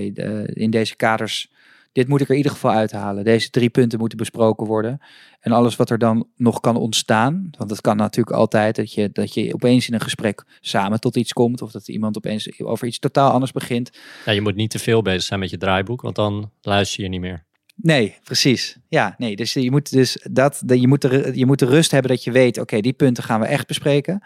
in 0.46 0.70
deze 0.70 0.96
kaders... 0.96 1.52
Dit 1.92 2.08
moet 2.08 2.20
ik 2.20 2.26
er 2.26 2.32
in 2.32 2.36
ieder 2.36 2.52
geval 2.52 2.70
uithalen. 2.70 3.24
Deze 3.24 3.50
drie 3.50 3.68
punten 3.68 3.98
moeten 3.98 4.18
besproken 4.18 4.66
worden. 4.66 5.00
En 5.40 5.52
alles 5.52 5.76
wat 5.76 5.90
er 5.90 5.98
dan 5.98 6.28
nog 6.36 6.60
kan 6.60 6.76
ontstaan. 6.76 7.50
Want 7.58 7.70
het 7.70 7.80
kan 7.80 7.96
natuurlijk 7.96 8.36
altijd 8.36 8.76
dat 8.76 8.92
je, 8.92 9.10
dat 9.12 9.34
je 9.34 9.54
opeens 9.54 9.88
in 9.88 9.94
een 9.94 10.00
gesprek 10.00 10.44
samen 10.60 11.00
tot 11.00 11.16
iets 11.16 11.32
komt. 11.32 11.62
Of 11.62 11.70
dat 11.70 11.88
iemand 11.88 12.16
opeens 12.16 12.62
over 12.62 12.86
iets 12.86 12.98
totaal 12.98 13.30
anders 13.30 13.52
begint. 13.52 13.90
Ja, 14.24 14.32
je 14.32 14.40
moet 14.40 14.54
niet 14.54 14.70
te 14.70 14.78
veel 14.78 15.02
bezig 15.02 15.22
zijn 15.22 15.40
met 15.40 15.50
je 15.50 15.56
draaiboek. 15.56 16.00
Want 16.00 16.14
dan 16.14 16.50
luister 16.62 17.02
je 17.02 17.08
niet 17.08 17.20
meer. 17.20 17.44
Nee, 17.74 18.18
precies. 18.22 18.76
Ja, 18.88 19.14
nee. 19.18 19.36
Dus 19.36 19.52
je 19.52 19.70
moet 19.70 19.92
dus 19.92 20.26
dat, 20.30 20.62
je 20.66 20.88
moet 20.88 21.00
de, 21.00 21.30
je 21.34 21.46
moet 21.46 21.58
de 21.58 21.66
rust 21.66 21.90
hebben 21.90 22.10
dat 22.10 22.24
je 22.24 22.30
weet, 22.30 22.58
oké, 22.58 22.80
die 22.80 22.92
punten 22.92 23.22
gaan 23.22 23.40
we 23.40 23.46
echt 23.46 23.66
bespreken. 23.66 24.22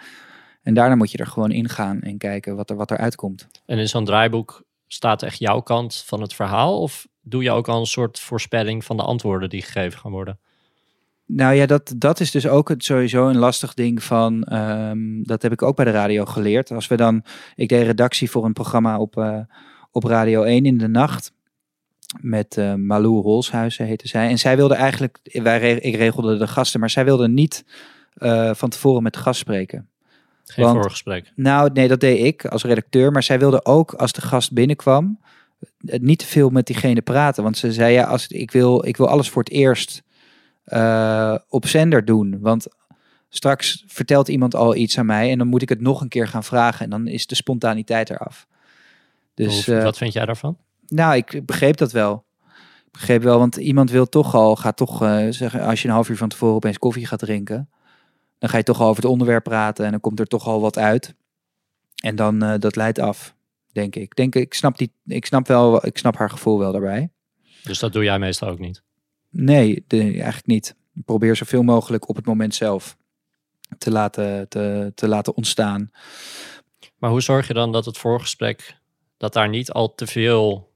En 0.63 0.75
daarna 0.75 0.95
moet 0.95 1.11
je 1.11 1.19
er 1.19 1.27
gewoon 1.27 1.51
ingaan 1.51 2.01
en 2.01 2.19
kijken 2.19 2.57
wat 2.57 2.71
er, 2.71 2.77
wat 2.77 2.91
er 2.91 2.99
uitkomt. 2.99 3.47
En 3.67 3.79
in 3.79 3.89
zo'n 3.89 4.05
draaiboek 4.05 4.63
staat 4.87 5.23
echt 5.23 5.39
jouw 5.39 5.61
kant 5.61 6.03
van 6.07 6.21
het 6.21 6.35
verhaal? 6.35 6.81
Of 6.81 7.07
doe 7.21 7.43
je 7.43 7.51
ook 7.51 7.69
al 7.69 7.81
een 7.81 7.87
soort 7.87 8.21
voorspelling 8.21 8.85
van 8.85 8.97
de 8.97 9.03
antwoorden 9.03 9.49
die 9.49 9.63
gegeven 9.63 9.99
gaan 9.99 10.11
worden? 10.11 10.39
Nou 11.27 11.55
ja, 11.55 11.67
dat, 11.67 11.95
dat 11.97 12.21
is 12.21 12.31
dus 12.31 12.47
ook 12.47 12.69
het, 12.69 12.85
sowieso 12.85 13.29
een 13.29 13.39
lastig 13.39 13.75
ding 13.75 14.03
van, 14.03 14.55
um, 14.55 15.23
dat 15.23 15.43
heb 15.43 15.53
ik 15.53 15.63
ook 15.63 15.77
bij 15.77 15.85
de 15.85 15.91
radio 15.91 16.25
geleerd. 16.25 16.71
Als 16.71 16.87
we 16.87 16.97
dan, 16.97 17.25
ik 17.55 17.69
deed 17.69 17.87
redactie 17.87 18.31
voor 18.31 18.45
een 18.45 18.53
programma 18.53 18.99
op, 18.99 19.17
uh, 19.17 19.39
op 19.91 20.05
Radio 20.05 20.43
1 20.43 20.67
in 20.67 20.79
de 20.79 20.89
nacht 20.89 21.33
met 22.21 22.57
uh, 22.57 22.75
Malou 22.75 23.21
Rolshuizen 23.21 23.87
heette 23.87 24.09
zij. 24.09 24.29
En 24.29 24.39
zij 24.39 24.57
wilde 24.57 24.75
eigenlijk, 24.75 25.19
wij, 25.33 25.73
ik 25.73 25.95
regelde 25.95 26.37
de 26.37 26.47
gasten, 26.47 26.81
maar 26.81 26.91
zij 26.91 27.05
wilde 27.05 27.29
niet 27.29 27.65
uh, 28.19 28.55
van 28.55 28.69
tevoren 28.69 29.03
met 29.03 29.13
de 29.13 29.19
gast 29.19 29.41
spreken. 29.41 29.89
Geen 30.45 30.65
Want, 30.65 30.79
voorgesprek? 30.79 31.33
Nou, 31.35 31.71
nee, 31.73 31.89
dat 31.89 32.01
deed 32.01 32.25
ik 32.25 32.47
als 32.47 32.65
redacteur. 32.65 33.13
Maar 33.13 33.23
zij 33.23 33.39
wilde 33.39 33.65
ook, 33.65 33.93
als 33.93 34.13
de 34.13 34.21
gast 34.21 34.53
binnenkwam, 34.53 35.21
niet 35.81 36.19
te 36.19 36.27
veel 36.27 36.51
met 36.51 36.67
diegene 36.67 37.01
praten. 37.01 37.43
Want 37.43 37.59
ze 37.59 37.73
zei, 37.73 37.93
ja, 37.93 38.05
als, 38.05 38.27
ik, 38.27 38.51
wil, 38.51 38.87
ik 38.87 38.97
wil 38.97 39.09
alles 39.09 39.31
voor 39.31 39.43
het 39.43 39.53
eerst 39.53 40.03
uh, 40.67 41.35
op 41.49 41.67
zender 41.67 42.05
doen. 42.05 42.39
Want 42.41 42.67
straks 43.29 43.85
vertelt 43.87 44.29
iemand 44.29 44.55
al 44.55 44.75
iets 44.75 44.99
aan 44.99 45.07
mij 45.07 45.31
en 45.31 45.39
dan 45.39 45.47
moet 45.47 45.63
ik 45.63 45.69
het 45.69 45.81
nog 45.81 46.01
een 46.01 46.09
keer 46.09 46.29
gaan 46.29 46.45
vragen. 46.45 46.85
En 46.85 46.91
dan 46.91 47.07
is 47.07 47.27
de 47.27 47.35
spontaniteit 47.35 48.11
eraf. 48.11 48.47
Dus, 49.35 49.67
Hoe, 49.67 49.83
wat 49.83 49.97
vind 49.97 50.13
jij 50.13 50.27
daarvan? 50.27 50.57
Nou, 50.89 51.17
ik 51.17 51.47
begreep 51.47 51.77
dat 51.77 51.93
wel. 51.93 52.27
Ik 52.87 52.93
begreep 52.93 53.23
wel, 53.23 53.39
want 53.39 53.57
iemand 53.57 53.91
wil 53.91 54.09
toch 54.09 54.35
al, 54.35 54.57
gaat 54.57 54.77
toch 54.77 55.03
uh, 55.03 55.27
zeggen, 55.31 55.61
als 55.61 55.83
je 55.83 55.89
een 55.89 55.95
half 55.95 56.09
uur 56.09 56.17
van 56.17 56.29
tevoren 56.29 56.55
opeens 56.55 56.79
koffie 56.79 57.07
gaat 57.07 57.19
drinken, 57.19 57.71
dan 58.39 58.49
ga 58.49 58.57
je 58.57 58.63
toch 58.63 58.81
al 58.81 58.89
over 58.89 59.03
het 59.03 59.11
onderwerp 59.11 59.45
praten 59.45 59.85
en 59.85 59.91
dan 59.91 60.01
komt 60.01 60.21
er 60.21 60.27
toch 60.27 60.47
al 60.47 60.61
wat 60.61 60.79
uit. 60.79 61.15
En 62.03 62.17
dan, 62.17 62.45
uh, 62.45 62.55
dat 62.59 62.77
leidt 62.77 62.99
af, 62.99 63.35
denk 63.73 63.97
ik. 63.97 64.15
Denk, 64.15 64.35
ik, 64.35 64.55
snap 64.55 64.79
die, 64.79 64.93
ik 65.07 65.27
snap 65.27 65.47
wel, 65.47 65.87
ik 65.87 65.99
snap 65.99 66.17
haar 66.17 66.31
gevoel 66.31 66.59
wel 66.59 66.73
daarbij. 66.73 67.11
Dus 67.63 67.79
dat 67.79 67.93
doe 67.93 68.05
jij 68.05 68.19
meestal 68.19 68.49
ook 68.49 68.59
niet? 68.59 68.83
Nee, 69.31 69.85
de, 69.87 70.01
eigenlijk 70.01 70.47
niet. 70.47 70.77
Ik 70.95 71.05
probeer 71.05 71.37
zoveel 71.37 71.63
mogelijk 71.63 72.09
op 72.09 72.17
het 72.17 72.27
moment 72.27 72.55
zelf 72.55 72.97
te 73.79 73.91
laten, 73.91 74.49
te, 74.49 74.93
te 74.95 75.09
laten 75.09 75.37
ontstaan. 75.37 75.91
Maar 76.99 77.11
hoe 77.11 77.21
zorg 77.21 77.47
je 77.47 77.55
dan 77.55 77.73
dat 77.73 77.85
het 77.85 77.99
voorgesprek, 77.99 78.77
dat 79.17 79.33
daar 79.33 79.49
niet 79.49 79.73
al 79.73 79.95
te 79.95 80.07
veel 80.07 80.68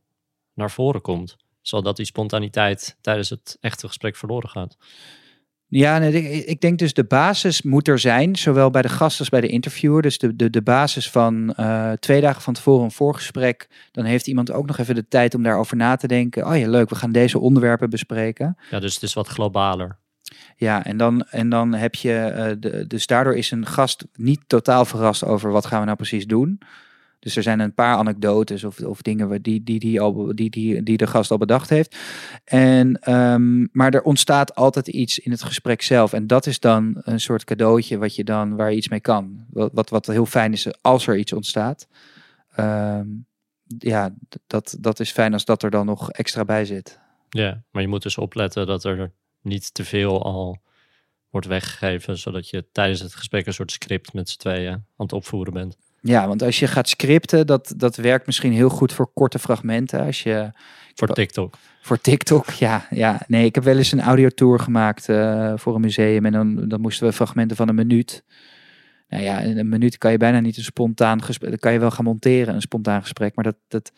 naar 0.54 0.70
voren 0.70 1.00
komt. 1.00 1.36
Zodat 1.60 1.96
die 1.96 2.06
spontaniteit 2.06 2.96
tijdens 3.00 3.30
het 3.30 3.56
echte 3.60 3.86
gesprek 3.86 4.16
verloren 4.16 4.48
gaat. 4.48 4.76
Ja, 5.74 5.98
nee, 5.98 6.44
ik 6.44 6.60
denk 6.60 6.78
dus 6.78 6.92
de 6.94 7.04
basis 7.04 7.62
moet 7.62 7.88
er 7.88 7.98
zijn, 7.98 8.36
zowel 8.36 8.70
bij 8.70 8.82
de 8.82 8.88
gast 8.88 9.18
als 9.18 9.28
bij 9.28 9.40
de 9.40 9.48
interviewer. 9.48 10.02
Dus 10.02 10.18
de, 10.18 10.36
de, 10.36 10.50
de 10.50 10.62
basis 10.62 11.10
van 11.10 11.54
uh, 11.58 11.92
twee 11.92 12.20
dagen 12.20 12.42
van 12.42 12.54
tevoren 12.54 12.84
een 12.84 12.90
voorgesprek. 12.90 13.68
Dan 13.90 14.04
heeft 14.04 14.26
iemand 14.26 14.50
ook 14.50 14.66
nog 14.66 14.78
even 14.78 14.94
de 14.94 15.08
tijd 15.08 15.34
om 15.34 15.42
daarover 15.42 15.76
na 15.76 15.96
te 15.96 16.06
denken. 16.06 16.46
Oh 16.46 16.58
ja, 16.58 16.68
leuk, 16.68 16.88
we 16.88 16.94
gaan 16.94 17.12
deze 17.12 17.38
onderwerpen 17.38 17.90
bespreken. 17.90 18.56
Ja, 18.70 18.80
dus 18.80 18.94
het 18.94 19.02
is 19.02 19.14
wat 19.14 19.28
globaler. 19.28 19.98
Ja, 20.56 20.84
en 20.84 20.96
dan, 20.96 21.22
en 21.22 21.48
dan 21.48 21.74
heb 21.74 21.94
je, 21.94 22.32
uh, 22.36 22.44
de, 22.58 22.86
dus 22.86 23.06
daardoor 23.06 23.34
is 23.34 23.50
een 23.50 23.66
gast 23.66 24.04
niet 24.14 24.40
totaal 24.46 24.84
verrast 24.84 25.24
over 25.24 25.50
wat 25.50 25.66
gaan 25.66 25.78
we 25.78 25.84
nou 25.84 25.96
precies 25.96 26.26
doen. 26.26 26.60
Dus 27.22 27.36
er 27.36 27.42
zijn 27.42 27.60
een 27.60 27.74
paar 27.74 27.96
anekdotes 27.96 28.64
of, 28.64 28.80
of 28.80 29.02
dingen 29.02 29.42
die, 29.42 29.62
die, 29.62 29.78
die, 29.78 30.00
al, 30.00 30.34
die, 30.34 30.50
die, 30.50 30.82
die 30.82 30.96
de 30.96 31.06
gast 31.06 31.30
al 31.30 31.38
bedacht 31.38 31.68
heeft. 31.68 31.96
En, 32.44 33.12
um, 33.12 33.68
maar 33.72 33.94
er 33.94 34.02
ontstaat 34.02 34.54
altijd 34.54 34.88
iets 34.88 35.18
in 35.18 35.30
het 35.30 35.42
gesprek 35.42 35.82
zelf. 35.82 36.12
En 36.12 36.26
dat 36.26 36.46
is 36.46 36.60
dan 36.60 37.00
een 37.02 37.20
soort 37.20 37.44
cadeautje 37.44 37.98
wat 37.98 38.16
je 38.16 38.24
dan, 38.24 38.56
waar 38.56 38.70
je 38.70 38.76
iets 38.76 38.88
mee 38.88 39.00
kan. 39.00 39.44
Wat, 39.50 39.70
wat, 39.72 39.90
wat 39.90 40.06
heel 40.06 40.26
fijn 40.26 40.52
is 40.52 40.80
als 40.80 41.06
er 41.06 41.18
iets 41.18 41.32
ontstaat. 41.32 41.88
Um, 42.58 43.26
ja, 43.78 44.14
dat, 44.46 44.76
dat 44.80 45.00
is 45.00 45.10
fijn 45.10 45.32
als 45.32 45.44
dat 45.44 45.62
er 45.62 45.70
dan 45.70 45.86
nog 45.86 46.10
extra 46.10 46.44
bij 46.44 46.64
zit. 46.64 46.98
Ja, 47.28 47.62
maar 47.70 47.82
je 47.82 47.88
moet 47.88 48.02
dus 48.02 48.18
opletten 48.18 48.66
dat 48.66 48.84
er 48.84 49.12
niet 49.40 49.74
te 49.74 49.84
veel 49.84 50.22
al 50.22 50.62
wordt 51.30 51.46
weggegeven, 51.46 52.18
zodat 52.18 52.48
je 52.48 52.66
tijdens 52.72 53.00
het 53.00 53.14
gesprek 53.14 53.46
een 53.46 53.54
soort 53.54 53.72
script 53.72 54.12
met 54.12 54.28
z'n 54.28 54.38
tweeën 54.38 54.72
aan 54.72 54.84
het 54.96 55.12
opvoeren 55.12 55.52
bent. 55.52 55.76
Ja, 56.04 56.28
want 56.28 56.42
als 56.42 56.58
je 56.58 56.66
gaat 56.66 56.88
scripten, 56.88 57.46
dat, 57.46 57.74
dat 57.76 57.96
werkt 57.96 58.26
misschien 58.26 58.52
heel 58.52 58.68
goed 58.68 58.92
voor 58.92 59.10
korte 59.12 59.38
fragmenten. 59.38 60.00
Als 60.00 60.22
je, 60.22 60.50
voor 60.94 61.08
TikTok. 61.08 61.54
Voor 61.80 62.00
TikTok, 62.00 62.50
ja, 62.50 62.86
ja. 62.90 63.20
Nee, 63.26 63.44
ik 63.44 63.54
heb 63.54 63.64
wel 63.64 63.76
eens 63.76 63.92
een 63.92 64.00
audiotour 64.00 64.58
gemaakt 64.58 65.08
uh, 65.08 65.52
voor 65.56 65.74
een 65.74 65.80
museum. 65.80 66.24
En 66.26 66.32
dan, 66.32 66.68
dan 66.68 66.80
moesten 66.80 67.06
we 67.06 67.12
fragmenten 67.12 67.56
van 67.56 67.68
een 67.68 67.74
minuut. 67.74 68.24
Nou 69.08 69.22
ja, 69.22 69.40
in 69.40 69.58
een 69.58 69.68
minuut 69.68 69.98
kan 69.98 70.10
je 70.10 70.16
bijna 70.16 70.40
niet 70.40 70.56
een 70.56 70.62
spontaan 70.62 71.22
gesprek. 71.22 71.50
Dat 71.50 71.60
kan 71.60 71.72
je 71.72 71.78
wel 71.78 71.90
gaan 71.90 72.04
monteren, 72.04 72.54
een 72.54 72.60
spontaan 72.60 73.02
gesprek. 73.02 73.34
Maar 73.34 73.44
dat, 73.44 73.56
dat, 73.68 73.92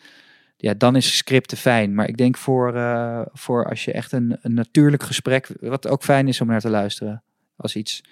ja, 0.57 0.73
dan 0.73 0.95
is 0.95 1.17
scripten 1.17 1.57
fijn. 1.57 1.95
Maar 1.95 2.07
ik 2.07 2.17
denk 2.17 2.37
voor, 2.37 2.75
uh, 2.75 3.21
voor 3.33 3.69
als 3.69 3.85
je 3.85 3.91
echt 3.91 4.11
een, 4.11 4.37
een 4.41 4.53
natuurlijk 4.53 5.03
gesprek, 5.03 5.47
wat 5.59 5.87
ook 5.87 6.03
fijn 6.03 6.27
is 6.27 6.41
om 6.41 6.47
naar 6.47 6.59
te 6.59 6.69
luisteren. 6.69 7.23
Als 7.55 7.75
iets. 7.75 8.03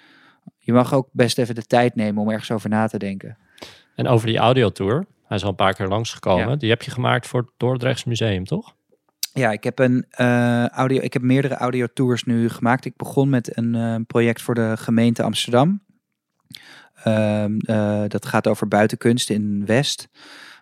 Je 0.58 0.72
mag 0.72 0.94
ook 0.94 1.08
best 1.12 1.38
even 1.38 1.54
de 1.54 1.66
tijd 1.66 1.94
nemen 1.94 2.22
om 2.22 2.30
ergens 2.30 2.50
over 2.50 2.68
na 2.68 2.86
te 2.86 2.98
denken. 2.98 3.36
En 3.94 4.06
over 4.06 4.26
die 4.26 4.38
audiotour, 4.38 5.06
hij 5.26 5.36
is 5.36 5.42
al 5.42 5.48
een 5.48 5.54
paar 5.54 5.74
keer 5.74 5.88
langsgekomen. 5.88 6.48
Ja. 6.48 6.56
Die 6.56 6.70
heb 6.70 6.82
je 6.82 6.90
gemaakt 6.90 7.26
voor 7.26 7.40
het 7.40 7.50
Dordrechts 7.56 8.04
Museum, 8.04 8.44
toch? 8.44 8.74
Ja, 9.32 9.50
ik 9.50 9.64
heb, 9.64 9.78
een, 9.78 10.06
uh, 10.20 10.68
audio, 10.68 11.00
ik 11.00 11.12
heb 11.12 11.22
meerdere 11.22 11.54
audiotours 11.54 12.24
nu 12.24 12.48
gemaakt. 12.48 12.84
Ik 12.84 12.96
begon 12.96 13.28
met 13.28 13.56
een 13.56 13.74
uh, 13.74 13.96
project 14.06 14.42
voor 14.42 14.54
de 14.54 14.72
gemeente 14.76 15.22
Amsterdam. 15.22 15.82
Uh, 17.06 18.04
dat 18.08 18.26
gaat 18.26 18.46
over 18.46 18.68
buitenkunst 18.68 19.30
in 19.30 19.66
West, 19.66 20.08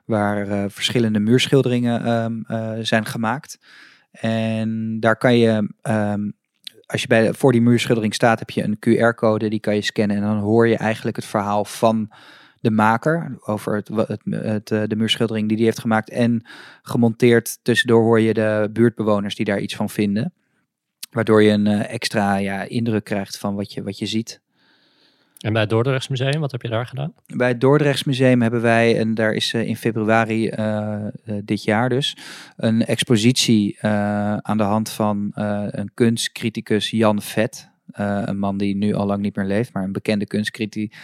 waar 0.04 0.70
verschillende 0.70 1.18
muurschilderingen 1.18 2.04
ehm, 2.04 2.84
zijn 2.84 3.06
gemaakt. 3.06 3.58
En 4.10 5.00
daar 5.00 5.16
kan 5.16 5.36
je, 5.36 5.74
ehm, 5.82 6.30
als 6.86 7.00
je 7.00 7.06
bij, 7.06 7.32
voor 7.32 7.52
die 7.52 7.60
muurschildering 7.60 8.14
staat, 8.14 8.38
heb 8.38 8.50
je 8.50 8.64
een 8.64 8.78
QR-code, 8.78 9.48
die 9.48 9.60
kan 9.60 9.74
je 9.74 9.82
scannen. 9.82 10.16
En 10.16 10.22
dan 10.22 10.38
hoor 10.38 10.68
je 10.68 10.76
eigenlijk 10.76 11.16
het 11.16 11.24
verhaal 11.24 11.64
van 11.64 12.10
de 12.62 12.70
maker 12.70 13.36
over 13.40 13.74
het, 13.74 13.88
het, 13.88 14.20
het, 14.30 14.70
eh, 14.70 14.82
de 14.86 14.96
muurschildering 14.96 15.48
die 15.48 15.56
hij 15.56 15.66
heeft 15.66 15.80
gemaakt. 15.80 16.10
En 16.10 16.46
gemonteerd 16.82 17.58
tussendoor 17.62 18.02
hoor 18.02 18.20
je 18.20 18.34
de 18.34 18.70
buurtbewoners 18.72 19.34
die 19.34 19.44
daar 19.44 19.60
iets 19.60 19.76
van 19.76 19.90
vinden. 19.90 20.32
Waardoor 21.10 21.42
je 21.42 21.50
een 21.50 21.66
uh, 21.66 21.92
extra 21.92 22.36
ja, 22.36 22.62
indruk 22.62 23.04
krijgt 23.04 23.38
van 23.38 23.54
wat 23.54 23.72
je, 23.72 23.82
wat 23.82 23.98
je 23.98 24.06
ziet. 24.06 24.40
En 25.38 25.52
bij 25.52 25.60
het 25.60 25.70
Dordrechtsmuseum, 25.70 26.40
wat 26.40 26.52
heb 26.52 26.62
je 26.62 26.68
daar 26.68 26.86
gedaan? 26.86 27.14
Bij 27.26 27.48
het 27.48 27.60
Dordrechtsmuseum 27.60 28.42
hebben 28.42 28.60
wij, 28.60 28.98
en 28.98 29.14
daar 29.14 29.32
is 29.32 29.52
uh, 29.52 29.66
in 29.66 29.76
februari 29.76 30.50
uh, 30.50 31.06
dit 31.44 31.64
jaar 31.64 31.88
dus, 31.88 32.16
een 32.56 32.84
expositie 32.84 33.80
aan 34.40 34.56
de 34.56 34.62
hand 34.62 34.90
van 34.90 35.30
een 35.70 35.90
kunstcriticus 35.94 36.90
Jan 36.90 37.22
Vet. 37.22 37.71
Een 37.92 38.38
man 38.38 38.58
die 38.58 38.76
nu 38.76 38.94
al 38.94 39.06
lang 39.06 39.22
niet 39.22 39.36
meer 39.36 39.46
leeft, 39.46 39.72
maar 39.72 39.84
een 39.84 39.92
bekende 39.92 40.26
kunstcriticus 40.26 40.98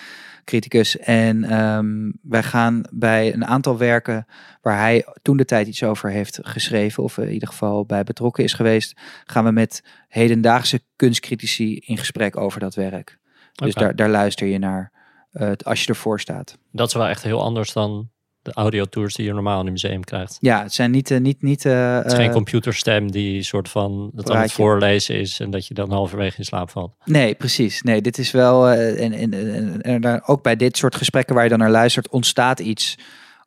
criticus. 0.48 0.98
En 0.98 1.60
um, 1.60 2.18
wij 2.22 2.42
gaan 2.42 2.82
bij 2.92 3.34
een 3.34 3.46
aantal 3.46 3.78
werken 3.78 4.26
waar 4.60 4.78
hij 4.78 5.06
toen 5.22 5.36
de 5.36 5.44
tijd 5.44 5.66
iets 5.66 5.82
over 5.82 6.10
heeft 6.10 6.38
geschreven, 6.42 7.02
of 7.02 7.18
in 7.18 7.32
ieder 7.32 7.48
geval 7.48 7.86
bij 7.86 8.04
betrokken 8.04 8.44
is 8.44 8.52
geweest, 8.52 9.00
gaan 9.24 9.44
we 9.44 9.50
met 9.50 9.84
hedendaagse 10.08 10.80
kunstcritici 10.96 11.76
in 11.76 11.96
gesprek 11.98 12.36
over 12.36 12.60
dat 12.60 12.74
werk. 12.74 13.18
Dus 13.52 13.74
daar, 13.74 13.96
daar 13.96 14.08
luister 14.08 14.46
je 14.46 14.58
naar 14.58 14.92
eh, 15.30 15.52
als 15.62 15.82
je 15.82 15.88
ervoor 15.88 16.20
staat. 16.20 16.58
Dat 16.72 16.88
is 16.88 16.94
wel 16.94 17.08
echt 17.08 17.22
heel 17.22 17.42
anders 17.42 17.72
dan 17.72 18.10
de 18.48 18.54
audiotours 18.54 19.14
die 19.14 19.26
je 19.26 19.32
normaal 19.32 19.60
in 19.60 19.66
een 19.66 19.72
museum 19.72 20.04
krijgt. 20.04 20.36
Ja, 20.40 20.62
het 20.62 20.74
zijn 20.74 20.90
niet... 20.90 21.10
eh, 21.10 21.20
niet, 21.20 21.42
niet 21.42 21.64
eh, 21.64 21.96
Het 21.96 22.06
is 22.06 22.14
geen 22.14 22.26
eh, 22.26 22.32
computerstem 22.32 23.10
die 23.10 23.42
soort 23.42 23.68
van 23.68 24.10
het 24.16 24.30
aan 24.30 24.40
het 24.40 24.52
voorlezen 24.52 25.14
is 25.14 25.40
en 25.40 25.50
dat 25.50 25.66
je 25.66 25.74
dan 25.74 25.90
halverwege 25.90 26.38
in 26.38 26.44
slaap 26.44 26.70
valt. 26.70 26.92
Nee, 27.04 27.34
precies. 27.34 27.82
Nee, 27.82 28.00
dit 28.00 28.18
is 28.18 28.30
wel. 28.30 28.68
en, 28.68 29.12
en, 29.12 29.82
en, 29.82 30.22
ook 30.24 30.42
bij 30.42 30.56
dit 30.56 30.76
soort 30.76 30.94
gesprekken 30.94 31.34
waar 31.34 31.44
je 31.44 31.50
dan 31.50 31.58
naar 31.58 31.70
luistert, 31.70 32.08
ontstaat 32.08 32.60
iets 32.60 32.98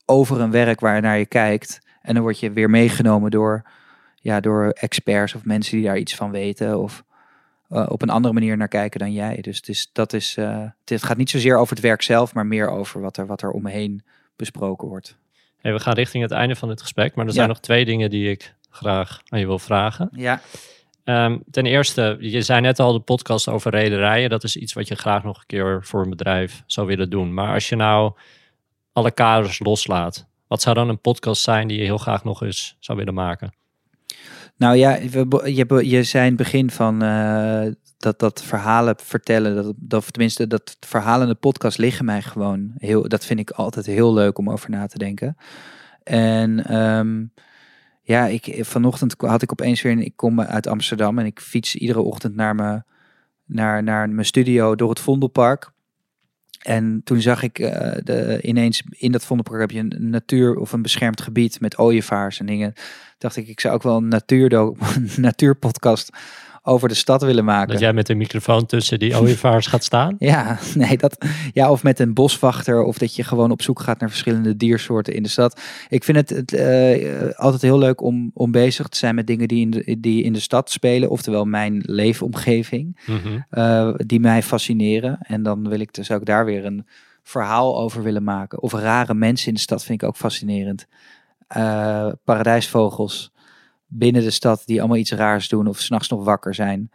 over 0.06 0.40
een 0.40 0.52
werk 0.52 0.80
waar 0.80 0.96
je 0.96 1.02
naar 1.02 1.18
je 1.18 1.26
kijkt. 1.26 1.80
En 2.02 2.14
dan 2.14 2.24
word 2.24 2.40
je 2.40 2.52
weer 2.52 2.70
meegenomen 2.70 3.32
door, 3.32 3.66
ja, 4.16 4.40
door 4.40 4.70
experts 4.70 5.36
of 5.36 5.46
mensen 5.46 5.78
die 5.78 5.86
daar 5.86 5.98
iets 5.98 6.16
van 6.16 6.32
weten. 6.32 6.80
Of 6.80 7.04
op 7.72 8.02
een 8.02 8.10
andere 8.10 8.34
manier 8.34 8.58
naar 8.58 8.68
kijken 8.68 9.00
dan 9.00 9.14
jij. 9.14 9.38
Dus 9.42 9.58
het, 9.58 9.68
is, 9.68 9.90
dat 9.94 10.14
is, 10.14 10.38
eh, 10.38 10.64
het 10.86 11.04
gaat 11.04 11.18
niet 11.18 11.30
zozeer 11.30 11.58
over 11.58 11.76
het 11.76 11.84
werk 11.84 12.02
zelf, 12.02 12.34
maar 12.34 12.46
meer 12.46 12.70
over 12.70 13.02
wat 13.02 13.18
er, 13.18 13.26
wat 13.26 13.42
er 13.42 13.52
omheen 13.52 14.04
besproken 14.42 14.88
wordt. 14.88 15.18
Hey, 15.58 15.74
we 15.74 15.80
gaan 15.80 15.94
richting 15.94 16.24
het 16.24 16.32
einde 16.32 16.56
van 16.56 16.68
dit 16.68 16.82
gesprek, 16.82 17.16
maar 17.16 17.26
er 17.26 17.32
Ja. 17.32 17.36
zijn 17.38 17.48
nog 17.48 17.60
twee 17.60 17.86
dingen 17.86 18.10
die 18.10 18.30
ik 18.30 18.56
graag 18.70 19.22
aan 19.28 19.40
je 19.40 19.46
wil 19.46 19.60
vragen. 19.60 20.10
Ja. 20.12 20.42
Ehm, 21.04 21.38
ten 21.52 21.66
eerste, 21.66 22.18
je 22.20 22.42
zei 22.42 22.62
net 22.62 22.80
al 22.80 22.94
de 22.94 23.00
podcast 23.00 23.48
over 23.48 23.72
rederijen. 23.72 24.30
Dat 24.30 24.44
is 24.44 24.56
iets 24.58 24.74
wat 24.74 24.88
je 24.88 24.96
graag 24.96 25.24
nog 25.24 25.38
een 25.38 25.46
keer 25.46 25.80
voor 25.86 26.04
een 26.04 26.10
bedrijf 26.10 26.64
zou 26.66 26.88
willen 26.88 27.10
doen. 27.10 27.34
Maar 27.34 27.54
als 27.54 27.70
je 27.70 27.76
nou 27.76 28.14
alle 28.94 29.12
kaders 29.12 29.60
loslaat, 29.60 30.28
wat 30.48 30.62
zou 30.62 30.76
dan 30.76 30.90
een 30.90 31.00
podcast 31.02 31.42
zijn 31.42 31.68
die 31.68 31.78
je 31.78 31.84
heel 31.84 31.98
graag 31.98 32.24
nog 32.24 32.44
eens 32.44 32.76
zou 32.80 32.98
willen 32.98 33.14
maken? 33.14 33.54
Nou 34.58 34.76
ja, 34.76 35.00
we, 35.10 35.42
je, 35.56 35.90
je 35.90 36.04
zei 36.04 36.24
in 36.24 36.34
het 36.34 36.42
begin 36.44 36.72
van 36.72 37.02
eh, 37.02 37.68
dat, 38.02 38.20
dat 38.20 38.44
verhalen 38.44 38.96
vertellen, 38.98 39.56
dat, 39.56 39.74
dat, 39.78 40.14
tenminste 40.14 40.48
dat 40.48 40.78
verhalende 40.80 41.36
podcast 41.36 41.78
liggen 41.78 42.06
mij 42.06 42.22
gewoon 42.22 42.72
heel, 42.78 43.08
dat 43.08 43.26
vind 43.26 43.40
ik 43.40 43.50
altijd 43.50 43.86
heel 43.86 44.14
leuk 44.14 44.38
om 44.38 44.50
over 44.50 44.70
na 44.70 44.88
te 44.88 44.98
denken. 44.98 45.38
En 46.04 46.66
ehm, 46.66 47.24
ja, 48.02 48.26
ik, 48.26 48.58
vanochtend 48.66 49.16
had 49.18 49.42
ik 49.42 49.52
opeens 49.52 49.82
weer, 49.82 50.00
ik 50.00 50.16
kom 50.16 50.42
uit 50.42 50.68
Amsterdam 50.68 51.20
en 51.20 51.26
ik 51.26 51.40
fiets 51.40 51.76
iedere 51.76 52.02
ochtend 52.02 52.36
naar, 52.36 52.56
me, 52.56 52.84
naar, 53.46 53.84
naar 53.84 54.10
mijn 54.10 54.26
studio 54.26 54.76
door 54.76 54.90
het 54.90 55.00
Vondelpark. 55.00 55.72
En 56.62 57.02
toen 57.04 57.22
zag 57.22 57.44
ik 57.44 57.60
eh, 57.60 57.98
de, 58.04 58.42
ineens 58.42 58.84
in 58.90 59.12
dat 59.12 59.26
Vondelpark 59.26 59.60
heb 59.60 59.72
je 59.72 59.80
een 59.80 60.10
natuur 60.10 60.56
of 60.56 60.72
een 60.72 60.82
beschermd 60.82 61.22
gebied 61.22 61.60
met 61.60 61.78
ooievaars 61.78 62.40
en 62.40 62.46
dingen 62.46 62.74
dacht 63.18 63.36
ik, 63.36 63.48
ik 63.48 63.60
zou 63.60 63.74
ook 63.74 63.84
wel 63.84 63.98
een 63.98 64.08
natuurdo- 64.08 64.76
natuurpodcast 65.18 66.10
over 66.64 66.88
de 66.90 66.94
stad 66.96 67.22
willen 67.22 67.46
maken. 67.46 67.72
Dat 67.72 67.80
jij 67.80 67.94
met 67.94 68.10
een 68.10 68.18
microfoon 68.18 68.66
tussen 68.66 69.00
die 69.00 69.20
ooievaars 69.20 69.68
gaat 69.68 69.84
staan? 69.84 70.16
Ja, 70.32 70.58
nee, 70.76 70.98
dat, 70.98 71.26
ja, 71.54 71.72
of 71.72 71.84
met 71.84 72.00
een 72.00 72.14
boswachter, 72.14 72.84
of 72.84 72.98
dat 72.98 73.16
je 73.16 73.24
gewoon 73.24 73.52
op 73.52 73.62
zoek 73.62 73.80
gaat 73.80 74.00
naar 74.00 74.10
verschillende 74.10 74.58
diersoorten 74.58 75.14
in 75.14 75.24
de 75.24 75.30
stad. 75.30 75.62
Ik 75.90 76.04
vind 76.04 76.18
het, 76.18 76.30
het 76.30 76.54
eh, 76.54 77.30
altijd 77.36 77.62
heel 77.62 77.78
leuk 77.78 78.02
om, 78.02 78.32
om 78.34 78.52
bezig 78.52 78.88
te 78.88 78.98
zijn 78.98 79.16
met 79.16 79.28
dingen 79.28 79.48
die 79.48 79.62
in, 79.62 79.70
de, 79.72 79.98
die 80.00 80.24
in 80.24 80.34
de 80.34 80.40
stad 80.40 80.70
spelen, 80.72 81.10
oftewel 81.10 81.46
mijn 81.46 81.82
leefomgeving, 81.86 83.00
Mhm. 83.06 83.40
eh, 83.50 83.94
die 83.96 84.20
mij 84.20 84.44
fascineren. 84.44 85.18
En 85.22 85.44
dan 85.44 85.70
wil 85.70 85.80
ik 85.80 85.94
dus 85.94 86.12
ook 86.12 86.26
daar 86.26 86.46
weer 86.46 86.66
een 86.66 86.88
verhaal 87.24 87.80
over 87.80 88.04
willen 88.04 88.24
maken. 88.24 88.62
Of 88.62 88.74
rare 88.74 89.14
mensen 89.14 89.48
in 89.48 89.54
de 89.54 89.60
stad 89.60 89.84
vind 89.84 90.02
ik 90.02 90.08
ook 90.08 90.16
fascinerend. 90.18 90.88
Eh, 91.48 92.08
paradijsvogels 92.24 93.31
binnen 93.94 94.22
de 94.22 94.30
stad 94.30 94.64
die 94.66 94.80
allemaal 94.80 94.98
iets 94.98 95.12
raars 95.12 95.50
doen 95.50 95.68
of 95.68 95.80
s'nachts 95.80 96.10
nog 96.10 96.24
wakker 96.24 96.54
zijn. 96.54 96.92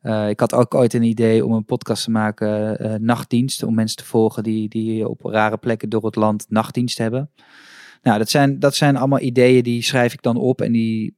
Eh, 0.00 0.28
ik 0.28 0.40
had 0.40 0.54
ook 0.54 0.74
ooit 0.74 0.94
een 0.94 1.02
idee 1.02 1.44
om 1.44 1.52
een 1.52 1.64
podcast 1.64 2.04
te 2.04 2.10
maken, 2.10 2.78
eh, 2.78 2.94
nachtdienst, 2.94 3.62
om 3.62 3.74
mensen 3.74 3.96
te 3.96 4.04
volgen 4.04 4.42
die, 4.42 4.68
die 4.68 5.08
op 5.08 5.24
rare 5.24 5.56
plekken 5.56 5.88
door 5.88 6.04
het 6.04 6.16
land 6.16 6.46
nachtdienst 6.48 6.98
hebben. 6.98 7.30
Nou, 8.02 8.18
dat 8.18 8.30
zijn, 8.30 8.58
dat 8.58 8.74
zijn 8.74 8.96
allemaal 8.96 9.20
ideeën 9.20 9.62
die 9.62 9.82
schrijf 9.82 10.12
ik 10.12 10.22
dan 10.22 10.36
op 10.36 10.60
en 10.60 10.72
die 10.72 11.16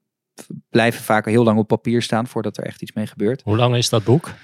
blijven 0.71 1.03
vaak 1.03 1.25
heel 1.25 1.45
lang 1.45 1.59
op 1.59 1.67
papier 1.67 2.03
staan 2.03 2.27
voordat 2.27 2.57
er 2.57 2.65
echt 2.65 2.83
iets 2.83 2.93
mee 2.93 3.07
gebeurt. 3.07 3.43
Hoe 3.45 3.57
lang 3.57 3.77
is 3.77 3.89
dat 3.89 4.05
boek? 4.05 4.35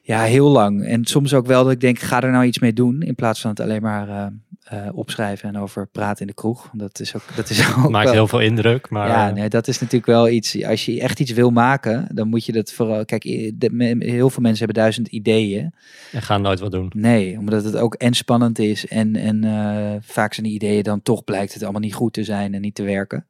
Ja, 0.00 0.22
heel 0.22 0.48
lang. 0.48 0.86
En 0.86 1.04
soms 1.04 1.34
ook 1.34 1.46
wel 1.46 1.62
dat 1.62 1.72
ik 1.72 1.80
denk, 1.80 1.98
ga 1.98 2.22
er 2.22 2.30
nou 2.30 2.44
iets 2.44 2.58
mee 2.58 2.72
doen. 2.72 3.02
In 3.02 3.14
plaats 3.14 3.40
van 3.40 3.50
het 3.50 3.60
alleen 3.60 3.82
maar 3.82 4.08
eh, 4.08 4.26
eh, 4.64 4.88
opschrijven 4.92 5.48
en 5.48 5.58
over 5.58 5.86
praten 5.86 6.20
in 6.20 6.26
de 6.26 6.34
kroeg. 6.34 6.70
Dat 6.72 7.00
is 7.00 7.16
ook, 7.16 7.22
dat 7.36 7.50
is 7.50 7.68
ook 7.78 7.88
Maakt 7.88 8.04
wel- 8.04 8.12
heel 8.12 8.26
veel 8.28 8.40
indruk, 8.40 8.90
maar 8.90 9.08
ja, 9.08 9.28
eh, 9.28 9.34
nee, 9.34 9.48
dat 9.48 9.68
is 9.68 9.78
natuurlijk 9.78 10.06
wel 10.06 10.28
iets. 10.28 10.64
Als 10.64 10.84
je 10.84 11.00
echt 11.00 11.20
iets 11.20 11.32
wil 11.32 11.50
maken, 11.50 12.08
dan 12.14 12.28
moet 12.28 12.44
je 12.44 12.52
dat 12.52 12.72
vooral. 12.72 13.04
Kijk, 13.04 13.22
de, 13.22 13.96
heel 13.98 14.30
veel 14.30 14.42
mensen 14.42 14.64
hebben 14.64 14.82
duizend 14.82 15.06
ideeën. 15.08 15.74
en 16.12 16.22
gaan 16.22 16.42
nooit 16.42 16.60
wat 16.60 16.70
doen. 16.70 16.92
Nee, 16.94 17.38
omdat 17.38 17.64
het 17.64 17.76
ook 17.76 17.94
en 17.94 18.14
spannend 18.14 18.58
is. 18.58 18.86
En, 18.86 19.16
en 19.16 19.44
eh, 19.44 19.96
vaak 20.00 20.34
zijn 20.34 20.46
die 20.46 20.54
ideeën 20.54 20.82
dan 20.82 21.02
toch 21.02 21.24
blijkt 21.24 21.52
het 21.54 21.62
allemaal 21.62 21.80
niet 21.80 21.94
goed 21.94 22.12
te 22.12 22.24
zijn 22.24 22.54
en 22.54 22.60
niet 22.60 22.74
te 22.74 22.82
werken. 22.82 23.26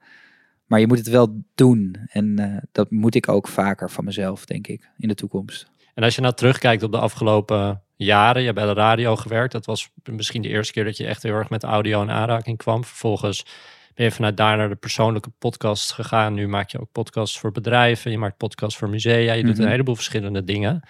Maar 0.67 0.81
je 0.81 0.87
moet 0.87 0.99
het 0.99 1.09
wel 1.09 1.43
doen. 1.55 1.97
En 2.09 2.63
dat 2.73 2.91
moet 2.91 3.15
ik 3.15 3.29
ook 3.29 3.49
vaker 3.49 3.91
van 3.91 4.05
mezelf, 4.05 4.45
denk 4.45 4.67
ik, 4.67 4.89
in 4.99 5.09
de 5.09 5.15
toekomst. 5.15 5.67
En 5.95 6.03
als 6.03 6.15
je 6.15 6.21
nou 6.21 6.35
terugkijkt 6.35 6.83
op 6.83 6.93
de 6.93 6.99
afgelopen 6.99 7.83
jaren, 7.97 8.41
je 8.41 8.47
hebt 8.47 8.59
bij 8.59 8.75
de 8.75 8.81
radio 8.81 9.17
gewerkt. 9.17 9.53
Dat 9.53 9.67
was 9.67 9.91
misschien 10.05 10.43
de 10.43 10.49
eerste 10.49 10.73
keer 10.73 10.85
dat 10.85 10.97
je 10.97 11.07
echt 11.07 11.23
heel 11.23 11.35
erg 11.35 11.51
met 11.51 11.63
audio 11.63 12.03
in 12.03 12.11
aanraking 12.11 12.59
kwam. 12.59 12.85
Vervolgens 12.85 13.45
ben 13.95 14.05
je 14.07 14.13
vanuit 14.13 14.37
daar 14.37 14.57
naar 14.57 14.69
de 14.69 14.75
persoonlijke 14.75 15.31
podcasts 15.39 15.93
gegaan. 15.93 16.35
Nu 16.35 16.49
maak 16.49 16.71
je 16.71 16.81
ook 16.81 16.93
podcasts 16.93 17.39
voor 17.39 17.53
bedrijven, 17.53 18.11
je 18.11 18.19
maakt 18.19 18.37
podcasts 18.37 18.79
voor 18.79 18.89
musea. 18.89 19.33
Je 19.33 19.43
doet 19.43 19.55
Mhm. 19.55 19.63
een 19.63 19.71
heleboel 19.71 19.95
verschillende 19.95 20.45
dingen. 20.45 20.83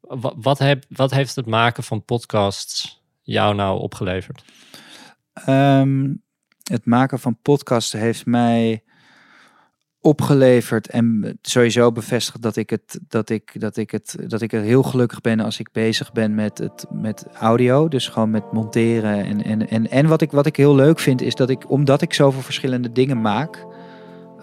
Wat, 0.00 0.34
wat, 0.36 0.58
heb, 0.58 0.84
wat 0.88 1.10
heeft 1.10 1.36
het 1.36 1.46
maken 1.46 1.82
van 1.82 2.04
podcasts 2.04 3.02
jou 3.22 3.54
nou 3.54 3.80
opgeleverd? 3.80 4.44
Ehm, 5.32 6.14
het 6.62 6.84
maken 6.86 7.18
van 7.18 7.38
podcasten 7.42 8.00
heeft 8.00 8.26
mij 8.26 8.84
opgeleverd 10.06 10.88
en 10.88 11.38
sowieso 11.42 11.92
bevestigd 11.92 12.42
dat 12.42 12.56
ik 12.56 12.70
het 12.70 13.00
dat 13.08 13.30
ik 13.30 13.60
dat 13.60 13.76
ik 13.76 13.90
het 13.90 14.16
dat 14.26 14.40
ik 14.40 14.52
er 14.52 14.60
heel 14.60 14.82
gelukkig 14.82 15.20
ben 15.20 15.40
als 15.40 15.58
ik 15.58 15.68
bezig 15.72 16.12
ben 16.12 16.34
met 16.34 16.58
het 16.58 16.86
met 16.90 17.26
audio, 17.38 17.88
dus 17.88 18.08
gewoon 18.08 18.30
met 18.30 18.52
monteren 18.52 19.24
en 19.24 19.44
en 19.44 19.68
en, 19.68 19.90
en 19.90 20.06
wat 20.06 20.20
ik 20.20 20.30
wat 20.30 20.46
ik 20.46 20.56
heel 20.56 20.74
leuk 20.74 20.98
vind 20.98 21.22
is 21.22 21.34
dat 21.34 21.50
ik 21.50 21.70
omdat 21.70 22.02
ik 22.02 22.14
zoveel 22.14 22.42
verschillende 22.42 22.92
dingen 22.92 23.20
maak, 23.20 23.66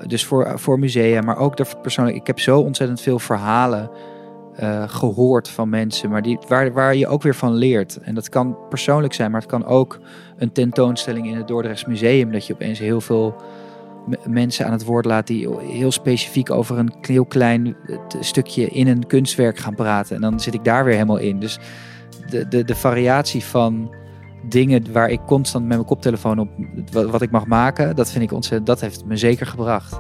dus 0.08 0.26
voor 0.26 0.60
voor 0.60 0.80
musea, 0.80 1.22
maar 1.22 1.38
ook 1.38 1.58
de 1.58 1.66
persoonlijk, 1.82 2.18
ik 2.18 2.28
heb 2.28 2.40
zo 2.40 2.60
ontzettend 2.60 3.02
veel 3.02 3.20
verhalen 3.20 3.92
eh, 4.56 4.84
gehoord 4.88 5.50
van 5.50 5.70
mensen, 5.70 6.10
maar 6.10 6.22
die, 6.22 6.40
waar, 6.48 6.74
waar 6.74 6.96
je 6.96 7.08
ook 7.08 7.22
weer 7.22 7.36
van 7.36 7.54
leert. 7.54 7.98
En 7.98 8.16
dat 8.16 8.30
kan 8.30 8.58
persoonlijk 8.70 9.14
zijn, 9.14 9.32
maar 9.32 9.42
het 9.42 9.50
kan 9.50 9.66
ook 9.66 10.00
een 10.38 10.52
tentoonstelling 10.52 11.28
in 11.28 11.36
het 11.36 11.48
Dordrechts 11.48 11.86
Museum. 11.86 12.32
Dat 12.32 12.48
je 12.48 12.54
opeens 12.54 12.80
heel 12.80 13.02
veel 13.02 13.36
mensen 14.28 14.66
aan 14.66 14.72
het 14.72 14.86
woord 14.86 15.06
laat 15.06 15.28
die 15.28 15.50
heel 15.60 15.92
specifiek 15.92 16.52
over 16.52 16.78
een 16.78 16.94
heel 17.02 17.26
klein 17.26 17.76
eh, 17.86 17.98
stukje 18.20 18.68
in 18.68 18.88
een 18.88 19.08
kunstwerk 19.08 19.58
gaan 19.58 19.76
praten. 19.76 20.16
En 20.16 20.22
dan 20.22 20.40
zit 20.40 20.54
ik 20.54 20.64
daar 20.64 20.86
weer 20.86 20.94
helemaal 20.94 21.18
in. 21.18 21.40
Dus 21.40 21.60
de, 22.30 22.48
de, 22.48 22.64
de 22.64 22.76
variatie 22.76 23.44
van 23.44 23.96
dingen 24.50 24.92
waar 24.92 25.10
ik 25.10 25.20
constant 25.26 25.66
met 25.66 25.76
mijn 25.76 25.88
koptelefoon 25.88 26.40
op 26.40 26.50
wat 26.92 27.22
ik 27.22 27.32
mag 27.32 27.46
maken, 27.46 27.96
dat 27.96 28.12
vind 28.12 28.24
ik 28.24 28.32
ontzettend, 28.32 28.68
dat 28.68 28.82
heeft 28.82 29.06
me 29.06 29.18
zeker 29.18 29.46
gebracht. 29.46 30.00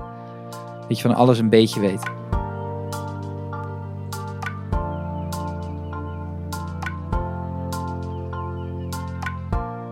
Dat 0.87 0.97
je 0.97 1.07
van 1.07 1.15
alles 1.15 1.39
een 1.39 1.49
beetje 1.49 1.79
weet. 1.79 2.01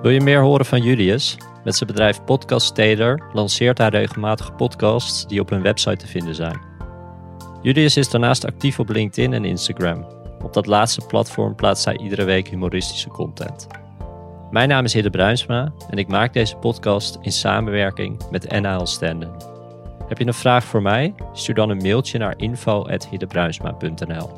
Wil 0.01 0.11
je 0.11 0.21
meer 0.21 0.41
horen 0.41 0.65
van 0.65 0.81
Julius? 0.81 1.37
Met 1.63 1.75
zijn 1.75 1.89
bedrijf 1.89 2.23
Podcast 2.23 2.75
Taylor 2.75 3.29
lanceert 3.33 3.77
hij 3.77 3.89
regelmatig 3.89 4.55
podcasts 4.55 5.27
die 5.27 5.39
op 5.39 5.49
hun 5.49 5.61
website 5.61 5.95
te 5.97 6.07
vinden 6.07 6.35
zijn. 6.35 6.61
Julius 7.61 7.97
is 7.97 8.09
daarnaast 8.09 8.45
actief 8.45 8.79
op 8.79 8.89
LinkedIn 8.89 9.33
en 9.33 9.45
Instagram. 9.45 10.05
Op 10.43 10.53
dat 10.53 10.65
laatste 10.65 11.05
platform 11.05 11.55
plaatst 11.55 11.85
hij 11.85 11.97
iedere 11.97 12.23
week 12.23 12.47
humoristische 12.47 13.09
content. 13.09 13.67
Mijn 14.51 14.69
naam 14.69 14.85
is 14.85 14.93
Hidde 14.93 15.09
Bruinsma 15.09 15.73
en 15.89 15.97
ik 15.97 16.07
maak 16.07 16.33
deze 16.33 16.55
podcast 16.55 17.17
in 17.21 17.31
samenwerking 17.31 18.29
met 18.31 18.61
NAL 18.61 18.85
Standen. 18.85 19.31
Heb 20.07 20.17
je 20.17 20.27
een 20.27 20.33
vraag 20.33 20.63
voor 20.63 20.81
mij? 20.81 21.13
Stuur 21.33 21.55
dan 21.55 21.69
een 21.69 21.81
mailtje 21.81 22.17
naar 22.17 22.33
info.hiddebruinsma.nl 22.37 24.29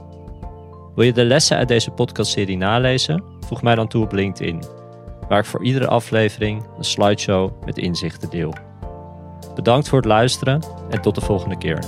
Wil 0.95 1.05
je 1.05 1.13
de 1.13 1.25
lessen 1.25 1.57
uit 1.57 1.67
deze 1.67 1.91
podcastserie 1.91 2.57
nalezen? 2.57 3.23
Voeg 3.39 3.61
mij 3.61 3.75
dan 3.75 3.87
toe 3.87 4.03
op 4.03 4.11
LinkedIn 4.11 4.82
waar 5.27 5.39
ik 5.39 5.45
voor 5.45 5.63
iedere 5.63 5.87
aflevering 5.87 6.63
een 6.77 6.83
slideshow 6.83 7.51
met 7.65 7.77
inzichten 7.77 8.29
deel. 8.29 8.53
Bedankt 9.55 9.87
voor 9.87 9.97
het 9.97 10.07
luisteren 10.07 10.61
en 10.89 11.01
tot 11.01 11.15
de 11.15 11.21
volgende 11.21 11.57
keer. 11.57 11.79